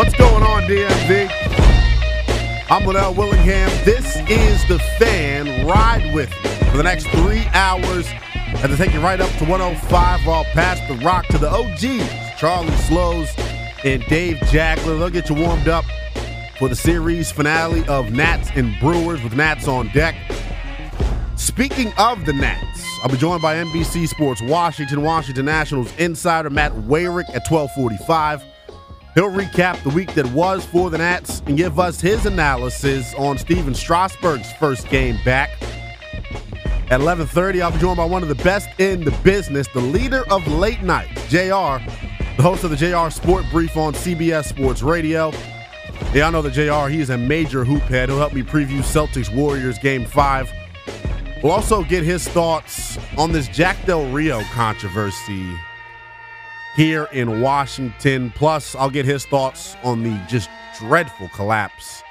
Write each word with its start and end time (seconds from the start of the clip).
What's 0.00 0.16
going 0.16 0.42
on, 0.42 0.62
DMV? 0.62 1.28
I'm 2.70 2.86
Linnell 2.86 3.12
Willingham. 3.12 3.68
This 3.84 4.16
is 4.30 4.66
The 4.66 4.78
Fan. 4.98 5.66
Ride 5.66 6.14
with 6.14 6.30
me 6.42 6.50
for 6.70 6.78
the 6.78 6.82
next 6.82 7.06
three 7.08 7.44
hours 7.52 8.08
and 8.46 8.72
to 8.72 8.78
take 8.78 8.94
you 8.94 9.00
right 9.00 9.20
up 9.20 9.30
to 9.32 9.44
105 9.44 10.26
while 10.26 10.44
past 10.54 10.88
the 10.88 10.94
rock 11.04 11.26
to 11.26 11.36
the 11.36 11.50
OGs, 11.50 12.40
Charlie 12.40 12.74
Slowes 12.76 13.28
and 13.84 14.02
Dave 14.06 14.36
Jageler. 14.36 14.98
They'll 14.98 15.10
get 15.10 15.28
you 15.28 15.34
warmed 15.34 15.68
up 15.68 15.84
for 16.58 16.70
the 16.70 16.76
series 16.76 17.30
finale 17.30 17.86
of 17.86 18.10
Nats 18.10 18.48
and 18.54 18.74
Brewers 18.80 19.22
with 19.22 19.36
Nats 19.36 19.68
on 19.68 19.88
deck. 19.88 20.14
Speaking 21.36 21.92
of 21.98 22.24
the 22.24 22.32
Nats, 22.32 22.82
I'll 23.02 23.10
be 23.10 23.18
joined 23.18 23.42
by 23.42 23.56
NBC 23.56 24.08
Sports 24.08 24.40
Washington, 24.40 25.02
Washington 25.02 25.44
Nationals 25.44 25.94
insider 25.98 26.48
Matt 26.48 26.72
Weyrich 26.72 27.28
at 27.34 27.46
1245. 27.50 28.49
He'll 29.14 29.30
recap 29.30 29.82
the 29.82 29.90
week 29.90 30.14
that 30.14 30.26
was 30.26 30.64
for 30.64 30.88
the 30.88 30.98
Nats 30.98 31.42
and 31.46 31.56
give 31.56 31.80
us 31.80 32.00
his 32.00 32.26
analysis 32.26 33.12
on 33.14 33.38
Stephen 33.38 33.74
Strasburg's 33.74 34.52
first 34.52 34.88
game 34.88 35.18
back. 35.24 35.50
At 36.90 37.00
11:30, 37.00 37.60
I'll 37.60 37.72
be 37.72 37.78
joined 37.78 37.96
by 37.96 38.04
one 38.04 38.22
of 38.22 38.28
the 38.28 38.36
best 38.36 38.68
in 38.78 39.04
the 39.04 39.10
business, 39.22 39.66
the 39.68 39.80
leader 39.80 40.24
of 40.30 40.46
late 40.46 40.82
night, 40.82 41.08
JR, 41.28 41.78
the 42.36 42.42
host 42.42 42.62
of 42.62 42.70
the 42.70 42.76
JR 42.76 43.10
Sport 43.10 43.44
Brief 43.50 43.76
on 43.76 43.94
CBS 43.94 44.46
Sports 44.46 44.82
Radio. 44.82 45.32
Yeah, 46.14 46.28
I 46.28 46.30
know 46.30 46.42
that 46.42 46.52
JR, 46.52 46.88
he 46.88 47.00
is 47.00 47.10
a 47.10 47.18
major 47.18 47.64
hoop 47.64 47.82
head. 47.82 48.08
He'll 48.08 48.18
help 48.18 48.32
me 48.32 48.42
preview 48.42 48.78
Celtics 48.78 49.34
Warriors 49.34 49.78
game 49.78 50.04
5. 50.04 50.52
We'll 51.42 51.52
also 51.52 51.82
get 51.82 52.04
his 52.04 52.28
thoughts 52.28 52.98
on 53.16 53.32
this 53.32 53.48
Jack 53.48 53.86
Del 53.86 54.06
Rio 54.10 54.42
controversy 54.52 55.46
here 56.76 57.08
in 57.12 57.40
Washington. 57.40 58.30
Plus, 58.34 58.74
I'll 58.74 58.90
get 58.90 59.04
his 59.04 59.26
thoughts 59.26 59.76
on 59.82 60.02
the 60.02 60.18
just 60.28 60.48
dreadful 60.78 61.28
collapse 61.30 62.02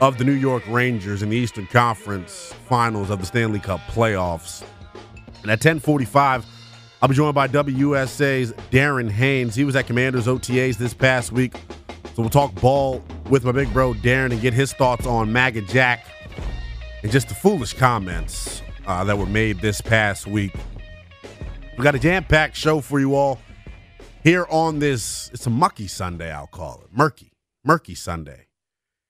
of 0.00 0.18
the 0.18 0.24
New 0.24 0.32
York 0.32 0.64
Rangers 0.68 1.22
in 1.22 1.30
the 1.30 1.36
Eastern 1.36 1.66
Conference 1.66 2.52
Finals 2.68 3.10
of 3.10 3.20
the 3.20 3.26
Stanley 3.26 3.60
Cup 3.60 3.80
playoffs. 3.88 4.62
And 5.42 5.50
at 5.50 5.58
1045, 5.58 6.44
I'll 7.00 7.08
be 7.08 7.14
joined 7.14 7.34
by 7.34 7.48
WUSA's 7.48 8.52
Darren 8.70 9.10
Haynes. 9.10 9.54
He 9.54 9.64
was 9.64 9.74
at 9.74 9.86
Commanders 9.86 10.26
OTAs 10.26 10.76
this 10.76 10.94
past 10.94 11.32
week. 11.32 11.54
So 12.14 12.22
we'll 12.22 12.30
talk 12.30 12.54
ball 12.56 13.02
with 13.30 13.44
my 13.44 13.52
big 13.52 13.72
bro 13.72 13.94
Darren 13.94 14.32
and 14.32 14.40
get 14.40 14.52
his 14.54 14.72
thoughts 14.72 15.06
on 15.06 15.32
MAGA 15.32 15.62
Jack 15.62 16.06
and 17.02 17.10
just 17.10 17.28
the 17.28 17.34
foolish 17.34 17.72
comments 17.72 18.62
uh, 18.86 19.02
that 19.04 19.16
were 19.16 19.26
made 19.26 19.60
this 19.60 19.80
past 19.80 20.26
week. 20.26 20.54
We 21.76 21.84
got 21.84 21.94
a 21.94 21.98
jam 21.98 22.24
packed 22.24 22.56
show 22.56 22.80
for 22.80 23.00
you 23.00 23.14
all 23.14 23.38
here 24.22 24.46
on 24.50 24.78
this. 24.78 25.30
It's 25.32 25.46
a 25.46 25.50
mucky 25.50 25.86
Sunday, 25.86 26.32
I'll 26.32 26.46
call 26.46 26.82
it. 26.84 26.96
Murky, 26.96 27.32
murky 27.64 27.94
Sunday 27.94 28.46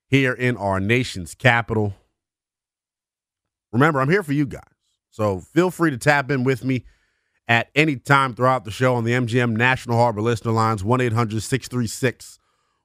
here 0.08 0.32
in 0.32 0.56
our 0.56 0.80
nation's 0.80 1.34
capital. 1.34 1.94
Remember, 3.72 4.00
I'm 4.00 4.10
here 4.10 4.22
for 4.22 4.32
you 4.32 4.46
guys. 4.46 4.62
So 5.10 5.40
feel 5.40 5.70
free 5.70 5.90
to 5.90 5.98
tap 5.98 6.30
in 6.30 6.44
with 6.44 6.64
me 6.64 6.84
at 7.48 7.68
any 7.74 7.96
time 7.96 8.34
throughout 8.34 8.64
the 8.64 8.70
show 8.70 8.94
on 8.94 9.04
the 9.04 9.12
MGM 9.12 9.56
National 9.56 9.96
Harbor 9.96 10.22
listener 10.22 10.52
lines 10.52 10.82
1 10.82 11.00
800 11.00 11.42
636 11.42 12.38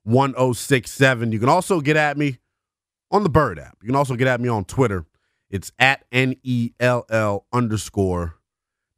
1067. 0.03 1.31
You 1.31 1.39
can 1.39 1.49
also 1.49 1.81
get 1.81 1.97
at 1.97 2.17
me 2.17 2.39
on 3.11 3.23
the 3.23 3.29
Bird 3.29 3.59
app. 3.59 3.77
You 3.81 3.87
can 3.87 3.95
also 3.95 4.15
get 4.15 4.27
at 4.27 4.41
me 4.41 4.49
on 4.49 4.65
Twitter. 4.65 5.05
It's 5.49 5.71
at 5.79 6.03
N 6.11 6.35
E 6.43 6.71
L 6.79 7.05
L 7.09 7.45
underscore 7.53 8.35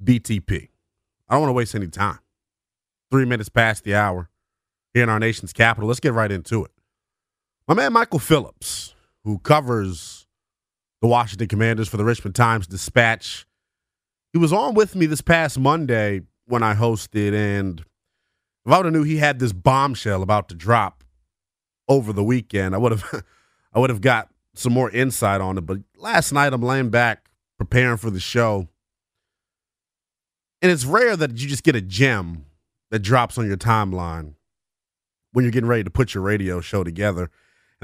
BTP. 0.03 0.69
I 1.27 1.33
don't 1.33 1.41
want 1.41 1.49
to 1.49 1.53
waste 1.53 1.75
any 1.75 1.87
time. 1.87 2.19
Three 3.11 3.25
minutes 3.25 3.49
past 3.49 3.83
the 3.83 3.95
hour 3.95 4.29
here 4.93 5.03
in 5.03 5.09
our 5.09 5.19
nation's 5.19 5.53
capital. 5.53 5.87
Let's 5.87 5.99
get 5.99 6.13
right 6.13 6.31
into 6.31 6.63
it. 6.63 6.71
My 7.67 7.73
man 7.73 7.93
Michael 7.93 8.19
Phillips, 8.19 8.93
who 9.23 9.39
covers 9.39 10.27
the 11.01 11.07
Washington 11.07 11.47
Commanders 11.47 11.87
for 11.87 11.97
the 11.97 12.05
Richmond 12.05 12.35
Times 12.35 12.67
Dispatch, 12.67 13.45
he 14.31 14.37
was 14.37 14.53
on 14.53 14.75
with 14.75 14.95
me 14.95 15.05
this 15.05 15.21
past 15.21 15.57
Monday 15.57 16.21
when 16.45 16.63
I 16.63 16.75
hosted, 16.75 17.33
and 17.33 17.79
if 18.65 18.71
I 18.71 18.77
would 18.77 18.85
have 18.85 18.93
knew 18.93 19.03
he 19.03 19.17
had 19.17 19.39
this 19.39 19.53
bombshell 19.53 20.21
about 20.21 20.49
to 20.49 20.55
drop 20.55 21.03
over 21.87 22.13
the 22.13 22.23
weekend, 22.23 22.75
I 22.75 22.77
would 22.77 22.91
have 22.91 23.23
I 23.73 23.79
would 23.79 23.89
have 23.89 24.01
got 24.01 24.29
some 24.55 24.73
more 24.73 24.89
insight 24.91 25.41
on 25.41 25.57
it. 25.57 25.61
But 25.61 25.79
last 25.95 26.31
night 26.31 26.53
I'm 26.53 26.61
laying 26.61 26.89
back 26.89 27.29
preparing 27.57 27.97
for 27.97 28.09
the 28.09 28.19
show. 28.19 28.67
And 30.61 30.71
it's 30.71 30.85
rare 30.85 31.15
that 31.15 31.37
you 31.37 31.47
just 31.47 31.63
get 31.63 31.75
a 31.75 31.81
gem 31.81 32.45
that 32.91 32.99
drops 32.99 33.37
on 33.37 33.47
your 33.47 33.57
timeline 33.57 34.33
when 35.31 35.45
you're 35.45 35.51
getting 35.51 35.69
ready 35.69 35.83
to 35.83 35.89
put 35.89 36.13
your 36.13 36.23
radio 36.23 36.59
show 36.61 36.83
together. 36.83 37.23
And 37.23 37.29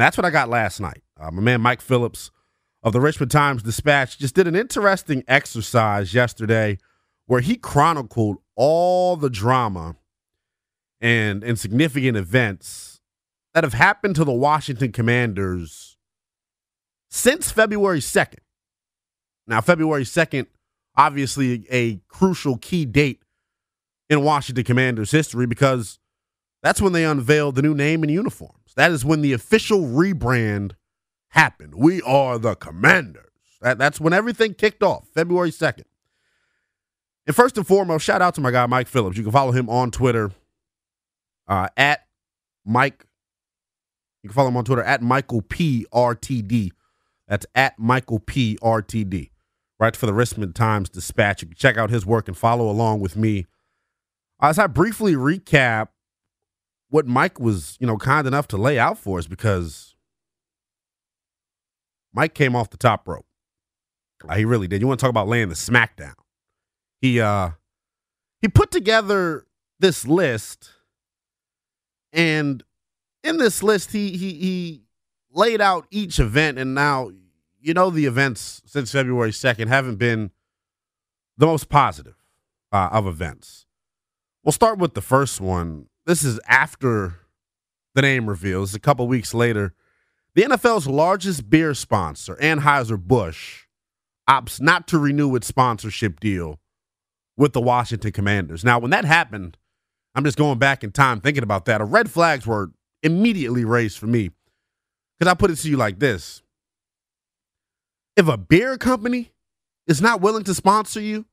that's 0.04 0.18
what 0.18 0.26
I 0.26 0.30
got 0.30 0.50
last 0.50 0.80
night. 0.80 1.04
Uh, 1.20 1.32
my 1.32 1.42
man 1.42 1.62
Mike 1.62 1.82
Phillips 1.82 2.32
of 2.84 2.94
the 2.94 3.02
Richmond 3.02 3.32
Times 3.32 3.64
Dispatch 3.64 4.18
just 4.18 4.36
did 4.36 4.48
an 4.48 4.56
interesting 4.56 5.24
exercise 5.28 6.14
yesterday 6.14 6.78
where 7.26 7.42
he 7.42 7.56
chronicled 7.56 8.38
all 8.56 9.16
the 9.16 9.30
drama 9.30 9.96
and, 11.02 11.44
and 11.44 11.58
significant 11.58 12.18
events 12.18 13.02
that 13.54 13.64
have 13.64 13.74
happened 13.74 14.16
to 14.16 14.24
the 14.24 14.32
Washington 14.32 14.92
Commanders 14.92 15.98
since 17.10 17.52
February 17.52 18.00
2nd. 18.00 18.40
Now, 19.48 19.62
February 19.62 20.04
2nd, 20.04 20.48
obviously 20.96 21.66
a 21.72 22.02
crucial 22.08 22.58
key 22.58 22.86
date 22.86 23.22
in 24.10 24.24
Washington 24.24 24.64
Commanders 24.64 25.12
history 25.12 25.46
because 25.46 26.00
that's 26.62 26.82
when 26.82 26.94
they 26.94 27.06
unveiled 27.06 27.56
the 27.56 27.62
new 27.62 27.74
name 27.74 28.04
and 28.04 28.12
uniforms. 28.12 28.74
That 28.76 28.92
is 28.92 29.06
when 29.06 29.22
the 29.22 29.34
official 29.34 29.82
rebrand 29.82 30.74
happened. 31.30 31.76
We 31.76 32.02
are 32.02 32.38
the 32.38 32.56
Commanders. 32.56 33.24
That, 33.62 33.78
that's 33.78 34.00
when 34.00 34.14
everything 34.14 34.54
kicked 34.54 34.84
off, 34.84 35.08
February 35.14 35.52
2nd. 35.52 35.84
And 37.28 37.36
first 37.36 37.58
and 37.58 37.66
foremost, 37.66 38.06
shout 38.06 38.22
out 38.22 38.36
to 38.36 38.42
my 38.42 38.52
guy, 38.52 38.66
Mike 38.68 38.88
Phillips. 38.88 39.18
You 39.18 39.24
can 39.24 39.32
follow 39.32 39.52
him 39.52 39.70
on 39.70 39.92
Twitter 39.92 40.32
uh, 41.48 41.70
at 41.78 42.06
Mike 42.66 43.06
you 44.26 44.30
can 44.30 44.34
follow 44.34 44.48
him 44.48 44.58
on 44.58 44.66
Twitter 44.66 44.82
at 44.82 45.04
Michael 45.04 45.44
P 45.44 45.86
R 45.94 46.16
T 46.16 46.42
D. 46.42 46.72
That's 47.28 47.46
at 47.54 47.78
Michael 47.78 48.18
P 48.18 48.58
R 48.60 48.82
T 48.82 49.04
D. 49.04 49.30
Right 49.80 49.96
for 49.96 50.08
the 50.08 50.16
Richmond 50.16 50.56
Times 50.56 50.90
Dispatch. 50.90 51.44
You 51.44 51.50
can 51.50 51.56
check 51.56 51.78
out 51.78 51.92
his 51.92 52.08
work 52.08 52.28
and 52.28 52.36
follow 52.36 52.68
along 52.68 53.02
with 53.02 53.16
me 53.16 53.46
as 54.50 54.59
I 54.59 54.67
briefly 54.67 55.13
recap 55.13 55.89
what 56.89 57.07
Mike 57.07 57.39
was, 57.39 57.78
you 57.79 57.88
know, 57.88 57.97
kind 57.97 58.28
enough 58.28 58.47
to 58.50 58.57
lay 58.57 58.79
out 58.79 58.97
for 58.97 59.19
us 59.19 59.28
because 59.28 59.95
Mike 62.13 62.33
came 62.33 62.56
off 62.56 62.69
the 62.69 62.78
top 62.78 63.07
rope. 63.07 63.25
Uh, 64.28 64.35
he 64.35 64.45
really 64.45 64.67
did. 64.67 64.81
You 64.81 64.88
want 64.88 65.00
to 65.00 65.03
talk 65.03 65.09
about 65.09 65.28
laying 65.28 65.50
the 65.50 65.56
smackdown? 65.56 66.13
He 67.01 67.19
uh 67.19 67.51
he 68.41 68.47
put 68.47 68.72
together 68.72 69.45
this 69.79 70.07
list 70.07 70.72
and 72.16 72.63
in 73.25 73.38
this 73.38 73.62
list, 73.62 73.91
he 73.91 74.12
he 74.16 74.33
he 74.33 74.83
laid 75.31 75.59
out 75.59 75.85
each 75.91 76.17
event, 76.19 76.57
and 76.57 76.73
now 76.73 77.12
you 77.59 77.73
know 77.73 77.89
the 77.89 78.06
events 78.06 78.62
since 78.66 78.91
February 78.91 79.33
second 79.33 79.67
haven't 79.67 79.97
been 79.97 80.31
the 81.38 81.45
most 81.45 81.67
positive 81.67 82.16
uh, 82.72 82.89
of 82.91 83.06
events. 83.06 83.64
We'll 84.45 84.51
start 84.51 84.77
with 84.77 84.94
the 84.94 85.01
first 85.01 85.42
one. 85.42 85.88
This 86.06 86.24
is 86.24 86.39
after 86.47 87.15
the 87.95 88.03
name 88.03 88.30
reveal. 88.30 88.62
It's 88.62 88.75
a 88.75 88.80
couple 88.80 89.07
weeks 89.07 89.33
later. 89.33 89.74
The 90.36 90.44
NFL's 90.44 90.86
largest 90.86 91.50
beer 91.50 91.74
sponsor, 91.74 92.36
Anheuser-Busch, 92.36 93.63
opts 94.30 94.62
not 94.62 94.88
to 94.89 95.00
renew 95.00 95.36
its 95.36 95.47
sponsorship 95.47 96.19
deal 96.19 96.59
with 97.36 97.53
the 97.53 97.62
Washington 97.62 98.12
Commanders. 98.12 98.63
Now, 98.63 98.77
when 98.77 98.92
that 98.92 99.03
happened, 99.03 99.57
I'm 100.13 100.24
just 100.24 100.38
going 100.38 100.59
back 100.59 100.83
in 100.83 100.91
time 100.91 101.21
thinking 101.21 101.44
about 101.44 101.65
that. 101.65 101.81
A 101.81 101.86
red 101.86 102.12
flags 102.12 102.45
were 102.45 102.69
immediately 103.01 103.65
raised 103.65 103.98
for 103.98 104.06
me. 104.06 104.30
Because 105.18 105.31
I 105.31 105.33
put 105.33 105.50
it 105.50 105.56
to 105.56 105.69
you 105.69 105.77
like 105.77 105.98
this 105.98 106.44
if 108.15 108.27
a 108.27 108.38
beer 108.38 108.77
company 108.77 109.31
is 109.88 110.03
not 110.03 110.21
willing 110.21 110.44
to 110.44 110.53
sponsor 110.53 111.01
you, 111.01 111.25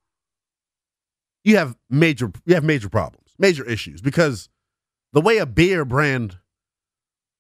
you 1.45 1.57
have 1.57 1.77
major 1.91 2.33
you 2.45 2.55
have 2.55 2.65
major 2.65 2.89
problems, 2.89 3.31
major 3.39 3.65
issues 3.65 4.01
because 4.01 4.49
the 5.13 5.21
way 5.21 5.39
a 5.39 5.47
beer 5.47 5.85
brand 5.85 6.39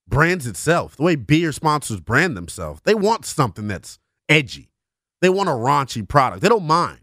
brands 0.09 0.47
itself, 0.47 0.97
the 0.97 1.03
way 1.03 1.17
beer 1.17 1.53
sponsors 1.53 2.01
brand 2.01 2.37
themselves, 2.37 2.81
they 2.85 2.95
want 2.95 3.25
something 3.25 3.69
that's 3.69 3.99
edgy. 4.29 4.71
They 5.21 5.29
want 5.29 5.49
a 5.49 5.53
raunchy 5.53 6.07
product. 6.07 6.43
They 6.43 6.49
don't 6.49 6.67
mind 6.67 6.99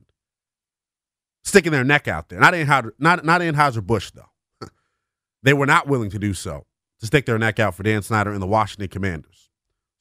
sticking 1.44 1.72
their 1.72 1.86
neck 1.86 2.08
out 2.08 2.30
there. 2.30 2.40
Not 2.40 2.54
Anheuser, 2.54 2.92
not 3.00 3.24
not 3.24 3.42
Anheuser 3.42 3.86
Busch 3.86 4.12
though. 4.12 4.68
they 5.44 5.54
were 5.54 5.66
not 5.66 5.88
willing 5.88 6.10
to 6.10 6.20
do 6.20 6.34
so 6.34 6.66
to 7.00 7.06
stick 7.06 7.26
their 7.26 7.40
neck 7.40 7.60
out 7.60 7.76
for 7.76 7.84
Dan 7.84 8.02
Snyder 8.02 8.34
and 8.34 8.42
the 8.42 8.48
Washington 8.48 8.90
Commanders. 8.90 9.50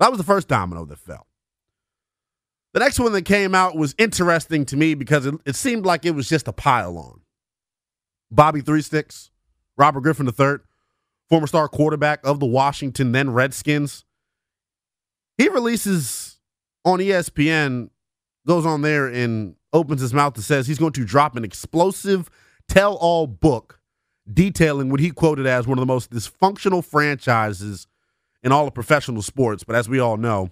That 0.01 0.11
was 0.11 0.19
the 0.19 0.25
first 0.25 0.49
domino 0.49 0.85
that 0.85 0.99
fell. 0.99 1.28
The 2.75 2.81
next 2.81 3.01
one 3.01 3.13
that 3.13 3.23
came 3.23 3.55
out 3.55 3.77
was 3.77 3.95
interesting 3.99 4.65
to 4.67 4.77
me 4.77 4.95
because 4.95 5.27
it, 5.27 5.35
it 5.47 5.57
seemed 5.57 5.87
like 5.87 6.05
it 6.05 6.13
was 6.13 6.29
just 6.29 6.49
a 6.49 6.53
pile 6.53 6.99
on. 6.99 7.21
Bobby 8.31 8.61
Three 8.61 8.83
Sticks, 8.83 9.31
Robert 9.77 10.03
Griffin 10.03 10.27
III, 10.27 10.59
former 11.29 11.47
star 11.47 11.69
quarterback 11.69 12.21
of 12.25 12.41
the 12.41 12.47
Washington 12.47 13.13
then 13.13 13.31
Redskins, 13.31 14.05
he 15.39 15.49
releases 15.49 16.39
on 16.85 16.99
ESPN, 16.99 17.91
goes 18.47 18.67
on 18.67 18.83
there 18.83 19.07
and 19.07 19.55
opens 19.73 20.01
his 20.01 20.13
mouth 20.13 20.35
and 20.35 20.45
says 20.45 20.67
he's 20.67 20.79
going 20.79 20.93
to 20.93 21.05
drop 21.05 21.37
an 21.37 21.45
explosive 21.45 22.29
tell 22.69 22.95
all 22.97 23.27
book 23.27 23.81
detailing 24.31 24.91
what 24.91 25.01
he 25.01 25.11
quoted 25.11 25.47
as 25.47 25.67
one 25.67 25.79
of 25.79 25.83
the 25.83 25.87
most 25.87 26.11
dysfunctional 26.11 26.85
franchises 26.85 27.87
in 28.43 28.53
all 28.53 28.67
of 28.67 28.75
professional 28.75 29.23
sports. 29.23 29.65
But 29.65 29.77
as 29.77 29.89
we 29.89 29.99
all 29.99 30.17
know, 30.17 30.51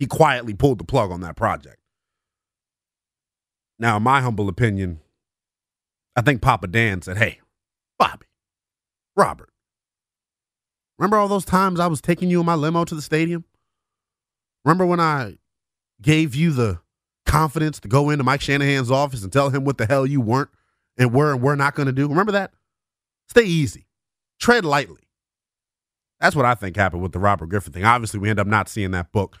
he 0.00 0.06
quietly 0.06 0.54
pulled 0.54 0.78
the 0.78 0.84
plug 0.84 1.12
on 1.12 1.20
that 1.20 1.36
project. 1.36 1.76
Now, 3.78 3.98
in 3.98 4.02
my 4.02 4.22
humble 4.22 4.48
opinion, 4.48 5.00
I 6.16 6.22
think 6.22 6.40
Papa 6.40 6.66
Dan 6.66 7.02
said, 7.02 7.18
Hey, 7.18 7.38
Bobby, 7.98 8.26
Robert, 9.14 9.50
remember 10.98 11.18
all 11.18 11.28
those 11.28 11.44
times 11.44 11.78
I 11.78 11.86
was 11.86 12.00
taking 12.00 12.30
you 12.30 12.40
in 12.40 12.46
my 12.46 12.54
limo 12.54 12.84
to 12.86 12.94
the 12.94 13.02
stadium? 13.02 13.44
Remember 14.64 14.86
when 14.86 15.00
I 15.00 15.36
gave 16.00 16.34
you 16.34 16.50
the 16.50 16.80
confidence 17.26 17.78
to 17.80 17.88
go 17.88 18.08
into 18.08 18.24
Mike 18.24 18.40
Shanahan's 18.40 18.90
office 18.90 19.22
and 19.22 19.32
tell 19.32 19.50
him 19.50 19.64
what 19.64 19.76
the 19.76 19.86
hell 19.86 20.06
you 20.06 20.22
weren't 20.22 20.50
and 20.96 21.12
were 21.12 21.32
and 21.32 21.42
were 21.42 21.56
not 21.56 21.74
going 21.74 21.86
to 21.86 21.92
do? 21.92 22.08
Remember 22.08 22.32
that? 22.32 22.52
Stay 23.28 23.44
easy, 23.44 23.86
tread 24.38 24.64
lightly. 24.64 25.02
That's 26.20 26.34
what 26.34 26.46
I 26.46 26.54
think 26.54 26.76
happened 26.76 27.02
with 27.02 27.12
the 27.12 27.18
Robert 27.18 27.50
Griffin 27.50 27.72
thing. 27.72 27.84
Obviously, 27.84 28.18
we 28.18 28.30
end 28.30 28.40
up 28.40 28.46
not 28.46 28.68
seeing 28.68 28.90
that 28.92 29.12
book. 29.12 29.38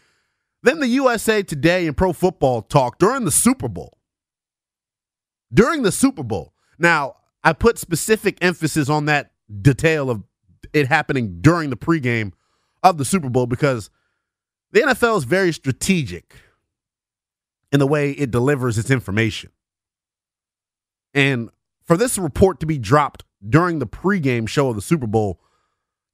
Then 0.62 0.80
the 0.80 0.88
USA 0.88 1.42
Today 1.42 1.86
and 1.86 1.96
Pro 1.96 2.12
Football 2.12 2.62
Talk 2.62 2.98
during 2.98 3.24
the 3.24 3.30
Super 3.30 3.68
Bowl. 3.68 3.98
During 5.52 5.82
the 5.82 5.92
Super 5.92 6.22
Bowl. 6.22 6.52
Now, 6.78 7.16
I 7.42 7.52
put 7.52 7.78
specific 7.78 8.38
emphasis 8.40 8.88
on 8.88 9.06
that 9.06 9.32
detail 9.62 10.10
of 10.10 10.22
it 10.72 10.86
happening 10.86 11.38
during 11.40 11.70
the 11.70 11.76
pregame 11.76 12.32
of 12.82 12.98
the 12.98 13.04
Super 13.04 13.28
Bowl 13.28 13.46
because 13.46 13.90
the 14.72 14.80
NFL 14.80 15.18
is 15.18 15.24
very 15.24 15.52
strategic 15.52 16.34
in 17.72 17.80
the 17.80 17.86
way 17.86 18.12
it 18.12 18.30
delivers 18.30 18.78
its 18.78 18.90
information. 18.90 19.50
And 21.14 21.50
for 21.84 21.96
this 21.96 22.18
report 22.18 22.60
to 22.60 22.66
be 22.66 22.78
dropped 22.78 23.24
during 23.48 23.78
the 23.78 23.86
pregame 23.86 24.48
show 24.48 24.68
of 24.68 24.76
the 24.76 24.82
Super 24.82 25.06
Bowl, 25.06 25.40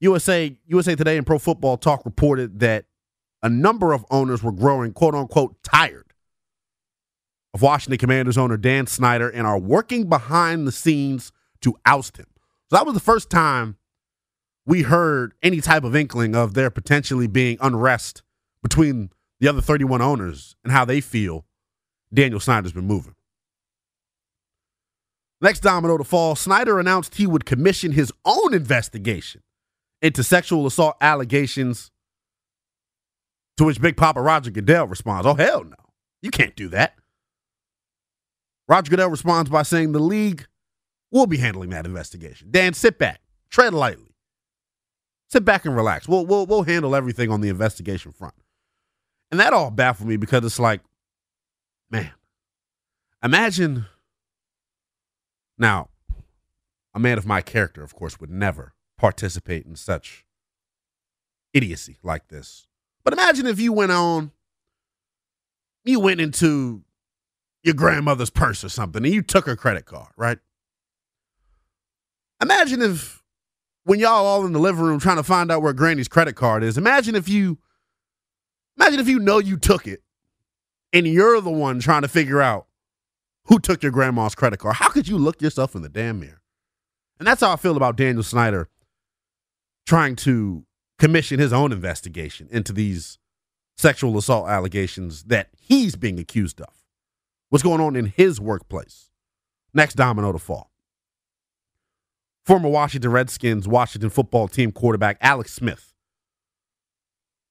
USA 0.00 0.56
USA 0.66 0.94
Today 0.94 1.16
and 1.16 1.26
Pro 1.26 1.38
Football 1.38 1.76
Talk 1.76 2.04
reported 2.04 2.60
that 2.60 2.86
a 3.42 3.48
number 3.48 3.92
of 3.92 4.04
owners 4.10 4.42
were 4.42 4.52
growing 4.52 4.92
quote 4.92 5.14
unquote 5.14 5.62
tired 5.62 6.12
of 7.54 7.62
Washington 7.62 7.98
Commanders 7.98 8.36
owner 8.36 8.56
Dan 8.56 8.86
Snyder 8.86 9.28
and 9.28 9.46
are 9.46 9.58
working 9.58 10.08
behind 10.08 10.66
the 10.66 10.72
scenes 10.72 11.32
to 11.62 11.74
oust 11.86 12.18
him. 12.18 12.26
So 12.68 12.76
that 12.76 12.84
was 12.84 12.94
the 12.94 13.00
first 13.00 13.30
time 13.30 13.76
we 14.66 14.82
heard 14.82 15.34
any 15.42 15.60
type 15.60 15.84
of 15.84 15.94
inkling 15.94 16.34
of 16.34 16.54
there 16.54 16.70
potentially 16.70 17.26
being 17.28 17.56
unrest 17.60 18.22
between 18.62 19.10
the 19.40 19.48
other 19.48 19.60
31 19.60 20.02
owners 20.02 20.56
and 20.64 20.72
how 20.72 20.84
they 20.84 21.00
feel 21.00 21.46
Daniel 22.12 22.40
Snyder's 22.40 22.72
been 22.72 22.86
moving. 22.86 23.14
Next 25.40 25.60
domino 25.60 25.98
to 25.98 26.04
fall, 26.04 26.34
Snyder 26.34 26.80
announced 26.80 27.16
he 27.16 27.26
would 27.26 27.44
commission 27.44 27.92
his 27.92 28.12
own 28.24 28.54
investigation 28.54 29.42
into 30.00 30.24
sexual 30.24 30.66
assault 30.66 30.96
allegations, 31.00 31.90
to 33.56 33.64
which 33.64 33.80
Big 33.80 33.96
Papa 33.96 34.20
Roger 34.20 34.50
Goodell 34.50 34.86
responds, 34.86 35.26
Oh, 35.26 35.34
hell 35.34 35.64
no. 35.64 35.76
You 36.22 36.30
can't 36.30 36.56
do 36.56 36.68
that. 36.68 36.94
Roger 38.68 38.90
Goodell 38.90 39.10
responds 39.10 39.50
by 39.50 39.62
saying 39.62 39.92
the 39.92 40.00
league 40.00 40.46
will 41.10 41.26
be 41.26 41.36
handling 41.36 41.70
that 41.70 41.86
investigation. 41.86 42.48
Dan, 42.50 42.74
sit 42.74 42.98
back, 42.98 43.20
tread 43.48 43.72
lightly, 43.72 44.14
sit 45.28 45.44
back 45.44 45.64
and 45.64 45.76
relax. 45.76 46.08
We'll, 46.08 46.26
we'll, 46.26 46.46
we'll 46.46 46.64
handle 46.64 46.96
everything 46.96 47.30
on 47.30 47.40
the 47.40 47.48
investigation 47.48 48.12
front. 48.12 48.34
And 49.30 49.38
that 49.40 49.52
all 49.52 49.70
baffled 49.70 50.08
me 50.08 50.16
because 50.16 50.44
it's 50.44 50.58
like, 50.58 50.80
man, 51.90 52.10
imagine 53.22 53.86
now, 55.58 55.88
a 56.94 56.98
man 56.98 57.18
of 57.18 57.26
my 57.26 57.40
character, 57.40 57.82
of 57.82 57.94
course, 57.94 58.20
would 58.20 58.30
never 58.30 58.74
participate 58.98 59.64
in 59.66 59.76
such 59.76 60.26
idiocy 61.52 61.98
like 62.02 62.28
this. 62.28 62.66
But 63.06 63.12
imagine 63.12 63.46
if 63.46 63.60
you 63.60 63.72
went 63.72 63.92
on, 63.92 64.32
you 65.84 66.00
went 66.00 66.20
into 66.20 66.82
your 67.62 67.74
grandmother's 67.74 68.30
purse 68.30 68.64
or 68.64 68.68
something 68.68 69.04
and 69.04 69.14
you 69.14 69.22
took 69.22 69.46
her 69.46 69.54
credit 69.54 69.86
card, 69.86 70.08
right? 70.16 70.38
Imagine 72.42 72.82
if 72.82 73.22
when 73.84 74.00
y'all 74.00 74.26
all 74.26 74.44
in 74.44 74.52
the 74.52 74.58
living 74.58 74.82
room 74.82 74.98
trying 74.98 75.18
to 75.18 75.22
find 75.22 75.52
out 75.52 75.62
where 75.62 75.72
granny's 75.72 76.08
credit 76.08 76.34
card 76.34 76.64
is, 76.64 76.76
imagine 76.76 77.14
if 77.14 77.28
you 77.28 77.58
imagine 78.76 78.98
if 78.98 79.06
you 79.08 79.20
know 79.20 79.38
you 79.38 79.56
took 79.56 79.86
it 79.86 80.02
and 80.92 81.06
you're 81.06 81.40
the 81.40 81.48
one 81.48 81.78
trying 81.78 82.02
to 82.02 82.08
figure 82.08 82.42
out 82.42 82.66
who 83.44 83.60
took 83.60 83.84
your 83.84 83.92
grandma's 83.92 84.34
credit 84.34 84.58
card. 84.58 84.74
How 84.74 84.88
could 84.88 85.06
you 85.06 85.16
look 85.16 85.40
yourself 85.40 85.76
in 85.76 85.82
the 85.82 85.88
damn 85.88 86.18
mirror? 86.18 86.42
And 87.20 87.28
that's 87.28 87.40
how 87.40 87.52
I 87.52 87.56
feel 87.56 87.76
about 87.76 87.94
Daniel 87.94 88.24
Snyder 88.24 88.68
trying 89.86 90.16
to 90.16 90.65
commission 90.98 91.38
his 91.38 91.52
own 91.52 91.72
investigation 91.72 92.48
into 92.50 92.72
these 92.72 93.18
sexual 93.76 94.16
assault 94.16 94.48
allegations 94.48 95.24
that 95.24 95.48
he's 95.58 95.96
being 95.96 96.18
accused 96.18 96.60
of. 96.60 96.72
What's 97.50 97.62
going 97.62 97.80
on 97.80 97.96
in 97.96 98.06
his 98.06 98.40
workplace? 98.40 99.10
Next 99.74 99.94
domino 99.94 100.32
to 100.32 100.38
fall. 100.38 100.70
Former 102.44 102.68
Washington 102.68 103.10
Redskins 103.10 103.68
Washington 103.68 104.10
football 104.10 104.48
team 104.48 104.72
quarterback 104.72 105.18
Alex 105.20 105.52
Smith. 105.52 105.92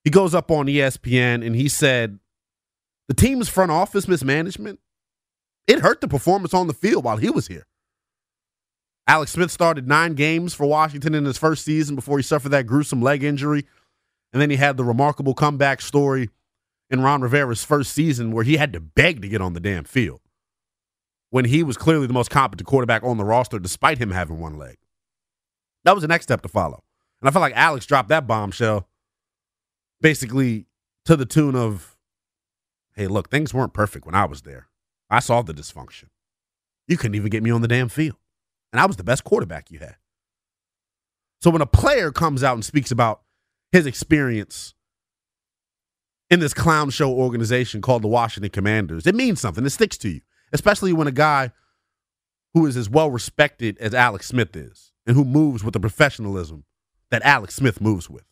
He 0.04 0.10
goes 0.10 0.34
up 0.34 0.52
on 0.52 0.68
ESPN 0.68 1.46
and 1.46 1.56
he 1.56 1.68
said 1.68 2.20
the 3.08 3.14
team's 3.14 3.50
front 3.50 3.72
office 3.72 4.08
mismanagement 4.08 4.80
it 5.68 5.80
hurt 5.80 6.02
the 6.02 6.08
performance 6.08 6.54
on 6.54 6.68
the 6.68 6.74
field 6.74 7.04
while 7.04 7.18
he 7.18 7.30
was 7.30 7.48
here. 7.48 7.66
Alex 9.08 9.32
Smith 9.32 9.52
started 9.52 9.88
nine 9.88 10.14
games 10.16 10.54
for 10.54 10.66
Washington 10.66 11.14
in 11.14 11.26
his 11.26 11.38
first 11.38 11.64
season 11.64 11.96
before 11.96 12.18
he 12.18 12.24
suffered 12.24 12.50
that 12.50 12.66
gruesome 12.66 13.02
leg 13.02 13.24
injury. 13.24 13.66
And 14.34 14.42
then 14.42 14.50
he 14.50 14.56
had 14.56 14.78
the 14.78 14.84
remarkable 14.84 15.34
comeback 15.34 15.82
story 15.82 16.30
in 16.90 17.02
Ron 17.02 17.22
Rivera's 17.22 17.64
first 17.64 17.94
season 17.94 18.32
where 18.32 18.44
he 18.44 18.58
had 18.58 18.74
to 18.74 18.80
beg 18.80 19.22
to 19.22 19.28
get 19.28 19.42
on 19.42 19.54
the 19.54 19.60
damn 19.60 19.84
field 19.84 20.22
when 21.30 21.46
he 21.46 21.64
was 21.64 21.78
clearly 21.78 22.08
the 22.08 22.14
most 22.14 22.30
competent 22.30 22.68
quarterback 22.68 23.04
on 23.04 23.18
the 23.18 23.24
roster 23.24 23.60
despite 23.60 24.00
him 24.00 24.12
having 24.12 24.40
one 24.40 24.58
leg. 24.58 24.78
That 25.84 25.94
was 25.94 26.02
the 26.02 26.08
next 26.08 26.26
step 26.26 26.42
to 26.42 26.50
follow. 26.50 26.84
And 27.22 27.30
I 27.30 27.32
felt 27.32 27.42
like 27.42 27.56
Alex 27.56 27.86
dropped 27.86 28.10
that 28.10 28.28
bombshell 28.28 28.88
basically 30.02 30.66
to 31.06 31.16
the 31.16 31.26
tune 31.26 31.56
of, 31.56 31.96
hey, 32.96 33.08
look, 33.08 33.30
things 33.30 33.54
weren't 33.54 33.74
perfect 33.74 34.06
when 34.06 34.16
I 34.16 34.26
was 34.26 34.42
there. 34.42 34.68
I 35.10 35.20
saw 35.20 35.42
the 35.42 35.54
dysfunction. 35.54 36.06
You 36.88 36.98
couldn't 36.98 37.16
even 37.16 37.30
get 37.30 37.44
me 37.44 37.52
on 37.52 37.62
the 37.62 37.68
damn 37.68 37.90
field. 37.90 38.18
And 38.76 38.82
I 38.82 38.88
was 38.88 38.98
the 38.98 39.06
best 39.06 39.24
quarterback 39.24 39.72
you 39.72 39.80
had. 39.80 39.96
So 41.42 41.50
when 41.50 41.62
a 41.62 41.66
player 41.66 42.12
comes 42.12 42.44
out 42.44 42.56
and 42.56 42.66
speaks 42.66 42.92
about 42.92 43.22
his 43.72 43.86
experience 43.86 44.74
in 46.30 46.42
this 46.42 46.54
clown 46.54 46.90
show 46.90 47.10
organization 47.10 47.80
called 47.80 48.02
the 48.02 48.10
Washington 48.10 48.50
Commanders, 48.50 49.08
it 49.08 49.16
means 49.16 49.40
something. 49.40 49.66
It 49.66 49.70
sticks 49.70 49.98
to 50.00 50.10
you, 50.10 50.20
especially 50.52 50.92
when 50.92 51.08
a 51.08 51.14
guy 51.14 51.52
who 52.54 52.66
is 52.66 52.76
as 52.76 52.90
well 52.90 53.10
respected 53.10 53.78
as 53.78 53.94
Alex 53.94 54.28
Smith 54.28 54.54
is 54.58 54.92
and 55.08 55.16
who 55.16 55.24
moves 55.24 55.64
with 55.64 55.72
the 55.72 55.80
professionalism 55.80 56.66
that 57.12 57.22
Alex 57.24 57.56
Smith 57.56 57.80
moves 57.80 58.10
with. 58.10 58.26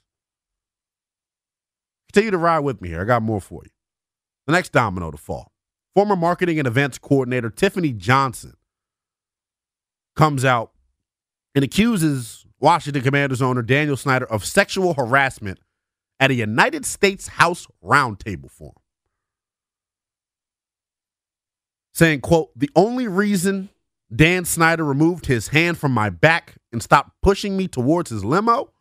Continue 2.11 2.31
to 2.31 2.37
ride 2.37 2.65
with 2.65 2.81
me 2.81 2.89
here. 2.89 3.03
I 3.03 3.05
got 3.05 3.21
more 3.21 3.39
for 3.39 3.61
you. 3.63 3.71
The 4.45 4.51
next 4.51 4.73
domino 4.73 5.09
to 5.09 5.17
fall. 5.17 5.53
Former 5.95 6.17
marketing 6.17 6.59
and 6.59 6.67
events 6.67 6.97
coordinator 6.97 7.49
Tiffany 7.49 7.93
Johnson 7.93 8.55
comes 10.15 10.45
out 10.45 10.71
and 11.55 11.63
accuses 11.63 12.45
Washington 12.59 13.01
Commanders 13.03 13.41
owner 13.41 13.61
Daniel 13.61 13.97
Snyder 13.97 14.25
of 14.25 14.45
sexual 14.45 14.93
harassment 14.93 15.59
at 16.19 16.31
a 16.31 16.35
United 16.35 16.85
States 16.85 17.27
House 17.27 17.67
roundtable 17.83 18.49
forum. 18.49 18.75
Saying, 21.93 22.21
quote, 22.21 22.49
the 22.55 22.69
only 22.75 23.07
reason 23.07 23.69
Dan 24.13 24.45
Snyder 24.45 24.83
removed 24.83 25.25
his 25.25 25.49
hand 25.49 25.77
from 25.77 25.91
my 25.91 26.09
back 26.09 26.55
and 26.71 26.81
stopped 26.81 27.11
pushing 27.21 27.57
me 27.57 27.67
towards 27.67 28.09
his 28.09 28.23
limo 28.23 28.71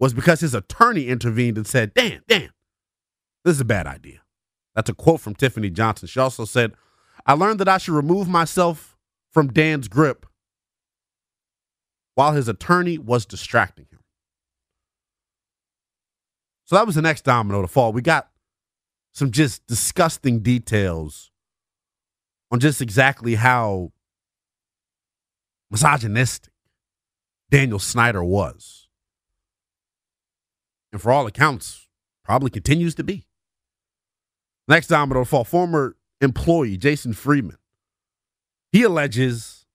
was 0.00 0.12
because 0.12 0.40
his 0.40 0.54
attorney 0.54 1.06
intervened 1.06 1.56
and 1.56 1.66
said, 1.66 1.94
Dan, 1.94 2.22
Dan, 2.28 2.50
this 3.44 3.54
is 3.54 3.60
a 3.60 3.64
bad 3.64 3.86
idea. 3.86 4.20
That's 4.74 4.90
a 4.90 4.94
quote 4.94 5.20
from 5.20 5.34
Tiffany 5.34 5.70
Johnson. 5.70 6.08
She 6.08 6.18
also 6.18 6.44
said, 6.44 6.72
I 7.26 7.34
learned 7.34 7.60
that 7.60 7.68
I 7.68 7.78
should 7.78 7.94
remove 7.94 8.28
myself 8.28 8.93
from 9.34 9.52
Dan's 9.52 9.88
grip 9.88 10.24
while 12.14 12.32
his 12.32 12.48
attorney 12.48 12.96
was 12.96 13.26
distracting 13.26 13.86
him. 13.90 13.98
So 16.64 16.76
that 16.76 16.86
was 16.86 16.94
the 16.94 17.02
next 17.02 17.22
domino 17.22 17.60
to 17.60 17.68
fall. 17.68 17.92
We 17.92 18.00
got 18.00 18.30
some 19.12 19.32
just 19.32 19.66
disgusting 19.66 20.40
details 20.40 21.32
on 22.50 22.60
just 22.60 22.80
exactly 22.80 23.34
how 23.34 23.92
misogynistic 25.70 26.52
Daniel 27.50 27.80
Snyder 27.80 28.22
was. 28.24 28.88
And 30.92 31.02
for 31.02 31.10
all 31.10 31.26
accounts, 31.26 31.88
probably 32.24 32.50
continues 32.50 32.94
to 32.94 33.04
be. 33.04 33.26
Next 34.68 34.86
domino 34.86 35.20
to 35.20 35.24
fall, 35.24 35.44
former 35.44 35.96
employee 36.20 36.76
Jason 36.76 37.12
Friedman. 37.12 37.58
He 38.74 38.82
alleges 38.82 39.66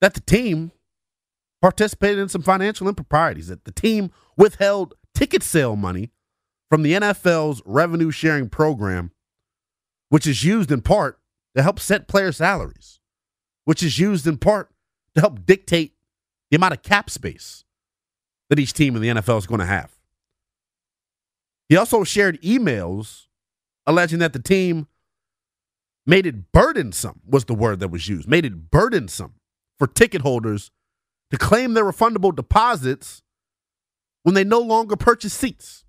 that 0.00 0.14
the 0.14 0.20
team 0.20 0.72
participated 1.62 2.18
in 2.18 2.28
some 2.28 2.42
financial 2.42 2.88
improprieties, 2.88 3.46
that 3.46 3.64
the 3.64 3.70
team 3.70 4.10
withheld 4.36 4.94
ticket 5.14 5.44
sale 5.44 5.76
money 5.76 6.10
from 6.68 6.82
the 6.82 6.92
NFL's 6.94 7.62
revenue 7.64 8.10
sharing 8.10 8.48
program, 8.48 9.12
which 10.08 10.26
is 10.26 10.42
used 10.42 10.72
in 10.72 10.80
part 10.80 11.20
to 11.56 11.62
help 11.62 11.78
set 11.78 12.08
player 12.08 12.32
salaries, 12.32 12.98
which 13.64 13.80
is 13.80 14.00
used 14.00 14.26
in 14.26 14.36
part 14.36 14.70
to 15.14 15.20
help 15.20 15.46
dictate 15.46 15.92
the 16.50 16.56
amount 16.56 16.74
of 16.74 16.82
cap 16.82 17.10
space 17.10 17.62
that 18.50 18.58
each 18.58 18.72
team 18.72 18.96
in 18.96 19.02
the 19.02 19.08
NFL 19.08 19.38
is 19.38 19.46
going 19.46 19.60
to 19.60 19.66
have. 19.66 19.96
He 21.68 21.76
also 21.76 22.02
shared 22.02 22.42
emails 22.42 23.26
alleging 23.86 24.18
that 24.18 24.32
the 24.32 24.42
team 24.42 24.87
made 26.08 26.26
it 26.26 26.50
burdensome, 26.52 27.20
was 27.28 27.44
the 27.44 27.54
word 27.54 27.80
that 27.80 27.90
was 27.90 28.08
used, 28.08 28.26
made 28.26 28.46
it 28.46 28.70
burdensome 28.70 29.34
for 29.78 29.86
ticket 29.86 30.22
holders 30.22 30.70
to 31.30 31.36
claim 31.36 31.74
their 31.74 31.84
refundable 31.84 32.34
deposits 32.34 33.22
when 34.22 34.34
they 34.34 34.42
no 34.42 34.58
longer 34.58 34.96
purchase 34.96 35.34
seats. 35.34 35.84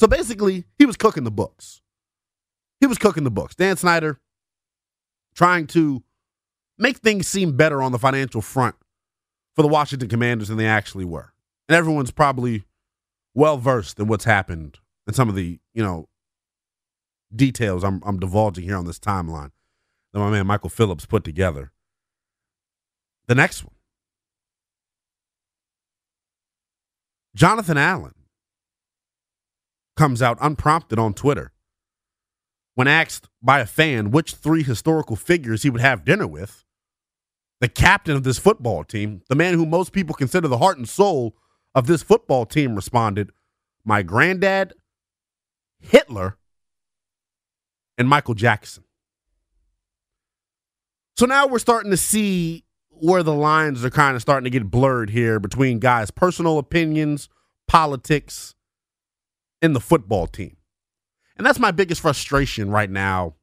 So 0.00 0.08
basically, 0.08 0.64
he 0.78 0.84
was 0.84 0.96
cooking 0.96 1.22
the 1.22 1.30
books. 1.30 1.80
He 2.80 2.88
was 2.88 2.98
cooking 2.98 3.22
the 3.22 3.30
books. 3.30 3.54
Dan 3.54 3.76
Snyder 3.76 4.20
trying 5.32 5.68
to 5.68 6.02
make 6.76 6.96
things 6.96 7.28
seem 7.28 7.56
better 7.56 7.80
on 7.80 7.92
the 7.92 7.98
financial 8.00 8.42
front 8.42 8.74
for 9.54 9.62
the 9.62 9.68
Washington 9.68 10.08
Commanders 10.08 10.48
than 10.48 10.58
they 10.58 10.66
actually 10.66 11.04
were. 11.04 11.32
And 11.68 11.76
everyone's 11.76 12.10
probably 12.10 12.64
well 13.32 13.58
versed 13.58 14.00
in 14.00 14.08
what's 14.08 14.24
happened 14.24 14.80
and 15.06 15.14
some 15.14 15.28
of 15.28 15.36
the, 15.36 15.60
you 15.72 15.84
know, 15.84 16.08
details 17.34 17.84
I'm, 17.84 18.02
I'm 18.04 18.18
divulging 18.18 18.64
here 18.64 18.76
on 18.76 18.86
this 18.86 18.98
timeline 18.98 19.50
that 20.12 20.18
my 20.18 20.30
man 20.30 20.46
Michael 20.46 20.70
Phillips 20.70 21.06
put 21.06 21.24
together. 21.24 21.72
The 23.26 23.34
next 23.34 23.64
one 23.64 23.74
Jonathan 27.34 27.78
Allen 27.78 28.14
comes 29.96 30.20
out 30.20 30.38
unprompted 30.40 30.98
on 30.98 31.14
Twitter 31.14 31.52
when 32.74 32.88
asked 32.88 33.28
by 33.42 33.60
a 33.60 33.66
fan 33.66 34.10
which 34.10 34.34
three 34.34 34.62
historical 34.62 35.16
figures 35.16 35.62
he 35.62 35.70
would 35.70 35.80
have 35.80 36.04
dinner 36.04 36.26
with. 36.26 36.64
The 37.60 37.68
captain 37.68 38.16
of 38.16 38.24
this 38.24 38.38
football 38.38 38.82
team, 38.82 39.22
the 39.28 39.36
man 39.36 39.54
who 39.54 39.64
most 39.64 39.92
people 39.92 40.14
consider 40.14 40.48
the 40.48 40.58
heart 40.58 40.78
and 40.78 40.88
soul 40.88 41.36
of 41.74 41.86
this 41.86 42.02
football 42.02 42.44
team, 42.44 42.74
responded, 42.74 43.30
My 43.84 44.02
granddad, 44.02 44.74
Hitler, 45.80 46.38
and 47.98 48.08
Michael 48.08 48.34
Jackson. 48.34 48.84
So 51.16 51.26
now 51.26 51.46
we're 51.46 51.58
starting 51.58 51.90
to 51.90 51.96
see 51.96 52.64
where 52.88 53.22
the 53.22 53.34
lines 53.34 53.84
are 53.84 53.90
kind 53.90 54.16
of 54.16 54.22
starting 54.22 54.44
to 54.44 54.50
get 54.50 54.70
blurred 54.70 55.10
here 55.10 55.38
between 55.38 55.78
guys' 55.78 56.10
personal 56.10 56.58
opinions, 56.58 57.28
politics, 57.66 58.54
and 59.60 59.74
the 59.74 59.80
football 59.80 60.26
team. 60.26 60.56
And 61.36 61.46
that's 61.46 61.58
my 61.58 61.70
biggest 61.70 62.00
frustration 62.00 62.70
right 62.70 62.90
now 62.90 63.34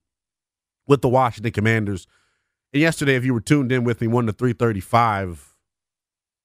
with 0.88 1.02
the 1.02 1.10
Washington 1.10 1.52
Commanders. 1.52 2.08
And 2.74 2.82
yesterday, 2.82 3.16
if 3.16 3.26
you 3.26 3.34
were 3.34 3.42
tuned 3.42 3.72
in 3.72 3.84
with 3.84 4.02
me, 4.02 4.08
1 4.08 4.28
to 4.28 4.34
335, 4.34 5.56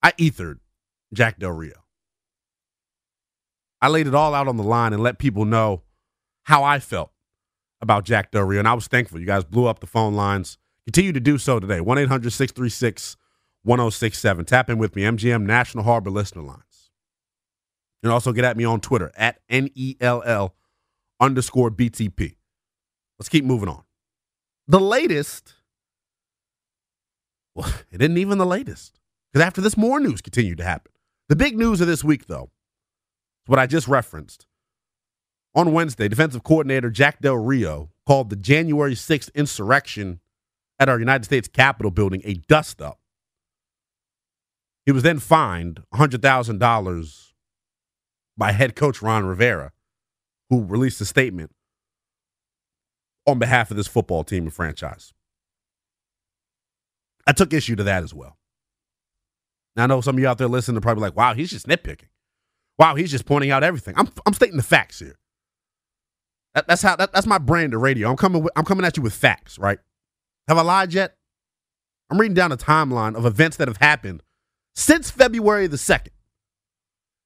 I 0.02 0.12
ethered 0.18 0.60
Jack 1.12 1.38
Del 1.38 1.52
Rio. 1.52 1.84
I 3.80 3.88
laid 3.88 4.06
it 4.06 4.14
all 4.14 4.34
out 4.34 4.48
on 4.48 4.56
the 4.56 4.62
line 4.62 4.92
and 4.92 5.02
let 5.02 5.18
people 5.18 5.44
know 5.44 5.82
how 6.44 6.64
I 6.64 6.78
felt 6.78 7.12
about 7.84 8.04
Jack 8.04 8.32
Del 8.32 8.42
Rio. 8.42 8.58
And 8.58 8.66
I 8.66 8.74
was 8.74 8.88
thankful. 8.88 9.20
You 9.20 9.26
guys 9.26 9.44
blew 9.44 9.66
up 9.66 9.78
the 9.78 9.86
phone 9.86 10.14
lines. 10.14 10.58
Continue 10.86 11.12
to 11.12 11.20
do 11.20 11.38
so 11.38 11.60
today. 11.60 11.80
1 11.80 11.98
800 11.98 12.32
636 12.32 13.16
1067. 13.62 14.44
Tap 14.44 14.68
in 14.68 14.78
with 14.78 14.96
me, 14.96 15.02
MGM 15.02 15.42
National 15.42 15.84
Harbor 15.84 16.10
Listener 16.10 16.42
Lines. 16.42 16.90
And 18.02 18.12
also 18.12 18.32
get 18.32 18.44
at 18.44 18.56
me 18.56 18.64
on 18.64 18.80
Twitter 18.80 19.12
at 19.16 19.38
NELL 19.48 20.54
underscore 21.20 21.70
BTP. 21.70 22.36
Let's 23.18 23.28
keep 23.28 23.44
moving 23.44 23.68
on. 23.68 23.84
The 24.66 24.80
latest, 24.80 25.54
well, 27.54 27.72
it 27.90 28.02
isn't 28.02 28.18
even 28.18 28.38
the 28.38 28.46
latest. 28.46 28.98
Because 29.32 29.46
after 29.46 29.60
this, 29.60 29.76
more 29.76 29.98
news 29.98 30.20
continued 30.20 30.58
to 30.58 30.64
happen. 30.64 30.92
The 31.28 31.36
big 31.36 31.56
news 31.56 31.80
of 31.80 31.86
this 31.86 32.04
week, 32.04 32.26
though, 32.26 32.50
is 33.44 33.48
what 33.48 33.58
I 33.58 33.66
just 33.66 33.88
referenced. 33.88 34.46
On 35.54 35.72
Wednesday, 35.72 36.08
defensive 36.08 36.42
coordinator 36.42 36.90
Jack 36.90 37.20
Del 37.20 37.36
Rio 37.36 37.90
called 38.06 38.30
the 38.30 38.36
January 38.36 38.94
6th 38.94 39.32
insurrection 39.34 40.20
at 40.78 40.88
our 40.88 40.98
United 40.98 41.24
States 41.24 41.46
Capitol 41.46 41.90
building 41.90 42.22
a 42.24 42.34
dust 42.34 42.82
up. 42.82 42.98
He 44.84 44.92
was 44.92 45.02
then 45.02 45.18
fined 45.18 45.82
$100,000 45.94 47.32
by 48.36 48.52
head 48.52 48.74
coach 48.74 49.00
Ron 49.00 49.24
Rivera, 49.24 49.72
who 50.50 50.64
released 50.64 51.00
a 51.00 51.04
statement 51.04 51.52
on 53.26 53.38
behalf 53.38 53.70
of 53.70 53.76
this 53.76 53.86
football 53.86 54.24
team 54.24 54.44
and 54.44 54.52
franchise. 54.52 55.14
I 57.26 57.32
took 57.32 57.52
issue 57.52 57.76
to 57.76 57.84
that 57.84 58.02
as 58.02 58.12
well. 58.12 58.36
Now, 59.76 59.84
I 59.84 59.86
know 59.86 60.00
some 60.00 60.16
of 60.16 60.20
you 60.20 60.28
out 60.28 60.38
there 60.38 60.48
listening 60.48 60.76
are 60.76 60.82
probably 60.82 61.02
like, 61.02 61.16
wow, 61.16 61.34
he's 61.34 61.50
just 61.50 61.66
nitpicking. 61.66 62.08
Wow, 62.78 62.96
he's 62.96 63.10
just 63.10 63.24
pointing 63.24 63.50
out 63.50 63.62
everything. 63.62 63.94
I'm, 63.96 64.08
I'm 64.26 64.34
stating 64.34 64.56
the 64.56 64.62
facts 64.62 64.98
here. 64.98 65.16
That, 66.54 66.68
that's 66.68 66.82
how 66.82 66.96
that, 66.96 67.12
that's 67.12 67.26
my 67.26 67.38
brand 67.38 67.74
of 67.74 67.80
radio. 67.80 68.10
I'm 68.10 68.16
coming 68.16 68.42
with, 68.42 68.52
I'm 68.56 68.64
coming 68.64 68.86
at 68.86 68.96
you 68.96 69.02
with 69.02 69.14
facts, 69.14 69.58
right? 69.58 69.78
Have 70.48 70.58
I 70.58 70.62
lied 70.62 70.92
yet? 70.92 71.16
I'm 72.10 72.20
reading 72.20 72.34
down 72.34 72.52
a 72.52 72.56
timeline 72.56 73.16
of 73.16 73.26
events 73.26 73.56
that 73.56 73.68
have 73.68 73.78
happened 73.78 74.22
since 74.74 75.10
February 75.10 75.66
the 75.66 75.76
2nd. 75.76 76.08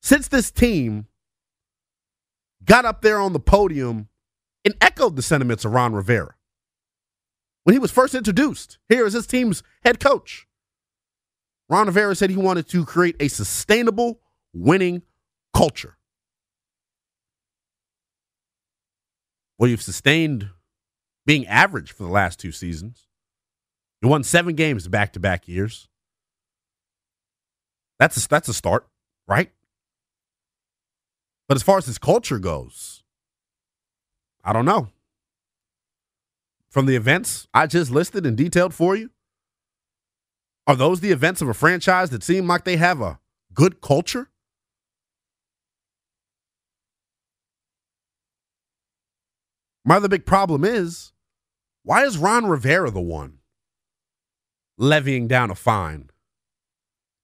Since 0.01 0.29
this 0.29 0.51
team 0.51 1.07
got 2.65 2.85
up 2.85 3.03
there 3.03 3.19
on 3.19 3.33
the 3.33 3.41
podium 3.41 4.09
and 4.65 4.75
echoed 4.81 5.17
the 5.17 5.23
sentiments 5.23 5.65
of 5.65 5.73
Ron 5.73 5.93
Rivera. 5.93 6.35
When 7.65 7.75
he 7.75 7.79
was 7.79 7.91
first 7.91 8.15
introduced 8.15 8.79
here 8.89 9.05
as 9.05 9.13
his 9.13 9.27
team's 9.27 9.63
head 9.85 10.01
coach, 10.01 10.47
Ron 11.69 11.87
Rivera 11.87 12.15
said 12.15 12.31
he 12.31 12.37
wanted 12.37 12.67
to 12.69 12.85
create 12.87 13.17
a 13.21 13.29
sustainable 13.29 14.21
winning 14.55 15.03
culture. 15.55 15.98
Well, 19.59 19.69
you've 19.69 19.83
sustained 19.83 20.51
being 21.27 21.47
average 21.47 21.93
for 21.93 22.05
the 22.05 22.09
last 22.09 22.39
two 22.39 22.53
seasons. 22.53 23.07
You 24.01 24.09
won 24.09 24.23
seven 24.23 24.55
games 24.55 24.87
back 24.87 25.13
to 25.15 25.21
back 25.21 25.49
years. 25.49 25.89
That's 27.99 28.25
a, 28.25 28.29
that's 28.29 28.49
a 28.49 28.55
start, 28.55 28.87
right? 29.27 29.51
But 31.49 31.57
as 31.57 31.63
far 31.63 31.79
as 31.79 31.87
his 31.87 31.99
culture 31.99 32.39
goes, 32.39 33.03
I 34.45 34.53
don't 34.53 34.65
know. 34.65 34.89
From 36.71 36.87
the 36.87 36.95
events 36.95 37.49
I 37.53 37.67
just 37.67 37.91
listed 37.91 38.25
and 38.25 38.37
detailed 38.37 38.75
for 38.75 38.95
you, 38.95 39.11
are 40.67 40.77
those 40.77 41.01
the 41.01 41.11
events 41.11 41.43
of 41.43 41.49
a 41.49 41.55
franchise 41.55 42.11
that 42.11 42.23
seem 42.23 42.47
like 42.47 42.65
they 42.65 42.77
have 42.77 43.01
a 43.01 43.19
good 43.55 43.81
culture? 43.81 44.29
My 49.89 49.97
other 49.97 50.09
big 50.09 50.27
problem 50.27 50.67
is 50.67 51.15
why 51.83 52.05
is 52.05 52.19
Ron 52.19 52.45
Rivera 52.45 52.91
the 52.91 53.01
one 53.01 53.39
levying 54.77 55.27
down 55.27 55.51
a 55.51 55.55
fine 55.55 56.11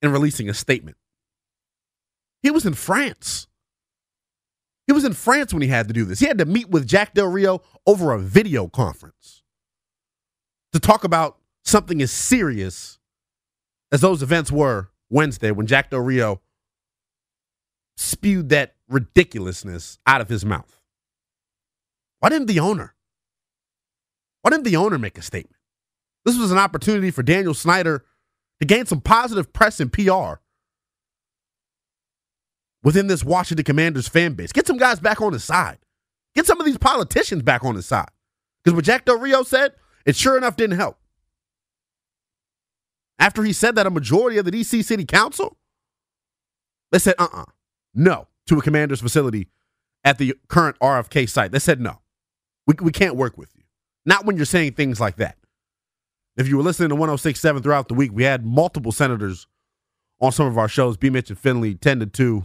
and 0.00 0.10
releasing 0.10 0.48
a 0.48 0.54
statement? 0.54 0.96
He 2.42 2.50
was 2.50 2.64
in 2.64 2.72
France. 2.72 3.48
He 4.86 4.94
was 4.94 5.04
in 5.04 5.12
France 5.12 5.52
when 5.52 5.60
he 5.60 5.68
had 5.68 5.88
to 5.88 5.92
do 5.92 6.06
this. 6.06 6.20
He 6.20 6.26
had 6.26 6.38
to 6.38 6.46
meet 6.46 6.70
with 6.70 6.86
Jack 6.86 7.12
Del 7.12 7.26
Rio 7.26 7.60
over 7.86 8.12
a 8.12 8.18
video 8.18 8.66
conference 8.66 9.42
to 10.72 10.80
talk 10.80 11.04
about 11.04 11.36
something 11.64 12.00
as 12.00 12.12
serious 12.12 12.98
as 13.92 14.00
those 14.00 14.22
events 14.22 14.50
were 14.50 14.88
Wednesday 15.10 15.50
when 15.50 15.66
Jack 15.66 15.90
Del 15.90 16.00
Rio 16.00 16.40
spewed 17.98 18.48
that 18.48 18.76
ridiculousness 18.88 19.98
out 20.06 20.22
of 20.22 20.30
his 20.30 20.46
mouth. 20.46 20.80
Why 22.24 22.30
didn't 22.30 22.46
the 22.46 22.60
owner? 22.60 22.94
Why 24.40 24.50
didn't 24.50 24.64
the 24.64 24.76
owner 24.76 24.98
make 24.98 25.18
a 25.18 25.22
statement? 25.22 25.58
This 26.24 26.38
was 26.38 26.50
an 26.52 26.56
opportunity 26.56 27.10
for 27.10 27.22
Daniel 27.22 27.52
Snyder 27.52 28.02
to 28.60 28.66
gain 28.66 28.86
some 28.86 29.02
positive 29.02 29.52
press 29.52 29.78
and 29.78 29.92
PR 29.92 30.36
within 32.82 33.08
this 33.08 33.24
Washington 33.24 33.66
Commanders 33.66 34.08
fan 34.08 34.32
base. 34.32 34.52
Get 34.52 34.66
some 34.66 34.78
guys 34.78 35.00
back 35.00 35.20
on 35.20 35.34
his 35.34 35.44
side. 35.44 35.76
Get 36.34 36.46
some 36.46 36.58
of 36.58 36.64
these 36.64 36.78
politicians 36.78 37.42
back 37.42 37.62
on 37.62 37.74
his 37.74 37.84
side. 37.84 38.08
Because 38.62 38.74
what 38.74 38.86
Jack 38.86 39.04
Del 39.04 39.18
Rio 39.18 39.42
said, 39.42 39.74
it 40.06 40.16
sure 40.16 40.38
enough 40.38 40.56
didn't 40.56 40.78
help. 40.78 40.96
After 43.18 43.42
he 43.42 43.52
said 43.52 43.74
that 43.74 43.86
a 43.86 43.90
majority 43.90 44.38
of 44.38 44.46
the 44.46 44.50
DC 44.50 44.82
City 44.82 45.04
Council 45.04 45.58
They 46.90 47.00
said, 47.00 47.16
uh 47.18 47.28
uh 47.30 47.44
no, 47.92 48.28
to 48.46 48.58
a 48.58 48.62
commander's 48.62 49.02
facility 49.02 49.50
at 50.02 50.16
the 50.16 50.34
current 50.48 50.78
RFK 50.78 51.28
site. 51.28 51.52
They 51.52 51.58
said, 51.58 51.82
no, 51.82 52.00
we, 52.66 52.74
we 52.80 52.92
can't 52.92 53.16
work 53.16 53.36
with 53.38 53.50
you. 53.56 53.62
Not 54.06 54.24
when 54.24 54.36
you're 54.36 54.44
saying 54.44 54.72
things 54.72 55.00
like 55.00 55.16
that. 55.16 55.36
If 56.36 56.48
you 56.48 56.56
were 56.56 56.62
listening 56.62 56.88
to 56.88 56.94
1067 56.94 57.62
throughout 57.62 57.88
the 57.88 57.94
week, 57.94 58.10
we 58.12 58.24
had 58.24 58.44
multiple 58.44 58.92
senators 58.92 59.46
on 60.20 60.32
some 60.32 60.46
of 60.46 60.58
our 60.58 60.68
shows 60.68 60.96
B. 60.96 61.10
Mitch 61.10 61.30
and 61.30 61.38
Finley, 61.38 61.74
10 61.74 62.00
to 62.00 62.06
2, 62.06 62.44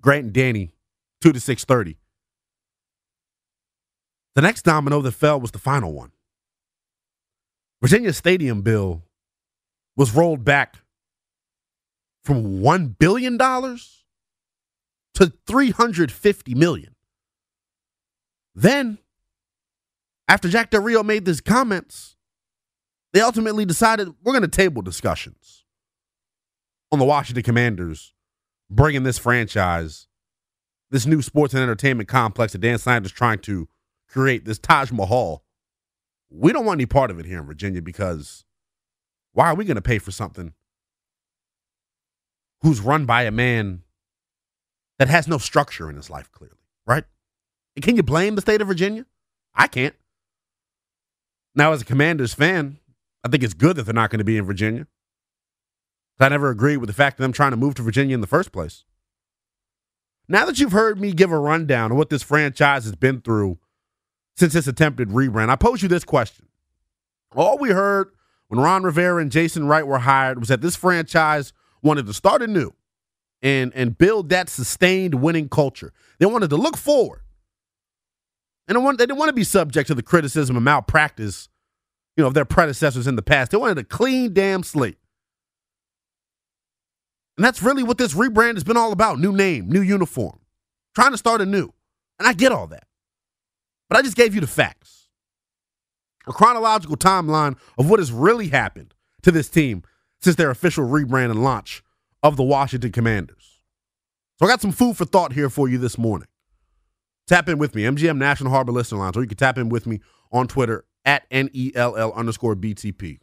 Grant 0.00 0.24
and 0.24 0.32
Danny, 0.32 0.72
2 1.20 1.32
to 1.32 1.40
630. 1.40 1.98
The 4.34 4.42
next 4.42 4.62
domino 4.62 5.00
that 5.02 5.12
fell 5.12 5.40
was 5.40 5.50
the 5.50 5.58
final 5.58 5.92
one. 5.92 6.12
Virginia 7.82 8.12
Stadium 8.12 8.62
bill 8.62 9.02
was 9.96 10.14
rolled 10.14 10.44
back 10.44 10.76
from 12.24 12.60
$1 12.60 12.96
billion 12.98 13.36
to 13.36 15.32
350 15.46 16.54
million. 16.54 16.94
Then, 18.54 18.98
after 20.28 20.48
Jack 20.48 20.70
Del 20.70 20.82
Rio 20.82 21.02
made 21.02 21.24
these 21.24 21.40
comments, 21.40 22.16
they 23.12 23.20
ultimately 23.20 23.64
decided 23.64 24.08
we're 24.22 24.32
going 24.32 24.42
to 24.42 24.48
table 24.48 24.82
discussions 24.82 25.64
on 26.90 26.98
the 26.98 27.04
Washington 27.04 27.42
Commanders 27.42 28.12
bringing 28.70 29.02
this 29.02 29.18
franchise, 29.18 30.08
this 30.90 31.06
new 31.06 31.22
sports 31.22 31.54
and 31.54 31.62
entertainment 31.62 32.08
complex 32.08 32.52
that 32.52 32.60
Dan 32.60 32.78
Snyder 32.78 33.06
is 33.06 33.12
trying 33.12 33.38
to 33.40 33.68
create, 34.08 34.44
this 34.44 34.58
Taj 34.58 34.90
Mahal. 34.92 35.44
We 36.30 36.52
don't 36.52 36.64
want 36.64 36.78
any 36.78 36.86
part 36.86 37.10
of 37.10 37.18
it 37.18 37.26
here 37.26 37.38
in 37.38 37.46
Virginia 37.46 37.82
because 37.82 38.44
why 39.32 39.48
are 39.48 39.54
we 39.54 39.64
going 39.64 39.76
to 39.76 39.82
pay 39.82 39.98
for 39.98 40.10
something 40.10 40.52
who's 42.62 42.80
run 42.80 43.06
by 43.06 43.24
a 43.24 43.30
man 43.30 43.82
that 44.98 45.08
has 45.08 45.26
no 45.26 45.38
structure 45.38 45.90
in 45.90 45.96
his 45.96 46.08
life, 46.08 46.30
clearly, 46.30 46.56
right? 46.86 47.04
Can 47.80 47.96
you 47.96 48.02
blame 48.02 48.34
the 48.34 48.42
state 48.42 48.60
of 48.60 48.68
Virginia? 48.68 49.06
I 49.54 49.66
can't. 49.66 49.94
Now, 51.54 51.72
as 51.72 51.82
a 51.82 51.86
Commanders 51.86 52.34
fan, 52.34 52.78
I 53.24 53.28
think 53.28 53.42
it's 53.42 53.54
good 53.54 53.76
that 53.76 53.84
they're 53.84 53.94
not 53.94 54.10
going 54.10 54.18
to 54.18 54.24
be 54.24 54.36
in 54.36 54.44
Virginia. 54.44 54.86
I 56.20 56.28
never 56.28 56.50
agreed 56.50 56.76
with 56.76 56.88
the 56.88 56.94
fact 56.94 57.18
of 57.18 57.22
them 57.22 57.32
trying 57.32 57.50
to 57.50 57.56
move 57.56 57.74
to 57.74 57.82
Virginia 57.82 58.14
in 58.14 58.20
the 58.20 58.26
first 58.28 58.52
place. 58.52 58.84
Now 60.28 60.44
that 60.46 60.60
you've 60.60 60.72
heard 60.72 61.00
me 61.00 61.12
give 61.12 61.32
a 61.32 61.38
rundown 61.38 61.90
of 61.90 61.96
what 61.96 62.10
this 62.10 62.22
franchise 62.22 62.84
has 62.84 62.94
been 62.94 63.20
through 63.20 63.58
since 64.36 64.54
its 64.54 64.68
attempted 64.68 65.08
rebrand, 65.08 65.48
I 65.48 65.56
pose 65.56 65.82
you 65.82 65.88
this 65.88 66.04
question. 66.04 66.46
All 67.34 67.58
we 67.58 67.70
heard 67.70 68.12
when 68.48 68.60
Ron 68.60 68.84
Rivera 68.84 69.20
and 69.20 69.32
Jason 69.32 69.66
Wright 69.66 69.86
were 69.86 69.98
hired 69.98 70.38
was 70.38 70.48
that 70.48 70.60
this 70.60 70.76
franchise 70.76 71.52
wanted 71.82 72.06
to 72.06 72.14
start 72.14 72.40
anew 72.40 72.72
and 73.42 73.72
and 73.74 73.98
build 73.98 74.28
that 74.28 74.48
sustained 74.48 75.16
winning 75.16 75.48
culture. 75.48 75.92
They 76.18 76.26
wanted 76.26 76.50
to 76.50 76.56
look 76.56 76.76
forward. 76.76 77.22
And 78.68 78.76
they, 78.76 78.80
want, 78.80 78.98
they 78.98 79.06
didn't 79.06 79.18
want 79.18 79.28
to 79.28 79.34
be 79.34 79.44
subject 79.44 79.88
to 79.88 79.94
the 79.94 80.02
criticism 80.02 80.56
and 80.56 80.64
malpractice, 80.64 81.48
you 82.16 82.22
know, 82.22 82.28
of 82.28 82.34
their 82.34 82.44
predecessors 82.44 83.06
in 83.06 83.16
the 83.16 83.22
past. 83.22 83.50
They 83.50 83.56
wanted 83.56 83.78
a 83.78 83.84
clean 83.84 84.32
damn 84.32 84.62
slate. 84.62 84.98
And 87.36 87.44
that's 87.44 87.62
really 87.62 87.82
what 87.82 87.98
this 87.98 88.14
rebrand 88.14 88.54
has 88.54 88.64
been 88.64 88.76
all 88.76 88.92
about. 88.92 89.18
New 89.18 89.32
name, 89.32 89.68
new 89.68 89.80
uniform, 89.80 90.38
trying 90.94 91.12
to 91.12 91.18
start 91.18 91.40
anew. 91.40 91.72
And 92.18 92.28
I 92.28 92.34
get 92.34 92.52
all 92.52 92.66
that. 92.68 92.86
But 93.88 93.98
I 93.98 94.02
just 94.02 94.16
gave 94.16 94.34
you 94.34 94.40
the 94.40 94.46
facts. 94.46 95.08
A 96.26 96.32
chronological 96.32 96.96
timeline 96.96 97.56
of 97.78 97.90
what 97.90 97.98
has 97.98 98.12
really 98.12 98.48
happened 98.48 98.94
to 99.22 99.32
this 99.32 99.48
team 99.48 99.82
since 100.20 100.36
their 100.36 100.50
official 100.50 100.86
rebrand 100.86 101.30
and 101.30 101.42
launch 101.42 101.82
of 102.22 102.36
the 102.36 102.44
Washington 102.44 102.92
Commanders. 102.92 103.60
So 104.38 104.46
I 104.46 104.48
got 104.48 104.60
some 104.60 104.72
food 104.72 104.96
for 104.96 105.04
thought 105.04 105.32
here 105.32 105.50
for 105.50 105.68
you 105.68 105.78
this 105.78 105.98
morning. 105.98 106.28
Tap 107.26 107.48
in 107.48 107.58
with 107.58 107.74
me, 107.74 107.82
MGM 107.82 108.16
National 108.18 108.50
Harbor 108.50 108.72
Listener 108.72 108.98
Lines, 108.98 109.16
or 109.16 109.22
you 109.22 109.28
can 109.28 109.36
tap 109.36 109.58
in 109.58 109.68
with 109.68 109.86
me 109.86 110.00
on 110.30 110.48
Twitter 110.48 110.84
at 111.04 111.24
NELL 111.30 112.12
underscore 112.14 112.56
BTP. 112.56 113.18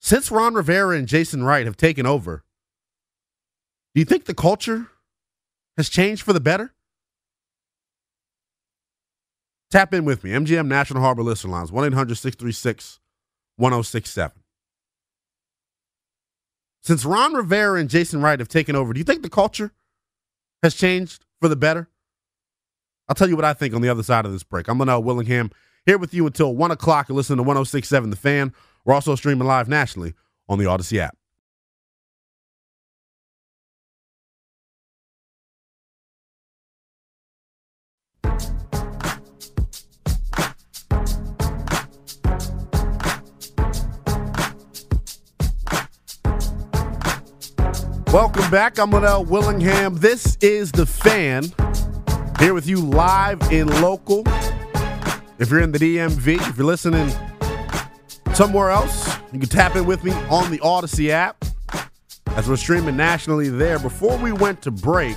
Since 0.00 0.30
Ron 0.30 0.54
Rivera 0.54 0.96
and 0.96 1.08
Jason 1.08 1.42
Wright 1.42 1.66
have 1.66 1.76
taken 1.76 2.06
over, 2.06 2.44
do 3.94 4.00
you 4.00 4.04
think 4.04 4.24
the 4.24 4.34
culture 4.34 4.88
has 5.76 5.88
changed 5.88 6.22
for 6.22 6.32
the 6.32 6.40
better? 6.40 6.72
Tap 9.70 9.92
in 9.92 10.04
with 10.04 10.24
me, 10.24 10.30
MGM 10.30 10.66
National 10.66 11.02
Harbor 11.02 11.22
Listener 11.22 11.52
Lines, 11.52 11.70
1 11.70 11.84
800 11.84 12.14
636 12.14 13.00
1067. 13.56 14.42
Since 16.80 17.04
Ron 17.04 17.34
Rivera 17.34 17.80
and 17.80 17.90
Jason 17.90 18.22
Wright 18.22 18.38
have 18.38 18.48
taken 18.48 18.74
over, 18.74 18.92
do 18.92 18.98
you 18.98 19.04
think 19.04 19.22
the 19.22 19.28
culture 19.28 19.72
has 20.62 20.74
changed 20.74 21.24
for 21.40 21.48
the 21.48 21.56
better? 21.56 21.88
I'll 23.08 23.14
tell 23.14 23.28
you 23.28 23.36
what 23.36 23.44
I 23.44 23.54
think 23.54 23.74
on 23.74 23.80
the 23.80 23.88
other 23.88 24.02
side 24.02 24.26
of 24.26 24.32
this 24.32 24.42
break. 24.42 24.68
I'm 24.68 24.78
Linnell 24.78 25.02
Willingham 25.02 25.50
here 25.86 25.96
with 25.96 26.12
you 26.12 26.26
until 26.26 26.54
1 26.54 26.70
o'clock 26.70 27.08
and 27.08 27.16
listen 27.16 27.38
to 27.38 27.42
1067 27.42 28.10
The 28.10 28.16
Fan. 28.16 28.52
We're 28.84 28.94
also 28.94 29.14
streaming 29.14 29.48
live 29.48 29.68
nationally 29.68 30.12
on 30.48 30.58
the 30.58 30.66
Audacy 30.66 30.98
app. 30.98 31.16
Welcome 48.12 48.50
back. 48.50 48.78
I'm 48.78 48.90
Linnell 48.90 49.24
Willingham. 49.24 49.96
This 49.96 50.36
is 50.42 50.72
The 50.72 50.84
Fan. 50.84 51.44
Here 52.38 52.54
with 52.54 52.68
you 52.68 52.80
live 52.80 53.42
in 53.50 53.66
local. 53.80 54.22
If 55.40 55.50
you're 55.50 55.60
in 55.60 55.72
the 55.72 55.78
DMV, 55.78 56.36
if 56.48 56.56
you're 56.56 56.64
listening 56.64 57.10
somewhere 58.32 58.70
else, 58.70 59.18
you 59.32 59.40
can 59.40 59.48
tap 59.48 59.74
in 59.74 59.84
with 59.86 60.04
me 60.04 60.12
on 60.30 60.48
the 60.52 60.58
Audacy 60.58 61.08
app 61.08 61.44
as 62.28 62.48
we're 62.48 62.54
streaming 62.54 62.96
nationally 62.96 63.48
there. 63.48 63.80
Before 63.80 64.16
we 64.18 64.30
went 64.30 64.62
to 64.62 64.70
break, 64.70 65.16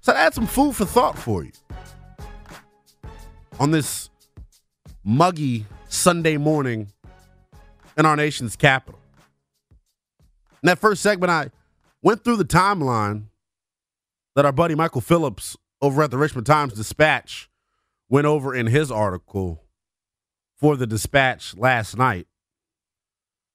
so 0.00 0.12
I 0.12 0.18
had 0.18 0.34
some 0.34 0.48
food 0.48 0.74
for 0.74 0.84
thought 0.84 1.16
for 1.16 1.44
you 1.44 1.52
on 3.60 3.70
this 3.70 4.10
muggy 5.04 5.64
Sunday 5.88 6.36
morning 6.38 6.88
in 7.96 8.04
our 8.04 8.16
nation's 8.16 8.56
capital. 8.56 8.98
In 10.60 10.66
that 10.66 10.80
first 10.80 11.02
segment, 11.02 11.30
I 11.30 11.50
went 12.02 12.24
through 12.24 12.38
the 12.38 12.44
timeline 12.44 13.26
that 14.34 14.44
our 14.44 14.52
buddy 14.52 14.74
Michael 14.74 15.00
Phillips 15.00 15.56
over 15.80 16.02
at 16.02 16.10
the 16.10 16.18
Richmond 16.18 16.46
Times 16.46 16.74
Dispatch 16.74 17.48
went 18.08 18.26
over 18.26 18.54
in 18.54 18.66
his 18.66 18.90
article 18.90 19.62
for 20.56 20.76
the 20.76 20.86
Dispatch 20.86 21.56
last 21.56 21.96
night. 21.96 22.26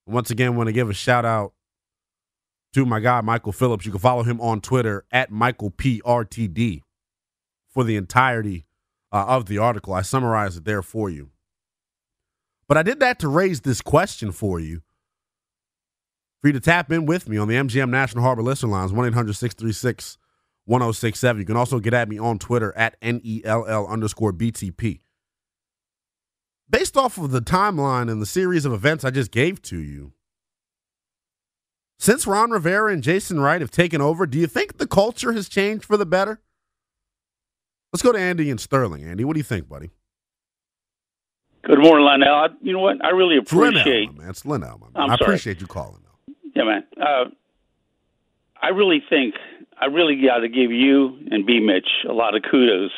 Once 0.05 0.31
again, 0.31 0.55
want 0.55 0.67
to 0.67 0.73
give 0.73 0.89
a 0.89 0.93
shout 0.93 1.25
out 1.25 1.53
to 2.73 2.85
my 2.85 2.99
guy 2.99 3.21
Michael 3.21 3.51
Phillips. 3.51 3.85
You 3.85 3.91
can 3.91 3.99
follow 3.99 4.23
him 4.23 4.41
on 4.41 4.61
Twitter 4.61 5.05
at 5.11 5.31
Michael 5.31 5.69
P 5.69 6.01
R 6.03 6.25
T 6.25 6.47
D 6.47 6.83
for 7.69 7.83
the 7.83 7.95
entirety 7.95 8.65
uh, 9.11 9.25
of 9.27 9.45
the 9.45 9.57
article. 9.57 9.93
I 9.93 10.01
summarized 10.01 10.57
it 10.57 10.65
there 10.65 10.81
for 10.81 11.09
you. 11.09 11.29
But 12.67 12.77
I 12.77 12.83
did 12.83 12.99
that 12.99 13.19
to 13.19 13.27
raise 13.27 13.61
this 13.61 13.81
question 13.81 14.31
for 14.31 14.59
you 14.59 14.81
for 16.41 16.47
you 16.47 16.53
to 16.53 16.59
tap 16.59 16.91
in 16.91 17.05
with 17.05 17.27
me 17.27 17.37
on 17.37 17.47
the 17.47 17.55
MGM 17.55 17.89
National 17.89 18.23
Harbor 18.23 18.41
Listener 18.41 18.69
Lines, 18.69 18.93
1 18.93 19.07
800 19.07 19.33
636 19.35 20.17
1067. 20.65 21.39
You 21.39 21.45
can 21.45 21.57
also 21.57 21.79
get 21.79 21.93
at 21.93 22.09
me 22.09 22.17
on 22.17 22.39
Twitter 22.39 22.75
at 22.77 22.95
NELL 23.01 23.87
underscore 23.87 24.33
BTP. 24.33 24.99
Based 26.69 26.95
off 26.95 27.17
of 27.17 27.31
the 27.31 27.41
timeline 27.41 28.11
and 28.11 28.21
the 28.21 28.27
series 28.27 28.65
of 28.65 28.73
events 28.73 29.03
I 29.03 29.09
just 29.09 29.31
gave 29.31 29.61
to 29.63 29.79
you, 29.79 30.13
since 31.97 32.25
Ron 32.25 32.51
Rivera 32.51 32.93
and 32.93 33.03
Jason 33.03 33.39
Wright 33.39 33.59
have 33.59 33.71
taken 33.71 33.99
over, 33.99 34.25
do 34.25 34.37
you 34.37 34.47
think 34.47 34.77
the 34.77 34.87
culture 34.87 35.33
has 35.33 35.49
changed 35.49 35.83
for 35.83 35.97
the 35.97 36.05
better? 36.05 36.39
Let's 37.91 38.03
go 38.03 38.11
to 38.11 38.19
Andy 38.19 38.49
and 38.49 38.59
Sterling. 38.59 39.03
Andy, 39.03 39.25
what 39.25 39.33
do 39.33 39.39
you 39.39 39.43
think, 39.43 39.67
buddy? 39.67 39.89
Good 41.63 41.79
morning, 41.79 42.05
Linnell. 42.05 42.49
You 42.61 42.73
know 42.73 42.79
what? 42.79 43.03
I 43.03 43.09
really 43.09 43.37
appreciate. 43.37 43.85
It's 43.85 43.85
Linnell, 43.85 44.13
man. 44.13 44.29
It's 44.29 44.45
Linnell, 44.45 44.91
man. 44.95 45.09
i 45.09 45.13
appreciate 45.15 45.59
you 45.59 45.67
calling. 45.67 46.01
Yeah, 46.55 46.63
man. 46.63 46.83
Uh, 47.01 47.25
I 48.61 48.69
really 48.69 49.03
think 49.09 49.35
I 49.79 49.85
really 49.85 50.21
got 50.21 50.39
to 50.39 50.49
give 50.49 50.71
you 50.71 51.17
and 51.31 51.45
B 51.45 51.59
Mitch 51.59 51.87
a 52.07 52.13
lot 52.13 52.35
of 52.35 52.43
kudos 52.49 52.91